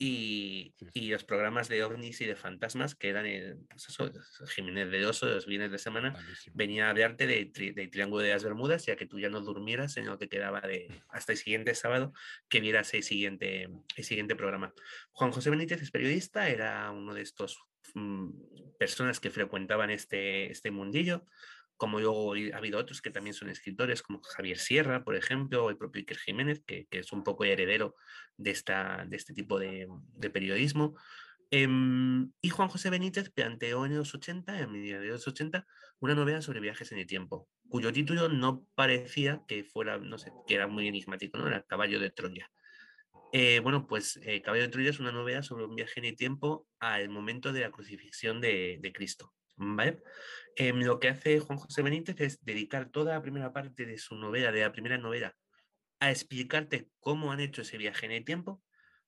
[0.02, 0.74] y,
[1.10, 5.46] los programas de ovnis y de fantasmas, que eran el, pues Jiménez de Oso, los
[5.46, 6.16] bienes de semana,
[6.54, 9.94] venía a hablarte de, de, Triángulo de las Bermudas, ya que tú ya no durmieras,
[9.94, 12.14] sino que quedaba de, hasta el siguiente sábado
[12.48, 14.74] que vieras el siguiente, el siguiente programa.
[15.12, 17.60] Juan José Benítez es periodista, era uno de estos
[17.94, 18.30] mm,
[18.80, 21.26] personas que frecuentaban este, este mundillo
[21.80, 25.70] como luego ha habido otros que también son escritores, como Javier Sierra, por ejemplo, o
[25.70, 27.96] el propio Iker Jiménez, que, es un poco heredero
[28.36, 29.88] de, esta, de este tipo de,
[30.34, 30.98] periodismo.
[31.52, 35.66] Em, y Juan José Benítez planteó en los 80, en mediados de los 80,
[36.02, 40.34] una novela sobre viajes en el tiempo, cuyo título no parecía que fuera, no sé,
[40.48, 41.48] que era muy enigmático, ¿no?
[41.48, 42.52] Era Caballo de Troya.
[43.32, 46.18] Eh, bueno, pues eh, Caballo de Troya es una novela sobre un viaje en el
[46.18, 49.34] tiempo al momento de la crucifixión de, de Cristo.
[50.56, 54.16] Em, lo que hace Juan José Benítez es dedicar toda la primera parte de su
[54.16, 55.36] novela, de la primera novela,
[56.00, 58.64] a explicarte cómo han hecho ese viaje en el tiempo,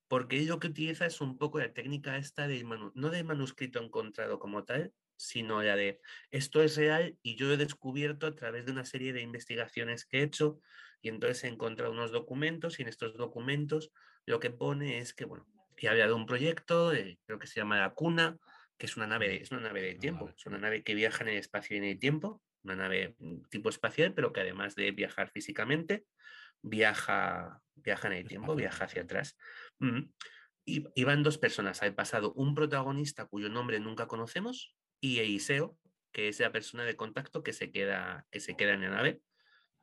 [0.08, 4.38] porque lo que utiliza es un poco la técnica esta del no del manuscrito encontrado
[4.38, 6.00] como tal, sino la de
[6.30, 10.18] esto es real y yo he descubierto a través de una serie de investigaciones que
[10.18, 10.60] he hecho
[11.00, 13.90] y entonces he encontrado unos documentos y en estos documentos
[14.26, 15.46] lo que pone es que, bueno,
[15.76, 18.38] que había de un proyecto, eh, creo que se llama La Cuna,
[18.82, 21.30] que es una nave, es una nave de tiempo, es una nave que viaja en
[21.30, 24.90] el espacio y en el tiempo, una nave mm, tipo espacial, pero que además de
[24.90, 26.04] viajar físicamente,
[26.62, 29.38] viaja, viaja en el tiempo, viaja hacia atrás.
[30.64, 35.78] Y, van dos personas al pasado, un protagonista cuyo nombre nunca conocemos y Eiseo,
[36.10, 39.20] que es la persona de contacto que se queda, que se queda en la nave,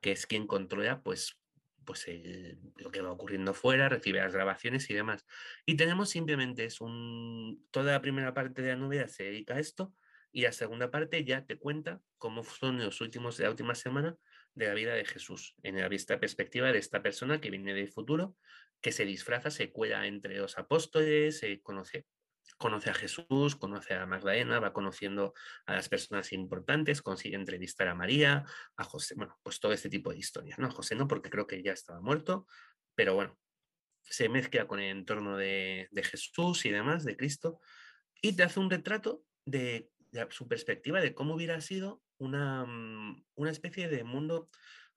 [0.02, 1.39] que es quien controla pues
[1.84, 2.06] pues
[2.76, 5.26] lo que va ocurriendo fuera, recibe las grabaciones y demás.
[5.66, 9.60] Y tenemos simplemente es un, toda la primera parte de la novela se dedica a
[9.60, 9.94] esto
[10.32, 14.16] y la segunda parte ya te cuenta cómo son los últimos de la última semana
[14.54, 17.88] de la vida de Jesús, en la vista perspectiva de esta persona que viene del
[17.88, 18.36] futuro,
[18.80, 22.06] que se disfraza, se cuela entre los apóstoles, se conoce
[22.56, 25.34] conoce a Jesús, conoce a Magdalena, va conociendo
[25.66, 28.44] a las personas importantes, consigue entrevistar a María,
[28.76, 30.70] a José, bueno, pues todo este tipo de historias, ¿no?
[30.70, 32.46] José no, porque creo que ya estaba muerto,
[32.94, 33.38] pero bueno,
[34.02, 37.60] se mezcla con el entorno de, Jesús y demás, de Cristo,
[38.22, 39.90] y te hace un retrato de,
[40.30, 44.50] su perspectiva de cómo hubiera sido una, mm, una especie de mundo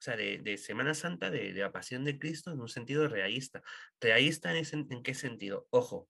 [0.04, 3.64] o sea, de, Semana Santa, de, la pasión de Cristo en un sentido realista.
[4.02, 5.66] ¿Realista en, en, qué sentido?
[5.70, 6.10] Ojo,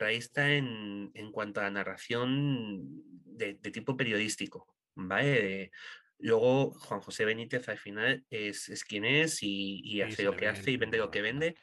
[0.00, 2.80] está en, en cuanto a narración
[3.24, 5.70] de, tipo periodístico, ¿vale?
[6.18, 10.70] luego Juan José Benítez al final es, es quien es y, hace lo que hace
[10.70, 11.56] y vende lo que vende.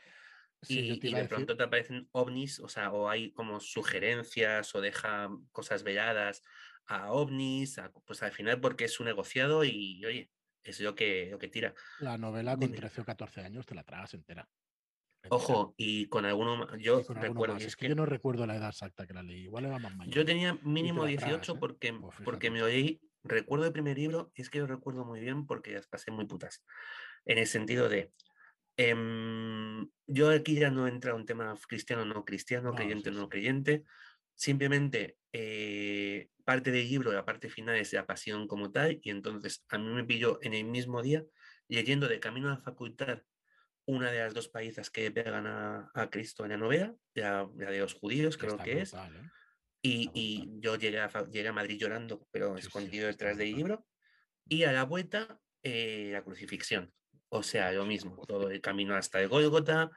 [0.67, 5.83] y, de pronto te aparecen ovnis, o sea, o hay como sugerencias o deja cosas
[5.83, 6.43] veladas
[6.85, 10.29] a ovnis, pues al final porque es un negociado y oye,
[10.63, 11.73] es lo que, lo que tira.
[11.99, 14.47] La novela con 13 o 14 años te la tragas entera.
[15.29, 17.57] Ojo, y con alguno yo recuerdo.
[17.57, 20.13] Es, que, yo no recuerdo la edad exacta que la leí, igual era más mayor.
[20.13, 21.57] Yo tenía mínimo 18 ¿eh?
[21.59, 25.19] porque, pues porque me oí, recuerdo el primer libro, y es que lo recuerdo muy
[25.19, 26.63] bien porque las pasé muy putas.
[27.25, 28.11] En el sentido de,
[28.77, 33.85] em, yo aquí ya no entra un tema cristiano no cristiano, creyente no creyente,
[34.41, 39.63] Simplemente eh, parte del libro, la parte final es la pasión como tal, y entonces
[39.69, 41.23] a mí me pilló en el mismo día
[41.67, 43.21] leyendo de camino a la facultad
[43.85, 47.93] una de las dos países que pegan a, Cristo en la novela, la, de los
[47.93, 48.93] judíos creo que es.
[48.93, 48.99] ¿eh?
[49.83, 53.85] Y, yo llegué a, llegué a, Madrid llorando, pero escondido detrás del libro.
[54.47, 56.93] Y a la vuelta, eh, la crucifixión.
[57.29, 59.89] O sea, lo mismo, todo el camino hasta el Gólgota,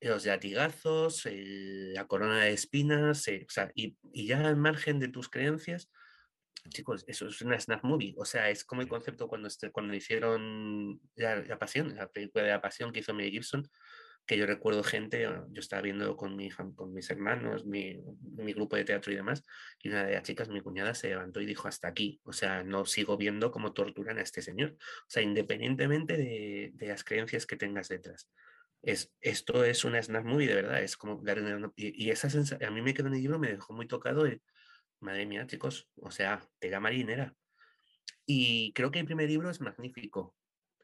[0.00, 5.28] los latigazos, la corona de espinas, o sea, y, y, ya al margen de tus
[5.28, 5.90] creencias,
[6.68, 8.14] chicos, eso es una snap movie.
[8.16, 12.50] O sea, es como el concepto cuando, este, cuando hicieron la, Pasión, la película de
[12.50, 13.68] la Pasión que hizo Mel Gibson,
[14.26, 18.00] que yo recuerdo gente, yo estaba viendo con, mi, con mis hermanos, mi,
[18.36, 19.44] mi, grupo de teatro y demás,
[19.78, 22.64] y una de las chicas, mi cuñada, se levantó y dijo, hasta aquí, o sea,
[22.64, 24.72] no sigo viendo cómo torturan a este señor.
[24.72, 28.28] O sea, independientemente de, de las creencias que tengas detrás.
[28.82, 31.22] Es, esto es una snap movie de verdad, es como
[31.76, 34.26] y, y esa sensación, a mí me quedó en el libro, me dejó muy tocado
[34.26, 34.42] el,
[35.06, 37.32] Madre mía, chicos, o sea, tela marinera.
[38.26, 40.34] Y creo que el primer libro es magnífico.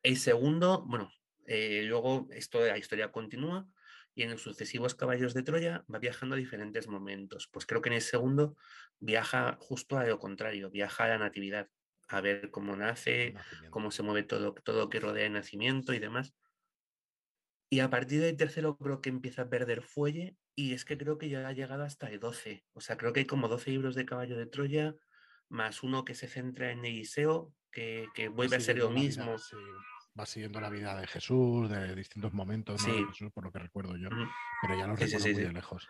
[0.00, 1.10] El segundo, bueno,
[1.46, 3.66] eh, luego esto la historia continúa
[4.14, 7.48] y en los sucesivos caballos de Troya va viajando a diferentes momentos.
[7.52, 8.56] Pues creo que en el segundo
[9.00, 11.68] viaja justo a lo contrario, viaja a la natividad,
[12.06, 13.34] a ver cómo nace,
[13.70, 16.32] cómo se mueve todo, todo lo que rodea el nacimiento y demás.
[17.68, 21.18] Y a partir del tercero creo que empieza a perder fuelle y es que creo
[21.18, 22.64] que ya ha llegado hasta el 12.
[22.72, 24.94] O sea, creo que hay como 12 libros de Caballo de Troya,
[25.48, 29.36] más uno que se centra en Eliseo, que, que vuelve a ser lo mismo.
[30.18, 33.96] Va siguiendo la vida de Jesús, de distintos momentos de Jesús, por lo que recuerdo
[33.96, 34.10] yo,
[34.60, 35.88] pero ya lo recuerdo muy de lejos.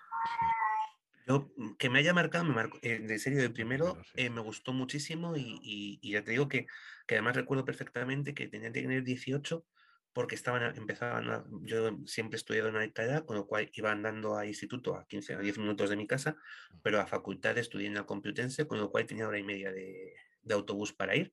[1.26, 4.72] Yo, que me haya marcado, me marcó, eh, de serio, el primero eh, me gustó
[4.72, 6.66] muchísimo y, y, ya te digo que,
[7.06, 9.64] que además recuerdo perfectamente que tenía que tener 18
[10.12, 14.46] porque estaban, empezaban yo siempre he estudiado en Alcalá, con lo cual iba andando a
[14.46, 16.36] instituto a 15 a 10 minutos de mi casa,
[16.82, 20.14] pero a facultad estudié en la Complutense, con lo cual tenía hora y media de,
[20.42, 21.32] de autobús para ir,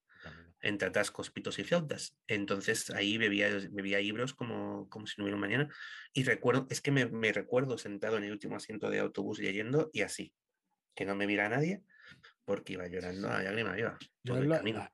[0.61, 2.18] entre atascos, pitos y flautas.
[2.27, 5.69] Entonces ahí bebía, bebía libros como, como si no hubiera mañana.
[6.14, 9.89] Y recuerdo, es que me, me, recuerdo sentado en el último asiento de autobús leyendo
[9.93, 10.34] y así,
[10.95, 11.84] que no me viera nadie,
[12.45, 14.89] porque iba llorando a lágrima viva todo el camino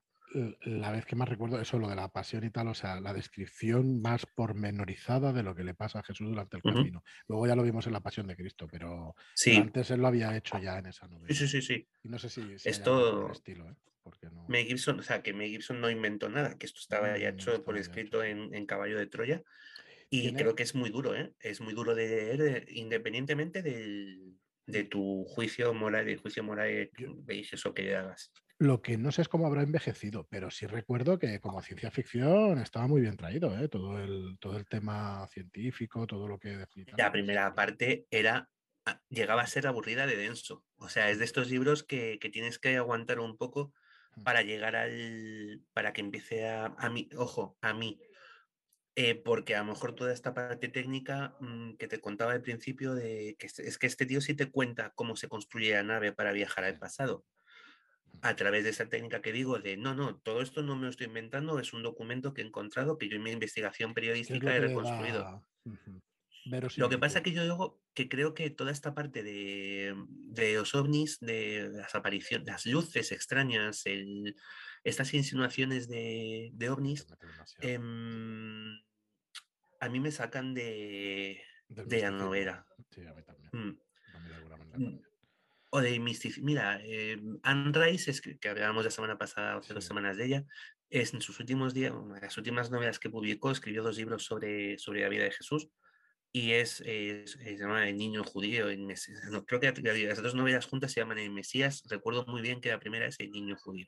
[0.62, 3.14] la vez que más recuerdo eso, lo de la pasión y tal, o sea, la
[3.14, 7.04] descripción más pormenorizada de lo que le pasa a Jesús durante el camino.
[7.28, 9.16] Luego ya lo vimos en la pasión de Cristo, pero,
[9.58, 11.34] antes él lo había hecho ya en esa novela.
[11.34, 11.88] Sí, sí, sí.
[12.04, 13.76] Y no sé si, esto estilo, ¿eh?
[14.04, 14.46] Porque no...
[14.48, 17.78] Gibson, o sea, que May Gibson no inventó nada, que esto estaba ya hecho por
[17.78, 19.42] escrito en, Caballo de Troya.
[20.10, 21.34] Y creo que es muy duro, ¿eh?
[21.40, 26.92] Es muy duro de leer, independientemente de tu juicio moral, del juicio moral
[27.24, 28.32] veis eso que hagas.
[28.58, 32.58] Lo que no sé es cómo habrá envejecido, pero sí recuerdo que como ciencia ficción
[32.60, 33.68] estaba muy bien traído, ¿eh?
[33.68, 36.66] todo, el, todo el tema científico, todo lo que...
[36.96, 38.50] La primera parte era
[38.86, 40.64] ah, llegaba a ser aburrida de denso.
[40.78, 43.74] O sea, es de estos libros que, tienes que aguantar un poco
[44.16, 44.24] mm.
[44.24, 45.62] para llegar al.
[45.74, 46.68] para que empiece a.
[46.78, 48.00] a mí, ojo, a mí.
[48.98, 52.96] Eh, porque a lo mejor toda esta parte técnica mm, que te contaba al principio
[52.96, 56.32] de que es que este tío sí te cuenta cómo se construye la nave para
[56.32, 57.26] viajar al pasado
[58.22, 60.90] a través de esa técnica que digo de no, no, todo esto no me lo
[60.90, 64.60] estoy inventando, es un documento que he encontrado que yo en mi investigación periodística he
[64.60, 65.46] reconstruido.
[66.78, 70.76] Lo que pasa que yo digo que creo que toda esta parte de, de los
[70.76, 73.84] ovnis, de las apariciones, las luces extrañas,
[74.84, 77.08] estas insinuaciones de, de ovnis,
[77.62, 78.80] em,
[79.80, 82.66] a mí me sacan de, de la novela.
[82.92, 83.50] Sí, a mí también.
[83.52, 83.86] Mm
[85.76, 86.00] o de.
[86.42, 90.46] Mira, eh, Anne Rice, es que, hablábamos la semana pasada, hace dos semanas de ella,
[90.90, 94.24] es en sus últimos días, una de las últimas novelas que publicó, escribió dos libros
[94.24, 95.68] sobre, sobre la vida de Jesús
[96.32, 98.70] y es, se llama El niño judío.
[98.70, 98.88] En
[99.32, 101.84] no, creo que las dos novelas juntas se llaman El Mesías.
[101.90, 103.88] Recuerdo muy bien que la primera es El niño judío.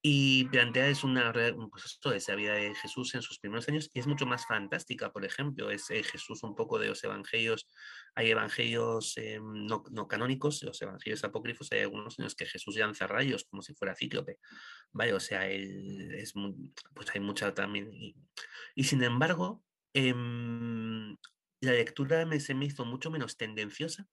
[0.00, 3.98] Y plantea es una pues esto, esa vida de Jesús en sus primeros años y
[3.98, 7.68] es mucho más fantástica, por ejemplo, es eh, Jesús un poco de los evangelios,
[8.14, 12.76] hay evangelios eh, no, no, canónicos, los evangelios apócrifos, hay algunos en los que Jesús
[12.76, 14.38] lanza rayos como si fuera cíclope,
[14.92, 15.14] ¿vale?
[15.14, 16.32] O sea, él es
[16.94, 17.92] pues hay mucha también.
[17.92, 18.14] Y,
[18.76, 19.64] y sin embargo,
[19.94, 20.14] eh,
[21.60, 24.06] la lectura me, se me hizo mucho menos tendenciosa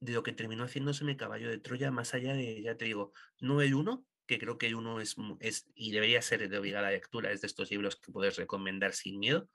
[0.00, 3.12] de lo que terminó haciéndose mi caballo de Troya, más allá de, ya te digo,
[3.40, 7.32] no el uno, que creo que uno es, es y debería ser de obligada lectura,
[7.32, 9.48] es de estos libros que puedes recomendar sin miedo,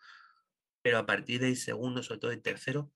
[0.81, 2.91] pero a partir del segundo, sobre todo el tercero,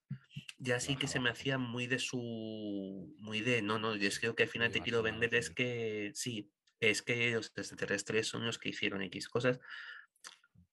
[0.58, 4.20] ya sí que se me hacía muy de su, muy de, no, no, yo es
[4.20, 8.46] creo que al final te quiero vender es que, sí, es que los extraterrestres son
[8.46, 9.60] los que hicieron X cosas,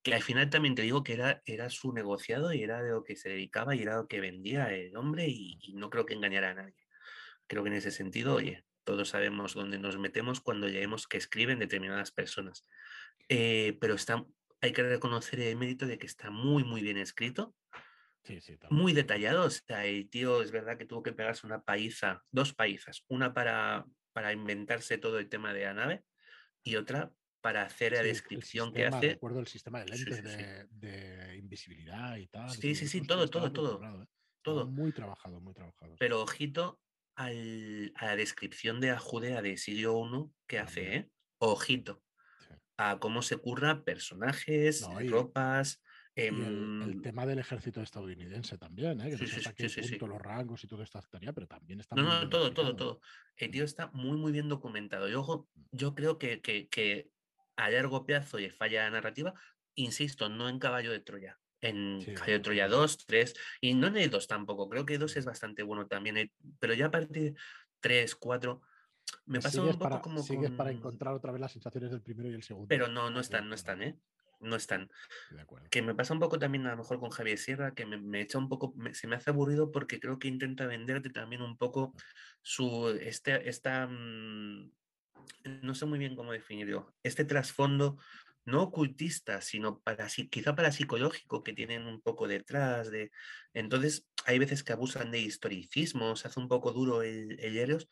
[0.03, 3.03] que al final también te digo que era, era su negociado y era de lo
[3.03, 6.15] que se dedicaba y era lo que vendía el hombre y, y no creo que
[6.15, 6.87] engañara a nadie.
[7.47, 11.59] Creo que en ese sentido, oye, todos sabemos dónde nos metemos cuando leemos que escriben
[11.59, 12.65] determinadas personas.
[13.29, 14.25] Eh, pero está,
[14.63, 17.55] hay que reconocer el mérito de que está muy, muy bien escrito.
[18.71, 19.45] muy detallado.
[19.45, 23.35] O sea, el tío es verdad que tuvo que pegarse una paiza, dos paizas, una
[23.35, 23.85] para,
[24.15, 26.03] para inventarse todo el tema de la nave
[26.63, 27.13] y otra
[27.43, 29.11] para hacer la descripción que hace.
[29.11, 32.51] Recuerdo el sistema de lentes de, invisibilidad y tal.
[32.51, 33.85] Sí, sí, sí, todo, todo, todo.
[33.85, 34.07] ¿eh?
[34.41, 34.67] Todo.
[34.67, 35.95] Muy trabajado, muy trabajado.
[35.99, 36.81] Pero ojito,
[37.19, 37.31] a
[38.07, 41.11] la descripción de la Judea de siglo I que hace, ¿eh?
[41.39, 42.03] Ojito.
[42.77, 45.83] A cómo se curra personajes, ropas.
[46.15, 49.11] el, em tema del ejército estadounidense también, ¿eh?
[49.11, 51.97] que no sé qué punto los rangos y todo esto estaría, pero también está.
[51.97, 53.01] No, no, todo, todo, todo.
[53.37, 55.09] El tío está muy, muy bien documentado.
[55.09, 55.63] Yo, mm.
[55.73, 57.11] yo creo que, que, que
[57.57, 59.35] a largo plazo y falla la narrativa,
[59.75, 64.11] insisto, no en Caballo de Troya en Calle Troya 2, 3, y no en el
[64.11, 67.35] 2 tampoco, creo que 2 es bastante bueno también, eh, pero ya a partir de
[67.81, 68.61] 3, 4,
[69.27, 70.23] me pasa un poco como.
[70.23, 72.69] Sigues para encontrar otra vez las sensaciones del primero y el segundo.
[72.69, 73.99] Pero no, no están, no están, ¿eh?
[74.41, 74.89] No están.
[75.71, 78.39] Que me pasa un poco también a lo mejor con Javier Sierra, que me, echa
[78.39, 81.95] un poco, se me hace aburrido porque creo que intenta venderte también un poco
[82.43, 84.71] su, este, esta, mm,
[85.63, 87.99] no sé muy bien cómo definirlo, este trasfondo
[88.49, 93.11] no ocultista, sino para, quizá para psicológico que tienen un poco detrás de...
[93.53, 97.87] Entonces, hay veces que abusan de historicismo, se hace un poco duro el, el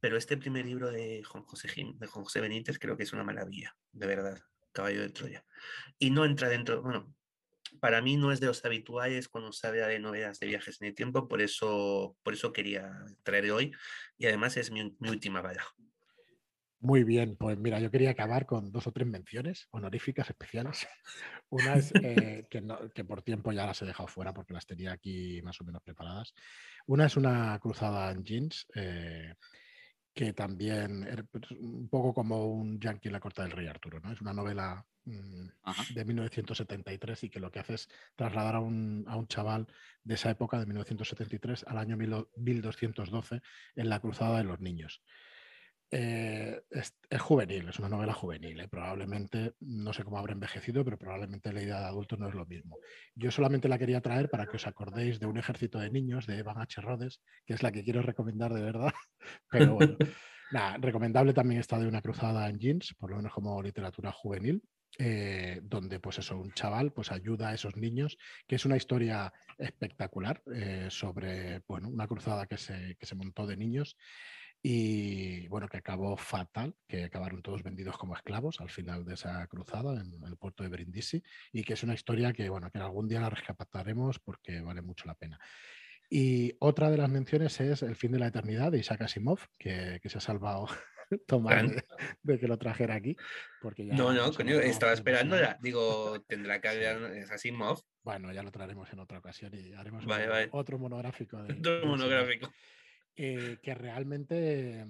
[0.00, 4.40] pero este primer libro de José, Benítez creo que es una maravilla, de verdad,
[4.72, 5.44] Caballo de Troya.
[5.98, 7.14] Y no entra dentro, bueno,
[7.80, 10.88] para mí no es de los habituales cuando se habla de novelas de viajes en
[10.88, 12.90] el tiempo, por eso, por eso quería
[13.22, 13.72] traer hoy,
[14.16, 15.64] y además es mi, mi última bala.
[16.82, 20.88] Muy bien, pues mira, yo quería acabar con dos o tres menciones honoríficas especiales.
[21.50, 25.42] Una es eh, que, por tiempo ya las he dejado fuera porque las tenía aquí
[25.42, 26.32] más o menos preparadas.
[26.86, 29.34] Una es una cruzada en jeans, eh,
[30.14, 34.00] que también es pues, un poco como un Yankee en la corta del rey Arturo,
[34.00, 34.10] ¿no?
[34.10, 35.48] Es una novela mm,
[35.94, 39.66] de 1973 y que lo que hace es trasladar a un, a un, chaval
[40.02, 43.42] de esa época, de 1973, al año 1212,
[43.76, 45.02] en la cruzada de los niños.
[45.92, 48.60] Eh, es, juvenil, es una novela juvenil.
[48.60, 48.68] ¿eh?
[48.68, 52.46] Probablemente, no sé cómo habrá envejecido, pero probablemente la idea de adultos no es lo
[52.46, 52.78] mismo.
[53.14, 56.38] Yo solamente la quería traer para que os acordéis de Un ejército de niños de
[56.38, 56.80] Evan H.
[56.80, 58.92] Rhodes, que es la que quiero recomendar de verdad.
[59.50, 59.96] Pero bueno,
[60.52, 64.62] nada, recomendable también está de Una cruzada en jeans, por lo menos como literatura juvenil.
[64.98, 69.32] Eh, donde pues eso, un chaval pues ayuda a esos niños, que es una historia
[69.56, 70.42] espectacular
[70.88, 73.96] sobre bueno, una cruzada que se, que se montó de niños
[74.62, 79.46] y bueno, que acabó fatal, que acabaron todos vendidos como esclavos al final de esa
[79.46, 81.22] cruzada en, el puerto de Brindisi
[81.52, 85.06] y que es una historia que bueno, que algún día la rescataremos porque vale mucho
[85.06, 85.38] la pena.
[86.10, 90.00] Y otra de las menciones es El fin de la eternidad de Isaac Asimov, que,
[90.02, 90.66] que se ha salvado
[91.26, 91.84] tomar
[92.22, 93.16] de, que lo trajera aquí.
[93.62, 95.56] Porque no, no, coño, estaba esperando, ya.
[95.62, 97.80] digo, tendrá que haber Asimov.
[98.02, 100.04] Bueno, ya lo traeremos en otra ocasión y haremos
[100.50, 101.38] otro, monográfico.
[101.38, 102.52] otro monográfico.
[103.22, 104.86] Eh, que realmente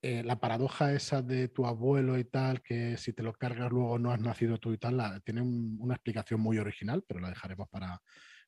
[0.00, 3.98] eh, la paradoja esa de tu abuelo y tal, que si te lo cargas luego
[3.98, 8.00] no has nacido tú y tal, tiene una explicación muy original, pero la dejaremos para,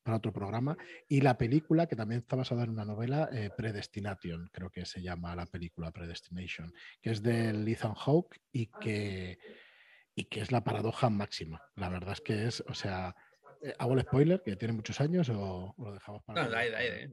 [0.04, 0.76] otro programa.
[1.08, 5.02] Y la película, que también está basada en una novela, eh, Predestination, creo que se
[5.02, 6.72] llama la película Predestination,
[7.02, 9.40] que es de Ethan Hawke y que,
[10.14, 11.60] y que es la paradoja máxima.
[11.74, 13.16] La verdad es que es, o sea,
[13.78, 16.44] ¿Hago el spoiler, que tiene muchos años, o, lo dejamos para.?
[16.44, 17.10] No, dale, dale,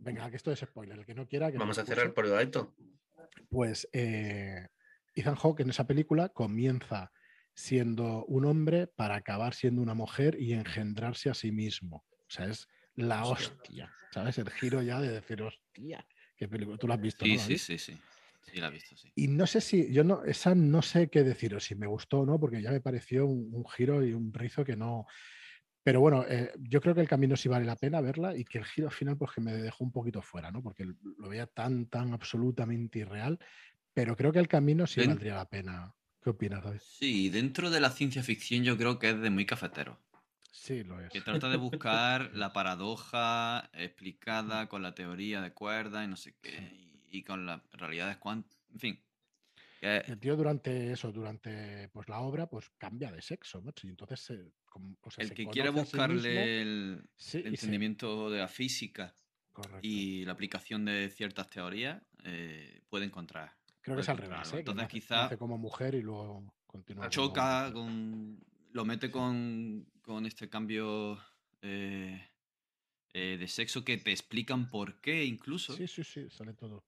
[0.00, 0.98] Venga, que esto es spoiler.
[0.98, 1.50] El que no quiera.
[1.50, 2.74] Vamos a cerrar por el alto.
[3.48, 4.66] Pues eh,
[5.14, 7.12] Ethan Hawke en esa película comienza
[7.54, 12.04] siendo un hombre para acabar siendo una mujer y engendrarse a sí mismo.
[12.08, 13.92] O sea, es la hostia.
[14.10, 14.38] ¿Sabes?
[14.38, 16.78] El giro ya de decir, hostia, qué película.
[16.78, 17.98] Tú la has visto, sí, Sí, sí, sí.
[18.42, 19.12] Sí, la he visto, sí.
[19.14, 22.26] Y no sé si, yo no, esa no sé qué deciros, si me gustó o
[22.26, 25.06] no, porque ya me pareció un giro y un rizo que no,
[25.82, 28.58] pero bueno, eh, yo creo que el camino sí vale la pena verla y que
[28.58, 30.62] el giro final pues que me dejó un poquito fuera, ¿no?
[30.62, 33.38] Porque lo veía tan, tan absolutamente irreal,
[33.92, 35.94] pero creo que el camino sí valdría la pena.
[36.22, 36.80] ¿Qué opinas, David?
[36.80, 39.98] Sí, dentro de la ciencia ficción yo creo que es de muy cafetero.
[40.52, 41.10] Sí, lo es.
[41.10, 46.36] Que trata de buscar la paradoja explicada con la teoría de cuerda y no sé
[46.40, 49.04] qué, y, con las realidades cuánticas, en fin.
[49.80, 53.88] El tío durante eso, durante pues la obra, pues cambia de sexo, macho.
[53.88, 54.30] Y entonces
[55.18, 59.14] el que quiere buscarle el entendimiento de la física
[59.82, 63.52] y la aplicación de ciertas teorías eh, puede encontrar.
[63.80, 64.52] Creo que es al revés.
[64.52, 64.58] ¿eh?
[64.60, 67.08] Entonces quizá como mujer y luego continúa.
[67.10, 68.38] Choca con,
[68.72, 69.86] lo mete con,
[70.24, 71.18] este cambio
[71.60, 72.28] eh,
[73.12, 75.76] de sexo que te explican por qué incluso.
[75.76, 76.84] Sí, sí, sí, sale todo.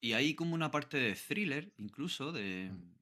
[0.00, 2.70] Y hay como una parte de thriller, incluso, de...
[2.70, 2.94] Mm.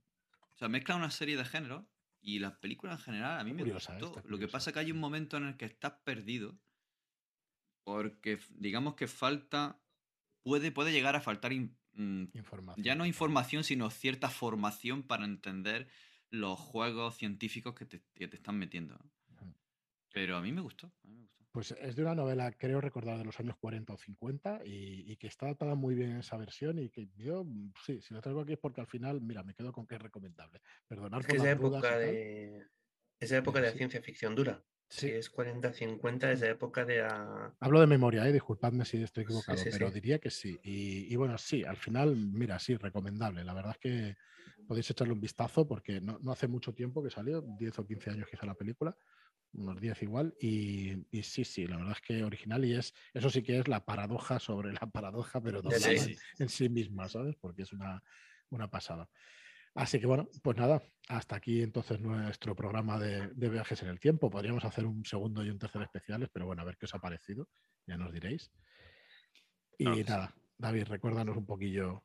[0.55, 1.85] O sea, mezcla una serie de géneros
[2.27, 3.73] y las películas en general a mí me ¿eh?
[3.73, 4.23] gustó.
[4.27, 6.59] Lo que pasa es que hay un momento en el que estás perdido
[7.85, 9.79] porque digamos que falta...
[10.43, 12.85] Puede, puede llegar a faltar in- mm, Información.
[12.85, 15.89] ya no información, sino cierta formación para entender
[16.31, 18.99] los juegos científicos que te, que te están metiendo.
[20.13, 20.87] Pero a mí me gustó.
[21.03, 21.34] A mí me gustó.
[21.55, 25.17] Pues es de una novela, creo recordar, de los años 40 o 50 y, y
[25.17, 28.21] que está adaptada muy bien en esa versión y que yo, mm, sí, si lo
[28.21, 30.61] traigo aquí es porque al final, mira, me quedo con que es recomendable.
[30.89, 32.67] Perdonar Es por que esa dudas y época de.
[33.21, 33.79] Esa época de la Sí.
[33.79, 34.65] ciencia ficción dura.
[34.89, 35.07] Sí.
[35.07, 37.55] Si es 40-50, esa época de la.
[37.61, 38.33] Hablo de memoria, ¿eh?
[38.33, 40.59] disculpadme si estoy equivocado, sí, pero diría que sí.
[40.63, 43.45] Y, y bueno, sí, al final, mira, sí, recomendable.
[43.45, 44.17] La verdad es que
[44.67, 48.11] podéis echarle un vistazo porque no, no hace mucho tiempo que salió, 10 o 15
[48.11, 48.97] años quizá la película,
[49.55, 50.35] unos 10 igual.
[50.41, 53.69] Y, y sí, sí, la verdad es que original y es, eso sí que es
[53.69, 55.63] la paradoja sobre la paradoja, pero
[56.39, 57.37] en- sí misma, ¿sabes?
[57.37, 58.03] Porque es una,
[58.51, 59.09] una pasada.
[59.75, 63.99] Así que bueno, pues nada, hasta aquí entonces nuestro programa de, de viajes en el
[63.99, 64.31] tiempo.
[64.31, 67.01] Podríamos hacer un segundo y un tercer especiales, pero bueno, a ver qué os ha
[67.01, 67.49] parecido,
[67.87, 68.53] ya nos diréis.
[69.79, 70.05] Y sí.
[70.05, 72.05] nada, David, recuérdanos un poquillo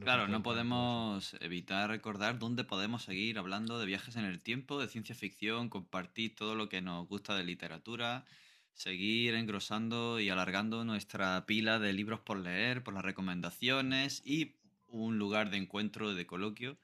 [0.00, 4.88] Claro, no podemos evitar recordar dónde podemos seguir hablando de viajes en el tiempo, de
[4.88, 8.24] ciencia ficción, compartir todo lo que nos gusta de literatura,
[8.72, 14.56] seguir engrosando y alargando nuestra pila de libros por leer, por las recomendaciones y
[14.88, 16.76] un lugar de encuentro, de coloquio,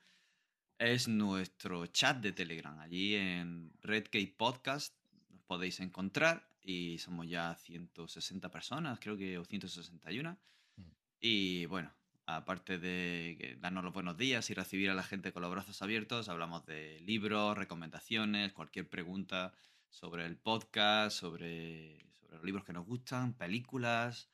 [0.79, 2.79] es nuestro chat de Telegram.
[2.79, 4.95] Allí en Redgate Podcast
[5.31, 10.39] nos podéis encontrar y somos ya 160 personas, creo que, o 161.
[10.77, 10.83] Mm.
[11.21, 11.96] Y bueno,
[12.27, 16.29] aparte de darnos los buenos días y recibir a la gente con los brazos abiertos,
[16.29, 19.55] hablamos de libros, recomendaciones, cualquier pregunta
[19.89, 24.29] sobre el podcast, sobre, los libros que nos gustan, películas,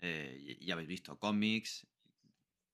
[0.00, 1.86] eh, ya habéis visto cómics.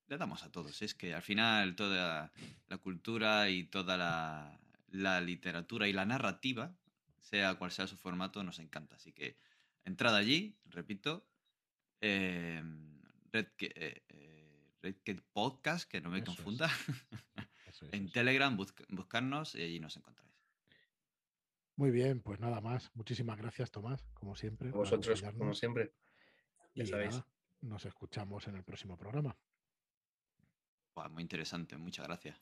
[0.07, 0.81] Le damos a todos.
[0.82, 2.31] Es que al final toda
[2.69, 6.74] la cultura y toda la, literatura y la narrativa,
[7.19, 8.97] sea cual sea su formato, nos encanta.
[8.97, 9.36] Así que
[9.85, 11.27] entrad allí, repito,
[12.01, 12.62] eh,
[13.32, 14.03] Red, eh,
[15.32, 16.36] Podcast, que no me Eso es.
[16.36, 16.66] confunda,
[17.66, 18.12] Eso es, en eso.
[18.12, 20.28] Telegram, busc- buscarnos y allí nos encontráis.
[21.76, 22.90] Muy bien, pues nada más.
[22.94, 24.70] Muchísimas gracias, Tomás, como siempre.
[24.70, 25.92] A vosotros, como siempre.
[26.74, 27.10] Ya Y sabéis.
[27.12, 27.26] nada,
[27.60, 29.36] nos escuchamos en el próximo programa.
[31.10, 32.40] Muy interesante, muchas gracias.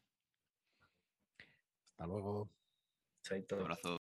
[1.90, 2.50] Hasta luego.
[3.22, 3.56] Chaito.
[3.56, 3.94] Un abrazo.